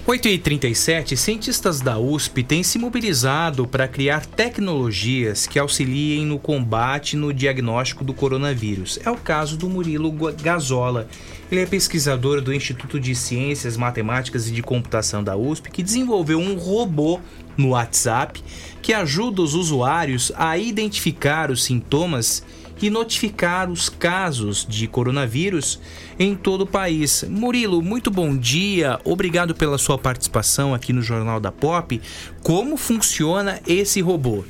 [0.10, 7.32] 8h37, cientistas da USP têm se mobilizado para criar tecnologias que auxiliem no combate no
[7.32, 8.98] diagnóstico do coronavírus.
[9.06, 10.12] É o caso do Murilo
[10.42, 11.08] Gazola.
[11.52, 16.40] Ele é pesquisador do Instituto de Ciências Matemáticas e de Computação da USP, que desenvolveu
[16.40, 17.20] um robô
[17.56, 18.44] no WhatsApp
[18.82, 22.44] que ajuda os usuários a identificar os sintomas
[22.82, 25.82] e notificar os casos de coronavírus
[26.18, 27.24] em todo o país.
[27.30, 32.02] Murilo, muito bom dia, obrigado pela sua participação aqui no Jornal da Pop.
[32.44, 34.44] Como funciona esse robô?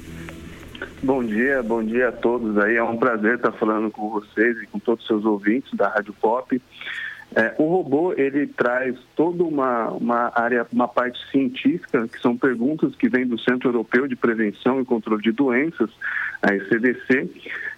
[1.02, 2.76] Bom dia, bom dia a todos aí.
[2.76, 6.14] É um prazer estar falando com vocês e com todos os seus ouvintes da Rádio
[6.14, 6.62] Pop.
[7.36, 12.96] É, o robô ele traz toda uma, uma área, uma parte científica, que são perguntas
[12.96, 15.92] que vêm do Centro Europeu de Prevenção e Controle de Doenças,
[16.42, 17.30] a ECDC.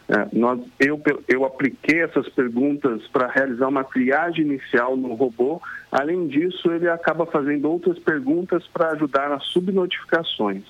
[0.10, 5.62] É, nós, eu, eu apliquei essas perguntas para realizar uma triagem inicial no robô.
[5.92, 10.64] Além disso, ele acaba fazendo outras perguntas para ajudar nas subnotificações.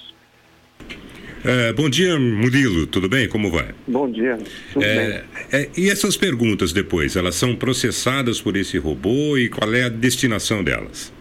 [1.43, 3.27] É, bom dia, Murilo, tudo bem?
[3.27, 3.69] Como vai?
[3.87, 4.37] Bom dia,
[4.79, 5.23] é.
[5.51, 9.89] É, e essas perguntas depois, elas são processadas por esse robô e qual é a
[9.89, 11.11] destinação delas?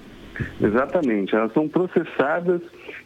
[0.60, 2.60] Exatamente, elas são processadas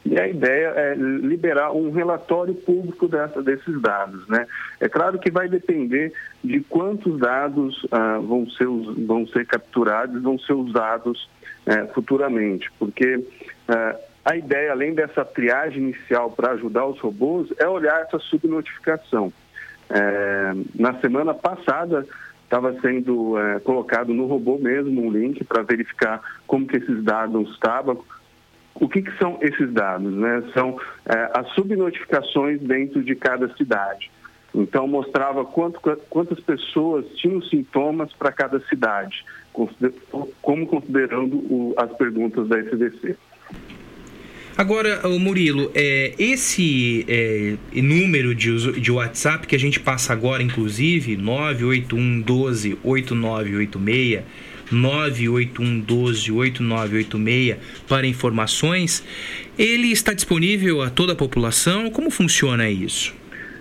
[0.05, 4.27] e a ideia é liberar um relatório público dessa, desses dados.
[4.29, 4.47] Né?
[4.81, 6.13] É claro que vai depender
[6.43, 8.67] de quantos dados ah, vão, ser,
[9.07, 11.29] vão ser capturados, vão ser usados
[11.67, 13.25] eh, futuramente, porque
[13.67, 19.33] ah, a ideia, além dessa triagem inicial para ajudar os robôs, é olhar essa subnotificação.
[19.91, 22.07] É, na semana passada,
[22.43, 27.51] estava sendo é, colocado no robô mesmo um link para verificar como que esses dados
[27.51, 28.03] estavam.
[28.75, 30.13] O que, que são esses dados?
[30.13, 30.43] Né?
[30.53, 34.11] São é, as subnotificações dentro de cada cidade.
[34.55, 39.25] Então, mostrava quanto, quantas pessoas tinham sintomas para cada cidade,
[40.41, 43.17] como considerando o, as perguntas da SDC.
[44.57, 51.17] Agora, Murilo, é, esse é, número de, de WhatsApp que a gente passa agora, inclusive,
[51.17, 54.23] 981 12 8986,
[54.71, 57.57] 981 12 8986
[57.89, 59.05] para informações,
[59.59, 61.91] ele está disponível a toda a população?
[61.91, 63.15] Como funciona isso?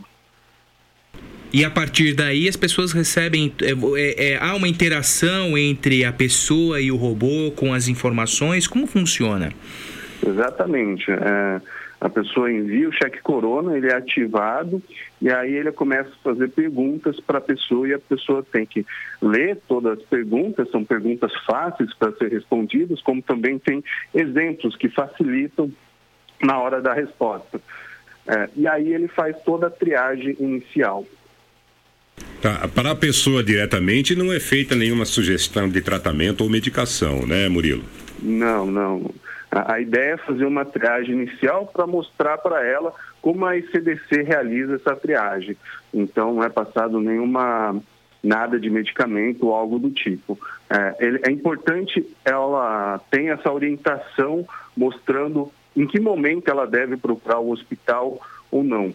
[1.53, 3.53] E a partir daí as pessoas recebem.
[3.61, 8.65] É, é, é, há uma interação entre a pessoa e o robô com as informações?
[8.65, 9.51] Como funciona?
[10.25, 11.11] Exatamente.
[11.11, 11.61] É,
[12.01, 14.81] a pessoa envia o cheque corona, ele é ativado
[15.21, 18.83] e aí ele começa a fazer perguntas para a pessoa e a pessoa tem que
[19.21, 24.89] ler todas as perguntas, são perguntas fáceis para ser respondidas, como também tem exemplos que
[24.89, 25.71] facilitam
[26.41, 27.61] na hora da resposta.
[28.27, 31.05] É, e aí ele faz toda a triagem inicial.
[32.41, 37.47] Tá, para a pessoa diretamente não é feita nenhuma sugestão de tratamento ou medicação, né,
[37.47, 37.83] Murilo?
[38.21, 39.13] Não, não.
[39.49, 42.91] A, ideia é fazer uma triagem inicial para mostrar para ela
[43.21, 45.55] como a ICDC realiza essa triagem.
[45.93, 47.79] Então, não é passado nenhuma
[48.23, 50.39] nada de medicamento ou algo do tipo.
[50.69, 57.39] É, ele, é importante ela ter essa orientação mostrando em que momento ela deve procurar
[57.39, 58.19] o hospital
[58.49, 58.93] ou não.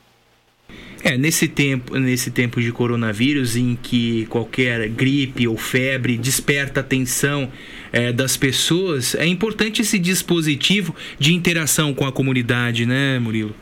[1.04, 6.82] É, nesse tempo, nesse tempo de coronavírus em que qualquer gripe ou febre desperta a
[6.82, 7.48] atenção
[7.92, 13.54] é, das pessoas, é importante esse dispositivo de interação com a comunidade, né, Murilo?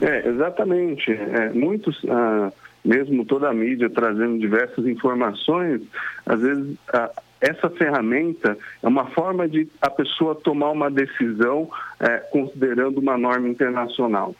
[0.00, 1.12] É, exatamente.
[1.12, 2.52] É, muitos, ah,
[2.84, 5.80] mesmo toda a mídia trazendo diversas informações,
[6.26, 7.10] às vezes ah,
[7.40, 13.48] essa ferramenta é uma forma de a pessoa tomar uma decisão é, considerando uma norma
[13.48, 14.34] internacional.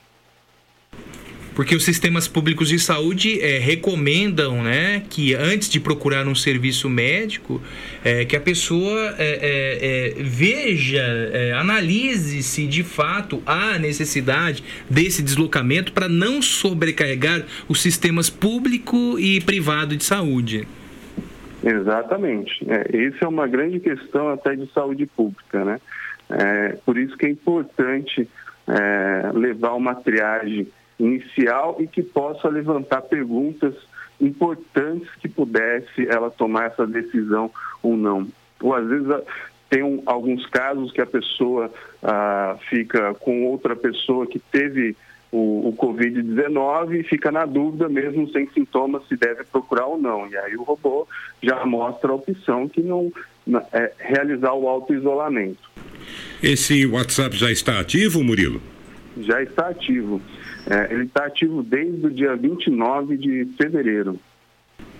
[1.60, 6.88] Porque os sistemas públicos de saúde é, recomendam, né, que antes de procurar um serviço
[6.88, 7.60] médico,
[8.02, 11.04] é, que a pessoa é, veja,
[11.58, 19.38] analise se de fato há necessidade desse deslocamento para não sobrecarregar os sistemas público e
[19.42, 20.66] privado de saúde.
[21.62, 22.64] Exatamente.
[22.70, 25.78] É, essa é uma grande questão até de saúde pública, né?
[26.30, 28.26] É, por isso que é importante
[28.66, 30.66] é, levar uma triagem
[31.04, 33.74] inicial e que possa levantar perguntas
[34.20, 37.50] importantes que pudesse ela tomar essa decisão
[37.82, 38.28] ou não.
[38.60, 39.08] Ou às vezes
[39.70, 41.72] tem um, alguns casos que a pessoa
[42.02, 44.94] ah, fica com outra pessoa que teve
[45.32, 50.28] o, o Covid-19 e fica na dúvida, mesmo sem sintomas, se deve procurar ou não.
[50.28, 51.06] E aí o robô
[51.42, 53.10] já mostra a opção que não
[53.72, 55.70] é realizar o auto-isolamento.
[56.42, 58.60] Esse WhatsApp já está ativo, Murilo?
[59.22, 60.20] Já está ativo.
[60.68, 64.18] É, ele está ativo desde o dia 29 de fevereiro.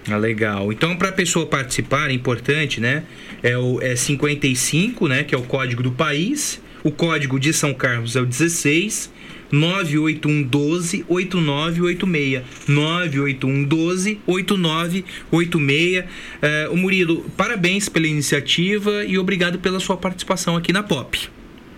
[0.09, 0.72] Ah, legal.
[0.72, 3.05] Então, para a pessoa participar, é importante, né?
[3.42, 5.24] É o é 55, né?
[5.24, 6.62] Que é o código do país.
[6.82, 9.12] O código de São Carlos é o 16.
[9.52, 12.42] 98112 8986.
[12.68, 16.05] 98112 8986.
[16.40, 21.30] É, o Murilo, parabéns pela iniciativa e obrigado pela sua participação aqui na Pop.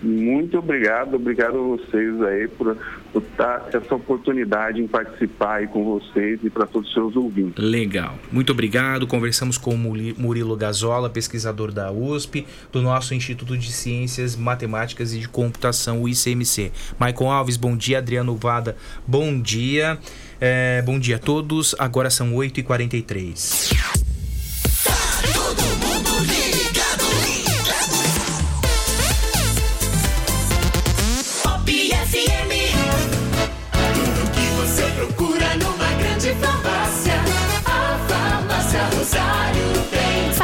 [0.03, 2.77] Muito obrigado, obrigado a vocês aí por,
[3.13, 7.63] por dar essa oportunidade em participar aí com vocês e para todos os seus ouvintes.
[7.63, 9.07] Legal, muito obrigado.
[9.07, 15.19] Conversamos com o Murilo Gazola, pesquisador da USP, do nosso Instituto de Ciências Matemáticas e
[15.19, 16.71] de Computação, o ICMC.
[16.99, 17.99] Maicon Alves, bom dia.
[17.99, 18.75] Adriano Vada,
[19.07, 19.97] bom dia.
[20.41, 21.73] É, bom dia a todos.
[21.79, 24.12] Agora são 8h43.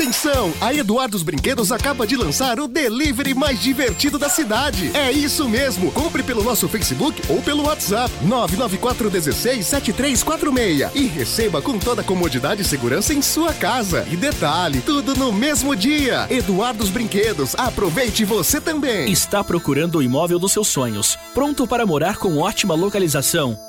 [0.00, 0.50] Atenção!
[0.62, 4.90] A Eduardo's Brinquedos acaba de lançar o delivery mais divertido da cidade.
[4.94, 5.92] É isso mesmo!
[5.92, 12.64] Compre pelo nosso Facebook ou pelo WhatsApp 994167346 e receba com toda a comodidade e
[12.64, 14.06] segurança em sua casa.
[14.10, 16.26] E detalhe, tudo no mesmo dia.
[16.30, 19.12] Eduardo's Brinquedos, aproveite você também.
[19.12, 23.68] Está procurando o imóvel dos seus sonhos, pronto para morar com ótima localização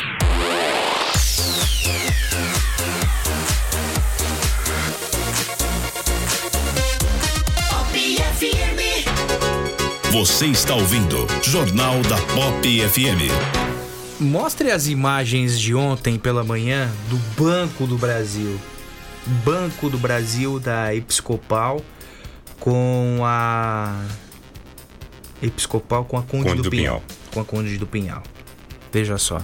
[10.11, 13.31] Você está ouvindo Jornal da Pop FM.
[14.19, 18.59] Mostre as imagens de ontem pela manhã do Banco do Brasil.
[19.45, 21.81] Banco do Brasil da Episcopal
[22.59, 24.03] com a
[25.41, 26.99] Episcopal com a Conde, Conde do, do Pinhal.
[26.99, 27.17] Pinhal.
[27.33, 28.21] Com a Conde do Pinhal.
[28.91, 29.41] Veja só.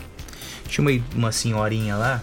[0.68, 2.22] Tinha uma, uma senhorinha lá,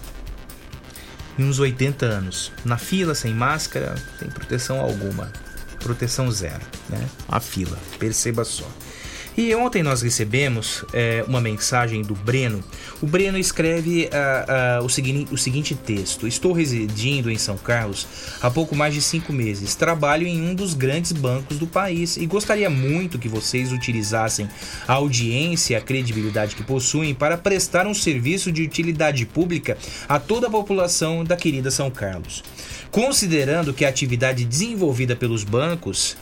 [1.39, 5.33] uns 80 anos, na fila, sem máscara, sem proteção alguma
[5.85, 7.06] proteção zero, né?
[7.28, 8.66] A fila, perceba só.
[9.36, 12.62] E ontem nós recebemos é, uma mensagem do Breno.
[13.02, 18.06] O Breno escreve uh, uh, o, segui o seguinte texto: Estou residindo em São Carlos
[18.40, 19.74] há pouco mais de cinco meses.
[19.74, 24.48] Trabalho em um dos grandes bancos do país e gostaria muito que vocês utilizassem
[24.86, 29.77] a audiência e a credibilidade que possuem para prestar um serviço de utilidade pública
[30.09, 32.44] a toda a população da querida São Carlos.
[32.93, 36.16] Considerando que a atividade desenvolvida pelos bancos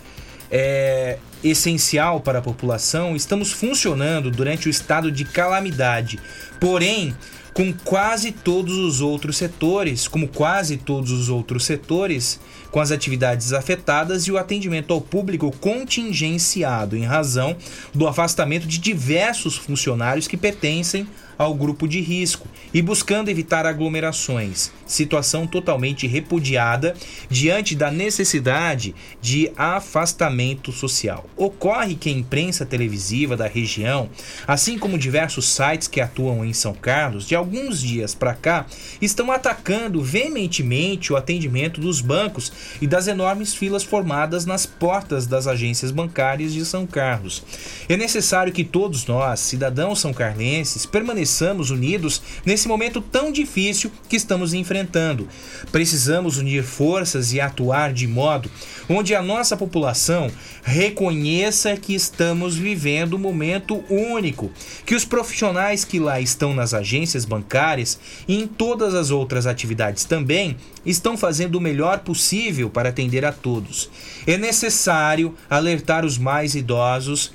[0.51, 6.19] é essencial para a população, estamos funcionando durante o estado de calamidade.
[6.61, 7.15] Porém,
[7.53, 12.41] com quase todos os outros setores, como quase todos os outros setores,
[12.71, 17.57] com as atividades afetadas e o atendimento ao público contingenciado em razão
[17.93, 21.07] do afastamento de diversos funcionários que pertencem
[21.37, 26.95] ao grupo de risco e buscando evitar aglomerações, situação totalmente repudiada
[27.29, 31.27] diante da necessidade de afastamento social.
[31.37, 34.09] Ocorre que a imprensa televisiva da região,
[34.47, 38.67] assim como diversos sites que atuam em São Carlos, de alguns dias para cá,
[39.01, 45.47] estão atacando veementemente o atendimento dos bancos e das enormes filas formadas nas portas das
[45.47, 47.43] agências bancárias de São Carlos.
[47.89, 53.91] É necessário que todos nós, cidadãos são carlenses, permaneçamos permaneçamos unidos nesse momento tão difícil
[54.09, 55.29] que estamos enfrentando.
[55.71, 58.51] Precisamos unir forças e atuar de modo
[58.89, 60.31] onde a nossa população
[60.63, 64.51] reconheça que estamos vivendo um momento único,
[64.85, 70.05] que os profissionais que lá estão nas agências bancárias e em todas as outras atividades
[70.05, 73.89] também estão fazendo o melhor possível para atender a todos.
[74.27, 77.33] É necessário alertar os mais idosos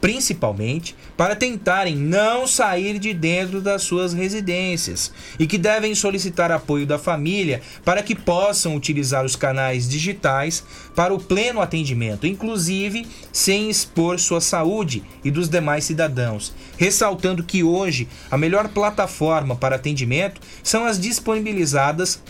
[0.00, 6.86] principalmente para tentarem não sair de dentro das suas residências e que devem solicitar apoio
[6.86, 10.64] da família para que possam utilizar os canais digitais
[10.94, 17.62] para o pleno atendimento, inclusive sem expor sua saúde e dos demais cidadãos, ressaltando que
[17.62, 22.22] hoje a melhor plataforma para atendimento são as disponibilizadas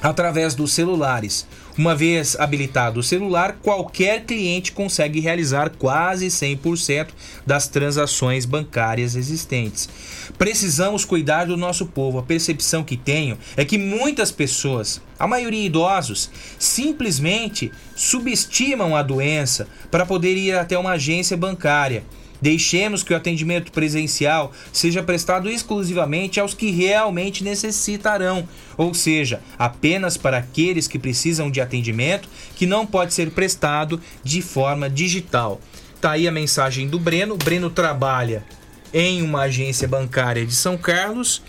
[0.00, 1.46] através dos celulares.
[1.78, 7.10] Uma vez habilitado o celular, qualquer cliente consegue realizar quase 100%
[7.46, 9.88] das transações bancárias existentes.
[10.36, 12.18] Precisamos cuidar do nosso povo.
[12.18, 16.28] A percepção que tenho é que muitas pessoas, a maioria idosos,
[16.58, 22.02] simplesmente subestimam a doença para poder ir até uma agência bancária
[22.40, 30.16] Deixemos que o atendimento presencial seja prestado exclusivamente aos que realmente necessitarão, ou seja, apenas
[30.16, 35.60] para aqueles que precisam de atendimento que não pode ser prestado de forma digital.
[36.00, 37.34] Tá aí a mensagem do Breno.
[37.34, 38.44] O Breno trabalha
[38.94, 41.42] em uma agência bancária de São Carlos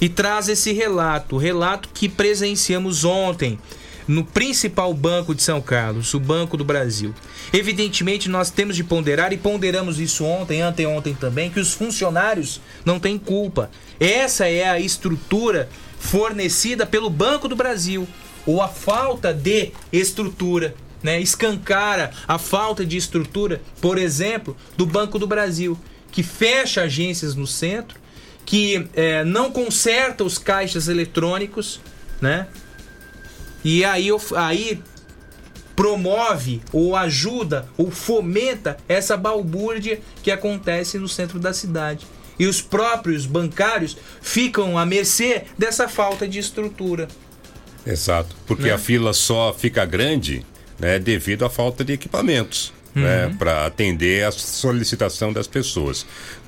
[0.00, 3.58] e traz esse relato, o relato que presenciamos ontem
[4.06, 7.14] no principal banco de São Carlos, o Banco do Brasil.
[7.52, 12.98] Evidentemente, nós temos de ponderar, e ponderamos isso ontem, anteontem também, que os funcionários não
[12.98, 13.70] têm culpa.
[13.98, 15.68] Essa é a estrutura
[15.98, 18.06] fornecida pelo Banco do Brasil,
[18.44, 20.74] ou a falta de estrutura.
[21.02, 25.76] Né, escancara a falta de estrutura, por exemplo, do Banco do Brasil,
[26.12, 27.98] que fecha agências no centro,
[28.46, 31.80] que é, não conserta os caixas eletrônicos,
[32.20, 32.46] né?
[33.64, 34.82] E aí, aí
[35.74, 42.06] promove ou ajuda ou fomenta essa balbúrdia que acontece no centro da cidade.
[42.38, 47.08] E os próprios bancários ficam à mercê dessa falta de estrutura.
[47.86, 48.72] Exato, porque né?
[48.72, 50.44] a fila só fica grande
[50.78, 52.72] né, devido à falta de equipamentos.
[52.94, 53.02] Uhum.
[53.02, 56.04] Né, para atender a solicitação das pessoas.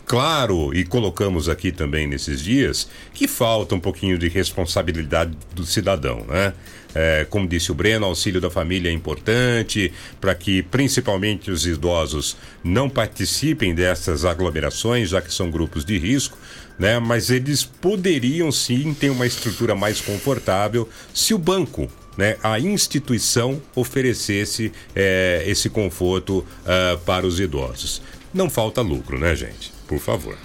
[0.07, 6.25] Claro, e colocamos aqui também nesses dias, que falta um pouquinho de responsabilidade do cidadão,
[6.29, 6.53] né?
[6.95, 12.37] É, como disse o Breno, auxílio da família é importante para que principalmente os idosos
[12.63, 16.39] não participem dessas aglomerações, já que são grupos de risco,
[16.79, 17.01] né?
[17.01, 23.61] Mas eles poderiam sim ter uma estrutura mais confortável se o banco né, a instituição
[23.75, 28.01] oferecesse é, esse conforto uh, para os idosos.
[28.33, 29.74] Não falta lucro, né, gente?
[29.95, 30.37] Por favor.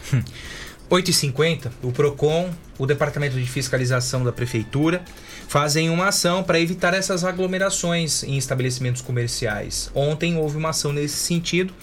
[0.92, 5.04] 8h50, o PROCON, o Departamento de Fiscalização da Prefeitura,
[5.48, 9.90] fazem uma ação para evitar essas aglomerações em estabelecimentos comerciais.
[9.96, 11.74] Ontem houve uma ação nesse sentido.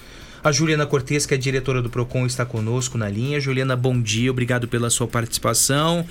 [0.44, 3.40] A Juliana Cortes, que é diretora do PROCON, está conosco na linha.
[3.40, 6.06] Juliana, bom dia, obrigado pela sua participação.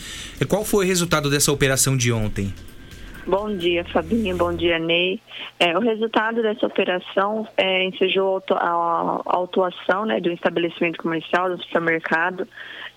[0.50, 2.54] Qual foi o resultado dessa operação de ontem?
[3.28, 4.38] Bom dia, Fabinho.
[4.38, 5.20] Bom dia, Ney.
[5.60, 12.48] É, o resultado dessa operação é, ensejou a, autuação né, do estabelecimento comercial, do supermercado,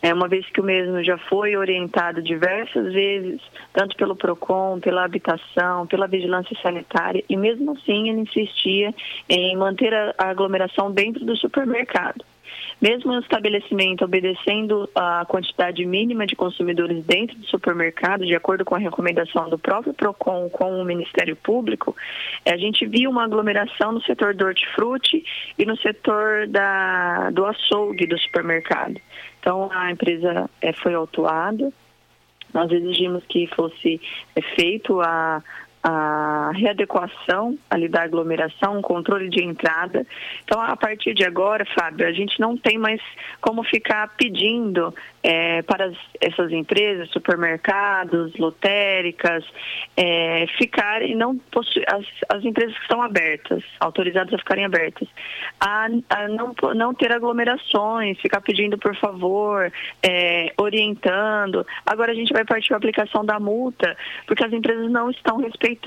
[0.03, 3.41] é, uma vez que o mesmo já foi orientado diversas vezes,
[3.73, 8.95] tanto pelo PROCON, pela habitação, pela vigilância sanitária, e mesmo assim ele insistia
[9.31, 12.23] em manter a, a aglomeração dentro do supermercado.
[12.81, 18.75] Mesmo o estabelecimento obedecendo a quantidade mínima de consumidores dentro do supermercado, de acordo com
[18.75, 21.97] a recomendação do próprio PROCON com o Ministério Público,
[22.47, 25.25] a gente viu uma aglomeração no setor do hortifruti
[25.59, 29.01] e no setor da, do açougue do supermercado.
[29.41, 31.73] Então, a empresa é, foi autuada,
[32.53, 34.01] nós exigimos que fosse
[34.35, 35.43] é, feito a,
[35.83, 40.07] a readequação ali da aglomeração, controle de entrada.
[40.45, 43.01] Então, a partir de agora, Fábio, a gente não tem mais
[43.41, 44.93] como ficar pedindo
[45.23, 49.45] é, para as, essas empresas, supermercados, lotéricas,
[49.97, 51.41] é, ficarem, não
[51.87, 55.09] as, as empresas que estão abertas, autorizadas a ficarem abertas,
[55.61, 59.73] a, a não, não ter aglomerações, ficar pedindo por favor,
[60.03, 61.67] é, orientando.
[61.87, 63.97] Agora a gente vai partir para a aplicação da multa,
[64.27, 65.78] porque as empresas não estão respeitando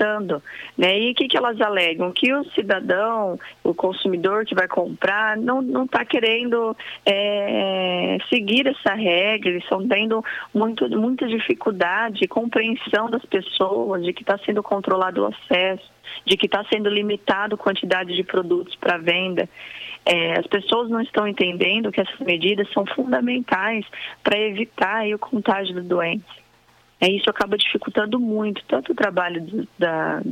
[0.76, 0.98] Né?
[0.98, 2.12] E o que, que elas alegam?
[2.12, 9.50] Que o cidadão, o consumidor que vai comprar, não está querendo é, seguir essa regra,
[9.50, 10.24] eles estão tendo
[10.54, 15.90] muito, muita dificuldade, compreensão das pessoas, de que está sendo controlado o acesso,
[16.24, 19.48] de que está sendo limitado a quantidade de produtos para venda.
[20.04, 23.84] É, as pessoas não estão entendendo que essas medidas são fundamentais
[24.22, 26.41] para evitar aí, o contágio do doente.
[27.02, 30.22] É, isso acaba dificultando muito tanto o trabalho do, da,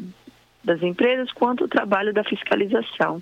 [0.63, 3.21] das empresas quanto o trabalho da fiscalização.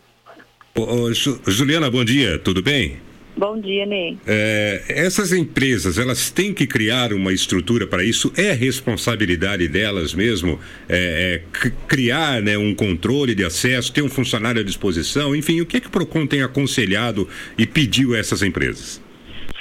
[0.77, 2.99] Ô, ô, Juliana, bom dia, tudo bem?
[3.35, 4.19] Bom dia, Ney.
[4.27, 8.31] É, essas empresas, elas têm que criar uma estrutura para isso?
[8.37, 14.61] É responsabilidade delas mesmo é, é, criar né, um controle de acesso, ter um funcionário
[14.61, 15.35] à disposição?
[15.35, 17.27] Enfim, o que, é que o PROCON tem aconselhado
[17.57, 19.01] e pediu a essas empresas?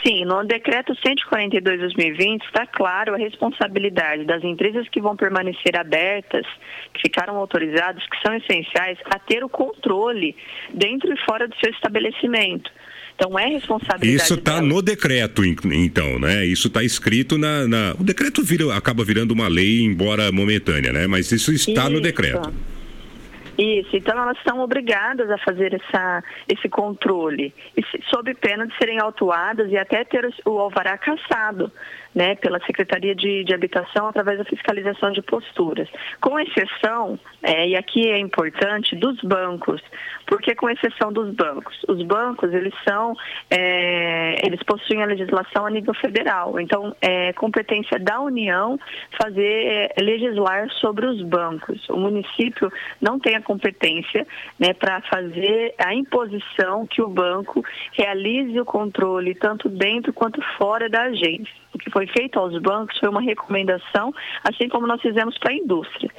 [0.05, 6.45] Sim, no decreto 142/2020 está claro a responsabilidade das empresas que vão permanecer abertas,
[6.93, 10.35] que ficaram autorizadas, que são essenciais, a ter o controle
[10.73, 12.71] dentro e fora do seu estabelecimento.
[13.15, 14.23] Então é responsabilidade.
[14.23, 16.45] Isso está no decreto, então, né?
[16.45, 21.07] Isso está escrito na, na, O decreto vira, acaba virando uma lei, embora momentânea, né?
[21.07, 21.89] Mas isso está isso.
[21.89, 22.53] no decreto.
[23.57, 27.51] Isso, então elas são obrigadas a fazer essa, esse controle,
[28.07, 31.71] sob pena de serem autuadas e até ter o alvará cassado
[32.13, 35.87] né, pela Secretaria de, de Habitação através da fiscalização de posturas.
[36.21, 39.81] Com exceção, é, e aqui é importante, dos bancos.
[40.25, 41.77] Por que com exceção dos bancos?
[41.87, 43.15] Os bancos, eles são,
[43.49, 46.59] é, eles possuem a legislação a nível federal.
[46.59, 48.79] Então, é competência da União
[49.21, 51.87] fazer, é, legislar sobre os bancos.
[51.89, 52.71] O município
[53.01, 54.27] não tem a competência
[54.59, 57.63] né, para fazer a imposição que o banco
[57.93, 61.53] realize o controle tanto dentro quanto fora da agência.
[61.73, 64.13] O que foi feito aos bancos foi uma recomendação,
[64.43, 66.11] assim como nós fizemos para a indústria.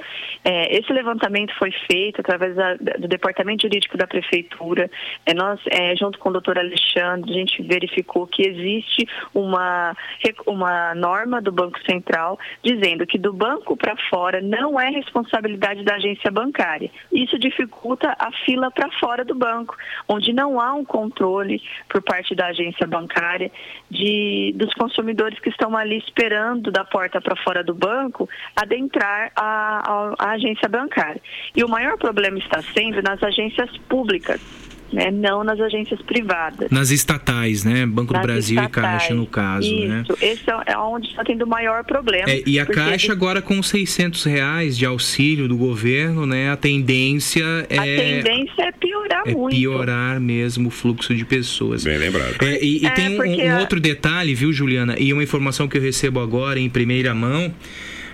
[0.43, 4.91] É, esse levantamento foi feito através da, do Departamento Jurídico da Prefeitura.
[5.25, 9.95] É, nós, é, junto com o doutor Alexandre, a gente verificou que existe uma,
[10.45, 15.95] uma norma do Banco Central dizendo que do banco para fora não é responsabilidade da
[15.95, 16.91] agência bancária.
[17.09, 19.77] Isso dificulta a fila para fora do banco,
[20.09, 23.49] onde não há um controle por parte da agência bancária
[23.89, 29.91] de, dos consumidores que estão ali esperando da porta para fora do banco adentrar a,
[29.91, 31.21] a, a agência bancária.
[31.55, 34.39] E o maior problema está sendo nas agências públicas
[34.91, 35.11] né?
[35.11, 36.69] não nas agências privadas.
[36.69, 37.85] Nas estatais, né?
[37.85, 38.85] Banco nas do Brasil estatais.
[38.85, 39.87] e Caixa, no caso, Isso.
[39.87, 40.03] né?
[40.21, 42.29] Esse é onde está tendo o maior problema.
[42.29, 43.13] É, e a Caixa ele...
[43.13, 46.51] agora com 600 reais de auxílio do governo, né?
[46.51, 47.77] A tendência é...
[47.77, 49.55] A tendência é piorar é muito.
[49.55, 51.83] piorar mesmo o fluxo de pessoas.
[51.83, 52.35] Bem lembrado.
[52.41, 54.95] É, e, e é, tem um, um outro detalhe, viu, Juliana?
[54.97, 57.53] E uma informação que eu recebo agora em primeira mão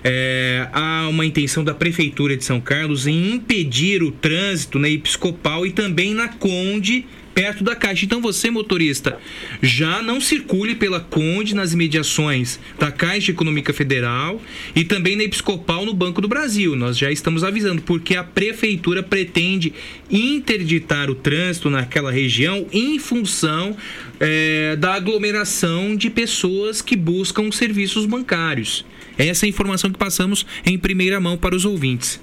[0.08, 5.66] é, há uma intenção da Prefeitura de São Carlos em impedir o trânsito na Episcopal
[5.66, 7.04] e também na Conde,
[7.34, 8.04] perto da Caixa.
[8.04, 9.18] Então você, motorista,
[9.60, 14.40] já não circule pela Conde nas imediações da Caixa Econômica Federal
[14.76, 16.76] e também na Episcopal no Banco do Brasil.
[16.76, 19.74] Nós já estamos avisando, porque a Prefeitura pretende
[20.08, 23.76] interditar o trânsito naquela região em função
[24.20, 28.84] é, da aglomeração de pessoas que buscam serviços bancários.
[29.18, 32.20] Essa é a informação que passamos em primeira mão para os ouvintes.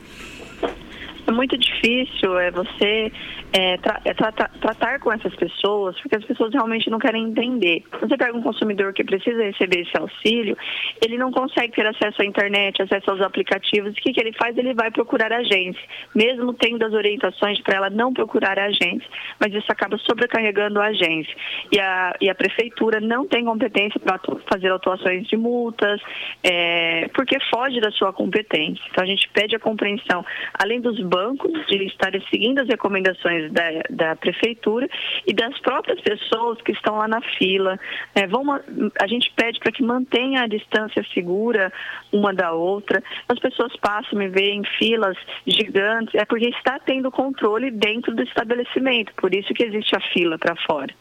[1.25, 3.11] É muito difícil é você
[3.53, 7.83] é, tra é tra tratar com essas pessoas, porque as pessoas realmente não querem entender.
[8.01, 10.57] Você pega um consumidor que precisa receber esse auxílio,
[11.03, 13.91] ele não consegue ter acesso à internet, acesso aos aplicativos.
[13.91, 14.57] O que, que ele faz?
[14.57, 15.81] Ele vai procurar a agência,
[16.15, 19.07] mesmo tendo as orientações para ela não procurar a agência,
[19.39, 21.35] mas isso acaba sobrecarregando a agência.
[21.71, 24.19] E a, e a prefeitura não tem competência para
[24.51, 26.01] fazer autuações de multas,
[26.43, 28.83] é, porque foge da sua competência.
[28.89, 33.63] Então a gente pede a compreensão, além dos bancos, de estarem seguindo as recomendações da,
[33.89, 34.89] da prefeitura
[35.27, 37.79] e das próprias pessoas que estão lá na fila.
[38.15, 38.61] É, vamos,
[38.99, 41.71] a gente pede para que mantenha a distância segura
[42.11, 43.03] uma da outra.
[43.29, 45.15] As pessoas passam e veem filas
[45.45, 50.39] gigantes, é porque está tendo controle dentro do estabelecimento, por isso que existe a fila
[50.39, 50.93] para fora.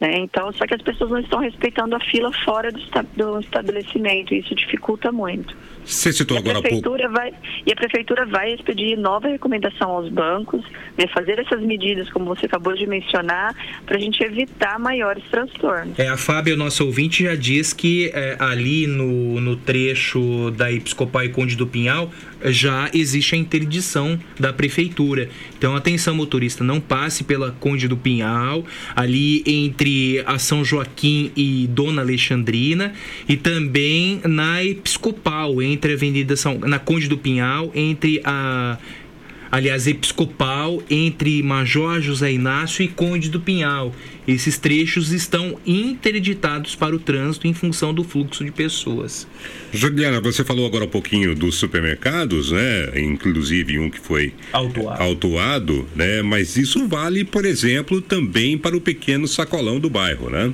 [0.00, 0.18] Né?
[0.18, 4.54] Então, só que as pessoas não estão respeitando a fila fora do estabelecimento, e isso
[4.56, 5.56] dificulta muito.
[5.86, 6.82] Você citou E a agora há pouco.
[6.82, 7.32] prefeitura vai
[7.66, 10.64] e a prefeitura vai expedir nova recomendação aos bancos,
[10.98, 13.54] né, fazer essas medidas como você acabou de mencionar,
[13.84, 15.98] para a gente evitar maiores transtornos.
[15.98, 21.24] É, a Fábio, nossa ouvinte, já diz que é, ali no, no trecho da Episcopal
[21.24, 22.10] e Conde do Pinhal
[22.44, 25.28] já existe a interdição da prefeitura.
[25.56, 28.64] Então, atenção, motorista, não passe pela Conde do Pinhal,
[28.94, 32.92] ali entre a São Joaquim e Dona Alexandrina,
[33.28, 36.58] e também na Episcopal, entre a Avenida São.
[36.58, 38.78] na Conde do Pinhal, entre a.
[39.50, 43.94] Aliás, Episcopal entre Major José Inácio e Conde do Pinhal.
[44.26, 49.26] Esses trechos estão interditados para o trânsito em função do fluxo de pessoas.
[49.72, 53.00] Juliana, você falou agora um pouquinho dos supermercados, né?
[53.00, 55.02] Inclusive um que foi autuado.
[55.02, 56.22] autuado, né?
[56.22, 60.52] Mas isso vale, por exemplo, também para o pequeno sacolão do bairro, né?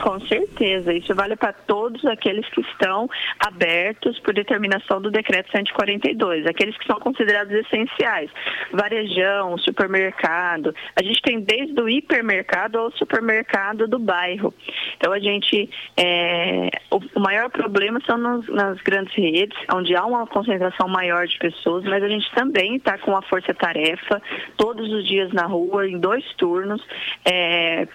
[0.00, 3.08] Com certeza, isso vale para todos aqueles que estão
[3.38, 8.30] abertos por determinação do decreto 142, aqueles que são considerados essenciais,
[8.72, 10.74] varejão, supermercado.
[10.96, 14.52] A gente tem desde o hipermercado ao supermercado do bairro.
[14.96, 20.26] Então a gente, é, o, maior problema são nos- nas grandes redes, onde há uma
[20.26, 24.20] concentração maior de pessoas, mas a gente também está com a força-tarefa
[24.56, 26.84] todos os dias na rua, em dois turnos,
[27.24, 27.86] é,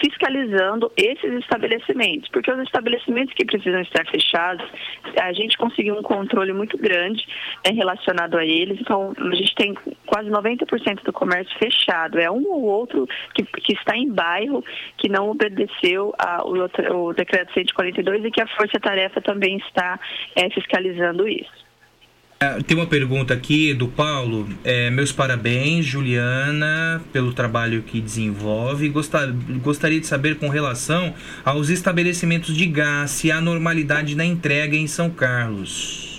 [0.00, 4.66] fiscalizando esses estabelecimentos, porque os estabelecimentos que precisam estar fechados,
[5.20, 7.24] a gente conseguiu um controle muito grande
[7.62, 9.74] é, relacionado a eles, então a gente tem
[10.06, 14.64] quase 90% do comércio fechado, é um ou outro que, que está em bairro
[14.98, 19.98] que não obedeceu ao outro- o decreto 142 e que a Força Tarefa também está
[20.36, 21.63] é, fiscalizando isso.
[22.40, 24.48] É, Tem uma pergunta aqui do Paulo.
[24.62, 28.88] É, meus parabéns, Juliana, pelo trabalho que desenvolve.
[28.88, 29.28] Gostar,
[29.62, 34.86] gostaria de saber com relação aos estabelecimentos de gás, se há normalidade na entrega em
[34.86, 36.13] São Carlos.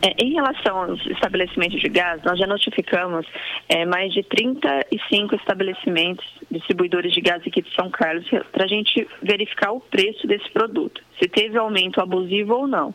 [0.00, 3.26] É, em relação aos estabelecimentos de gás, nós já notificamos
[3.68, 9.06] é, mais de 35 estabelecimentos distribuidores de gás aqui de São Carlos para a gente
[9.22, 12.94] verificar o preço desse produto, se teve aumento abusivo ou não.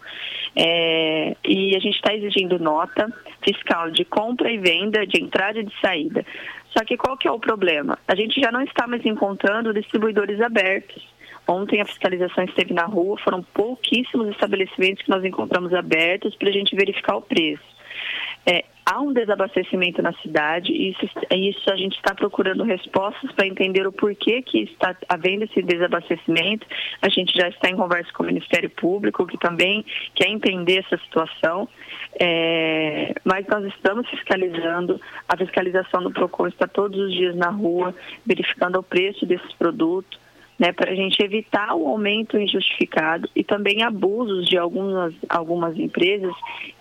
[0.55, 3.11] É, e a gente está exigindo nota
[3.43, 6.25] fiscal de compra e venda, de entrada e de saída.
[6.75, 7.99] Só que qual que é o problema?
[8.07, 11.07] A gente já não está mais encontrando distribuidores abertos.
[11.47, 16.53] Ontem a fiscalização esteve na rua, foram pouquíssimos estabelecimentos que nós encontramos abertos para a
[16.53, 17.73] gente verificar o preço.
[18.45, 23.47] É, há um desabastecimento na cidade e isso, isso a gente está procurando respostas para
[23.47, 26.65] entender o porquê que está havendo esse desabastecimento.
[27.01, 30.97] A gente já está em conversa com o Ministério Público, que também quer entender essa
[31.03, 31.67] situação.
[32.19, 37.95] É, mas nós estamos fiscalizando, a fiscalização do PROCON está todos os dias na rua,
[38.25, 40.21] verificando o preço desses produtos
[40.57, 46.33] né, para a gente evitar o aumento injustificado e também abusos de algumas, algumas empresas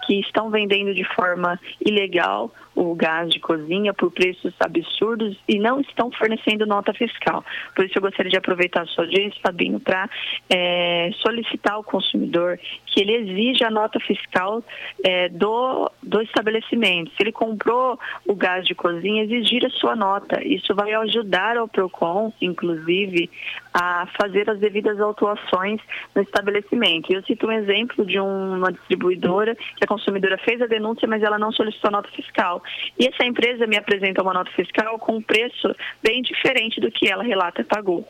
[0.07, 5.81] que estão vendendo de forma ilegal o gás de cozinha por preços absurdos e não
[5.81, 7.45] estão fornecendo nota fiscal.
[7.75, 10.09] Por isso eu gostaria de aproveitar a sua audiência, Fabinho, para
[10.49, 14.63] é, solicitar ao consumidor que ele exija a nota fiscal
[15.05, 17.11] é, do, do estabelecimento.
[17.11, 20.43] Se ele comprou o gás de cozinha, exigir a sua nota.
[20.43, 23.31] Isso vai ajudar ao PROCON, inclusive,
[23.73, 25.81] a fazer as devidas autuações
[26.15, 27.13] no estabelecimento.
[27.13, 31.53] Eu cito um exemplo de uma distribuidora que consumidora fez a denúncia, mas ela não
[31.53, 32.63] solicitou nota fiscal.
[32.99, 37.11] E essa empresa me apresenta uma nota fiscal com um preço bem diferente do que
[37.11, 38.09] ela relata pagou.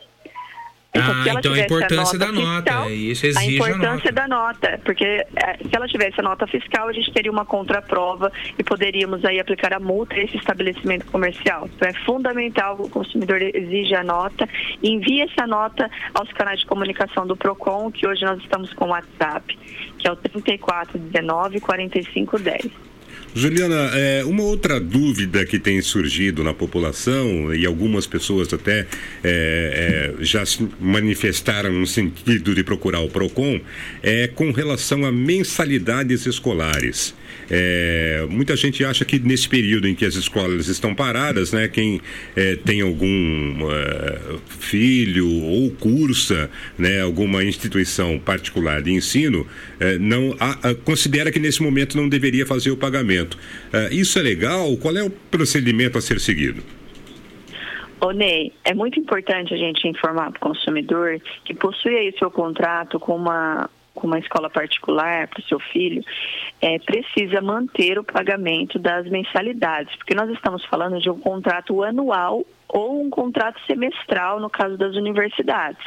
[0.95, 2.91] Ah, então a importância da fiscal, nota.
[2.91, 4.11] Isso a exige a importância nota.
[4.11, 8.31] da nota, porque eh, se ela tivesse a nota fiscal, a gente teria uma contraprova
[8.57, 11.67] e poderíamos aí aplicar a multa a esse estabelecimento comercial.
[11.75, 14.47] Então é fundamental que o consumidor exija a nota
[14.83, 18.85] e envie essa nota aos canais de comunicação do PROCON, que hoje nós estamos com
[18.85, 19.57] o WhatsApp,
[19.97, 22.92] que é o 3419 4510.
[23.35, 28.81] Juliana, é, uma outra dúvida que tem surgido na população e algumas pessoas até
[29.23, 33.59] é, é, já se manifestaram no sentido de procurar o PROCON
[34.03, 37.15] é com relação a mensalidades escolares.
[37.49, 42.01] É, muita gente acha que nesse período em que as escolas estão paradas, né, quem
[42.35, 44.19] é, tem algum é,
[44.59, 49.45] filho ou cursa, né, alguma instituição particular de ensino,
[49.79, 53.37] é, não a- a- considera que nesse momento não deveria fazer o pagamento.
[53.71, 54.75] É, isso é legal?
[54.77, 56.63] Qual é o procedimento a ser seguido?
[58.01, 62.29] Ô Ney, é muito importante a gente informar para o consumidor que possui aí seu
[62.29, 66.03] contrato com uma com uma escola particular para o seu filho,
[66.61, 72.43] é, precisa manter o pagamento das mensalidades, porque nós estamos falando de um contrato anual
[72.67, 75.83] ou um contrato semestral, no caso das universidades.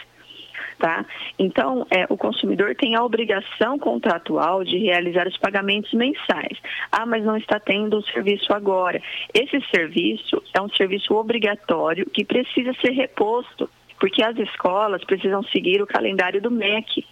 [0.78, 1.06] Tá?
[1.38, 6.58] Então, é, o consumidor tem a obrigação contratual de realizar os pagamentos mensais.
[6.92, 9.00] Ah, mas não está tendo o serviço agora.
[9.32, 15.80] Esse serviço é um serviço obrigatório que precisa ser reposto, porque as escolas precisam seguir
[15.80, 17.06] o calendário do MEC.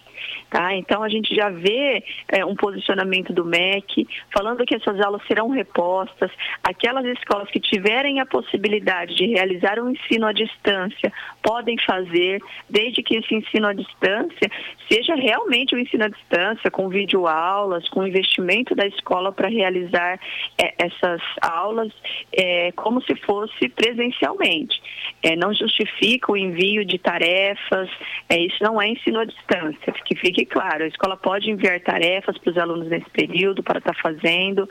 [0.49, 0.75] Tá?
[0.75, 5.49] Então a gente já vê é, um posicionamento do MEC falando que essas aulas serão
[5.49, 6.31] repostas.
[6.63, 11.11] Aquelas escolas que tiverem a possibilidade de realizar um ensino à distância
[11.45, 14.49] podem fazer, desde que esse ensino à distância
[14.91, 20.19] seja realmente um ensino à distância, com videoaulas, com investimento da escola para realizar
[20.57, 21.93] é, essas aulas
[22.33, 24.81] é, como se fosse presencialmente.
[25.21, 27.89] É, não justifica o envio de tarefas,
[28.27, 32.37] é, isso não é ensino à distância, que fique claro, a escola pode enviar tarefas
[32.39, 34.67] para os alunos nesse período para estar tá fazendo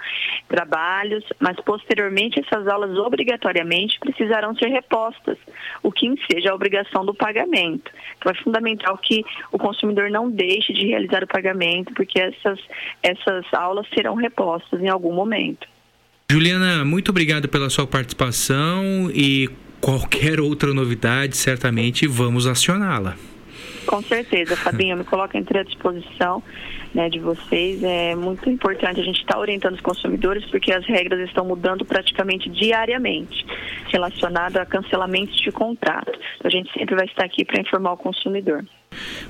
[0.49, 5.39] trabalhos, mas posteriormente essas aulas obrigatoriamente precisarão ser repostas,
[5.83, 7.91] o que seja obrigação do pagamento.
[8.17, 9.23] Então é fundamental que
[9.53, 12.59] o consumidor não deixe de realizar o pagamento, porque essas,
[13.03, 15.67] essas aulas serão repostas em algum momento.
[16.31, 19.49] Juliana, muito obrigado pela sua participação e
[19.81, 23.17] qualquer outra novidade, certamente vamos acioná-la.
[23.87, 26.43] Com certeza, Fabinho, me coloco entre à disposição
[26.95, 27.83] né, de vocês.
[27.83, 31.85] É muito importante a gente estar tá orientando os consumidores, porque as regras estão mudando
[31.85, 33.45] praticamente diariamente,
[33.93, 36.13] relacionado a cancelamentos de contrato.
[36.37, 38.65] Então, a gente sempre vai estar aqui para informar o consumidor.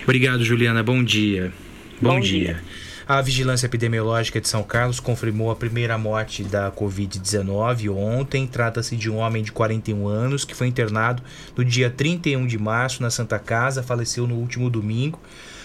[0.02, 0.82] Obrigado, Juliana.
[0.82, 1.52] Bom dia.
[2.00, 2.54] Bom, Bom dia.
[2.54, 2.62] dia.
[3.06, 8.46] A Vigilância Epidemiológica de São Carlos confirmou a primeira morte da Covid-19 ontem.
[8.46, 11.22] Trata-se de um homem de 41 anos que foi internado
[11.54, 15.20] no dia 31 de março na Santa Casa, faleceu no último domingo.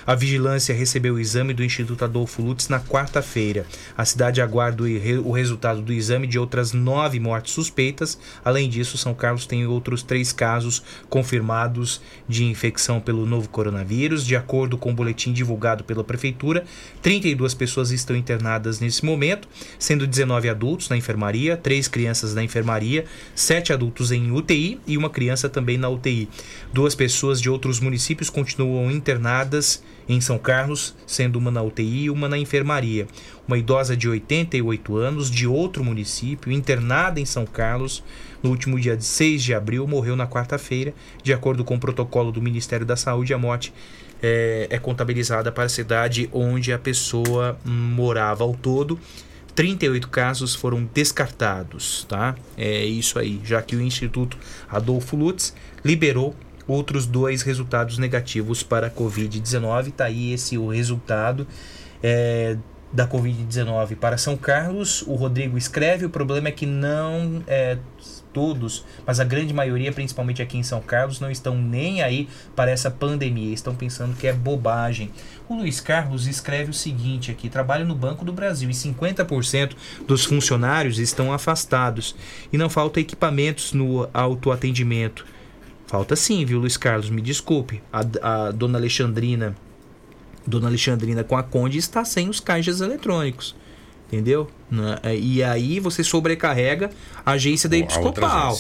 [0.10, 3.64] A vigilância recebeu o exame do Instituto Adolfo Lutz na quarta-feira.
[3.96, 4.82] A cidade aguarda
[5.24, 8.18] o resultado do exame de outras nove mortes suspeitas.
[8.44, 10.82] Além disso, São Carlos tem outros três casos
[11.12, 14.26] confirmados de infecção pelo novo coronavírus.
[14.26, 16.66] De acordo com o boletim divulgado pela Prefeitura,
[17.04, 23.06] 32 pessoas estão internadas nesse momento, sendo 19 adultos na enfermaria, três crianças na enfermaria,
[23.36, 26.28] sete adultos em UTI e uma criança também na UTI.
[26.74, 32.10] Duas pessoas de outros municípios continuam internadas em São Carlos, sendo uma na UTI e
[32.10, 33.08] uma na enfermaria.
[33.48, 38.04] Uma idosa de 88 anos, de outro município, internada em São Carlos,
[38.42, 40.94] no último dia 6 de abril, morreu na quarta-feira.
[41.22, 43.72] De acordo com o protocolo do Ministério da Saúde, a morte
[44.22, 49.00] é, é contabilizada para a cidade onde a pessoa morava ao todo.
[49.54, 52.34] 38 casos foram descartados, tá?
[52.58, 54.38] É isso aí, já que o Instituto
[54.70, 55.54] Adolfo Lutz
[55.84, 56.34] liberou
[56.70, 59.88] outros dois resultados negativos para a Covid-19.
[59.88, 61.48] Está aí esse o resultado
[62.02, 62.56] é,
[62.94, 65.02] da Covid-19 para São Carlos.
[65.04, 67.78] O Rodrigo escreve: o problema é que não é,
[68.32, 72.72] todos, mas a grande maioria, principalmente aqui em São Carlos, não estão nem aí para
[72.72, 75.12] essa pandemia, estão pensando que é bobagem.
[75.48, 79.72] O Luiz Carlos escreve o seguinte aqui: trabalho no Banco do Brasil e 50%
[80.08, 82.16] dos funcionários estão afastados
[82.54, 85.26] e não falta equipamentos no autoatendimento.
[85.90, 87.10] Falta sim, viu, Luiz Carlos?
[87.10, 87.82] Me desculpe.
[87.92, 89.56] A, a dona Alexandrina,
[90.46, 93.56] dona Alexandrina com a Conde está sem os caixas eletrônicos.
[94.08, 94.48] Entendeu?
[95.02, 96.92] É, e aí você sobrecarrega
[97.26, 98.56] a agência da Episcopal.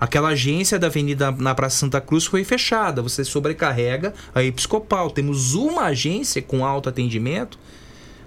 [0.00, 3.02] Aquela agência da Avenida na Praça Santa Cruz foi fechada.
[3.02, 5.10] Você sobrecarrega a Episcopal.
[5.10, 7.58] Temos uma agência com alto atendimento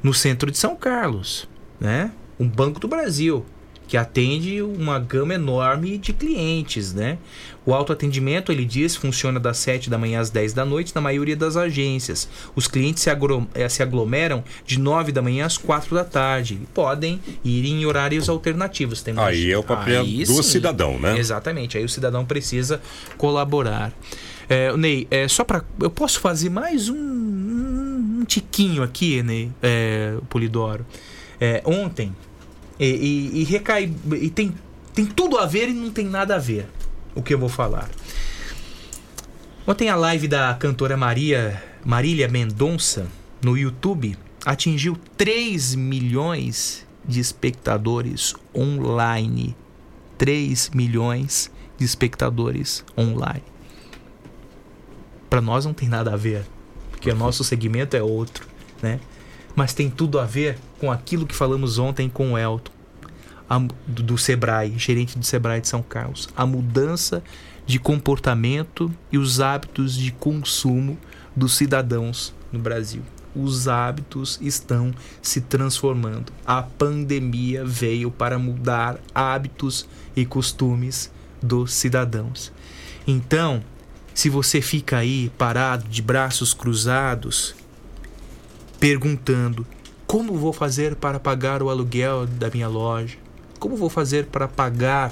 [0.03, 1.49] no centro de São Carlos,
[1.79, 2.11] né?
[2.39, 3.43] Um Banco do Brasil
[3.87, 7.17] que atende uma gama enorme de clientes, né?
[7.65, 11.35] O autoatendimento, ele diz, funciona das 7 da manhã às 10 da noite na maioria
[11.35, 12.29] das agências.
[12.55, 16.59] Os clientes se, eh, aglomeram de 9 da manhã às 4 da tarde.
[16.73, 19.01] Podem ir em horários alternativos.
[19.01, 19.23] Temos...
[19.23, 20.43] Aí é o papel Aí, do sim.
[20.43, 21.17] cidadão, né?
[21.17, 21.75] Exatamente.
[21.75, 22.79] Aí o cidadão precisa
[23.17, 23.91] colaborar.
[24.47, 29.51] É, Ney, é, só para eu posso fazer mais um, um, um tiquinho aqui, Ney,
[29.63, 30.85] é, Polidoro.
[31.41, 32.13] É, ontem
[32.79, 33.91] e, e, e, recai.
[34.21, 34.53] E tem,
[34.93, 36.67] tem tudo a ver e não tem nada a ver
[37.13, 37.89] o que eu vou falar.
[39.67, 43.07] Ontem a live da cantora Maria Marília Mendonça
[43.43, 49.55] no YouTube atingiu 3 milhões de espectadores online.
[50.17, 53.43] 3 milhões de espectadores online.
[55.29, 56.45] Para nós não tem nada a ver,
[56.91, 58.47] porque o nosso segmento é outro,
[58.81, 58.99] né?
[59.55, 62.71] mas tem tudo a ver com aquilo que falamos ontem com o Elton,
[63.49, 66.29] a, do, do Sebrae, gerente do Sebrae de São Carlos.
[66.35, 67.23] A mudança
[67.65, 70.97] de comportamento e os hábitos de consumo
[71.35, 73.01] dos cidadãos no Brasil.
[73.35, 76.31] os hábitos estão se transformando.
[76.45, 79.85] A pandemia veio para mudar hábitos
[80.15, 81.11] e costumes
[81.41, 82.51] dos cidadãos.
[83.05, 83.61] Então,
[84.13, 87.53] se você fica aí parado de braços cruzados,
[88.79, 89.67] perguntando:
[90.07, 93.17] como vou fazer para pagar o aluguel da minha loja?
[93.59, 95.11] Como vou fazer para pagar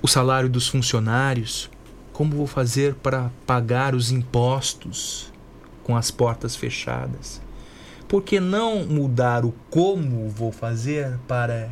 [0.00, 1.70] o salário dos funcionários?
[2.12, 5.32] Como vou fazer para pagar os impostos
[5.82, 7.40] com as portas fechadas?
[8.08, 11.70] Por que não mudar o como vou fazer para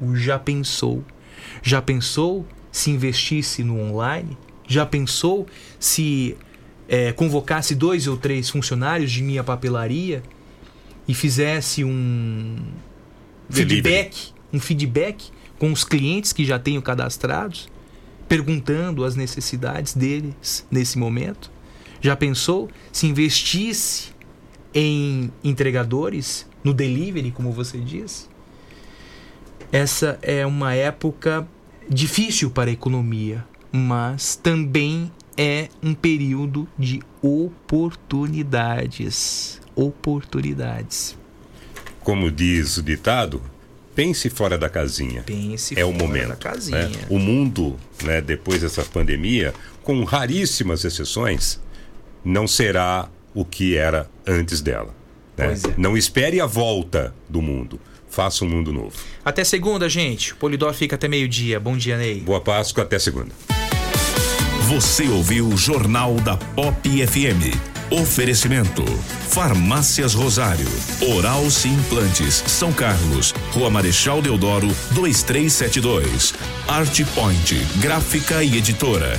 [0.00, 1.04] o já pensou?
[1.62, 4.36] Já pensou se investisse no online?
[4.66, 5.46] Já pensou
[5.78, 6.36] se
[6.90, 10.24] é, convocasse dois ou três funcionários de minha papelaria
[11.06, 12.56] e fizesse um
[13.48, 13.76] Delivery.
[13.76, 17.68] feedback, um feedback com os clientes que já tenho cadastrados,
[18.28, 21.48] perguntando as necessidades deles nesse momento?
[22.00, 24.10] Já pensou se investisse
[24.74, 28.28] em entregadores, no delivery, como você diz?
[29.70, 31.46] Essa é uma época
[31.88, 35.12] difícil para a economia, mas também
[35.42, 39.58] é um período de oportunidades.
[39.74, 41.16] Oportunidades.
[42.00, 43.40] Como diz o ditado,
[43.94, 45.22] pense fora da casinha.
[45.22, 46.28] Pense é o fora momento.
[46.28, 46.90] da casinha.
[46.90, 47.06] né?
[47.08, 51.58] O mundo, né, depois dessa pandemia, com raríssimas exceções,
[52.22, 54.94] não será o que era antes dela.
[55.38, 55.54] né?
[55.54, 55.56] É.
[55.78, 57.80] Não espere a volta do mundo.
[58.10, 58.94] Faça um mundo novo.
[59.24, 60.34] Até segunda, gente.
[60.34, 61.58] O Polidor fica até meio-dia.
[61.58, 62.20] Bom dia, Ney.
[62.20, 63.32] Boa Páscoa, até segunda.
[64.70, 67.58] Você ouviu o Jornal da Pop FM.
[67.90, 68.84] Oferecimento:
[69.28, 70.68] Farmácias Rosário,
[71.16, 76.34] Oral Sim Implantes, São Carlos, Rua Marechal Deodoro, 2372.
[76.68, 79.18] Art Point, Gráfica e Editora.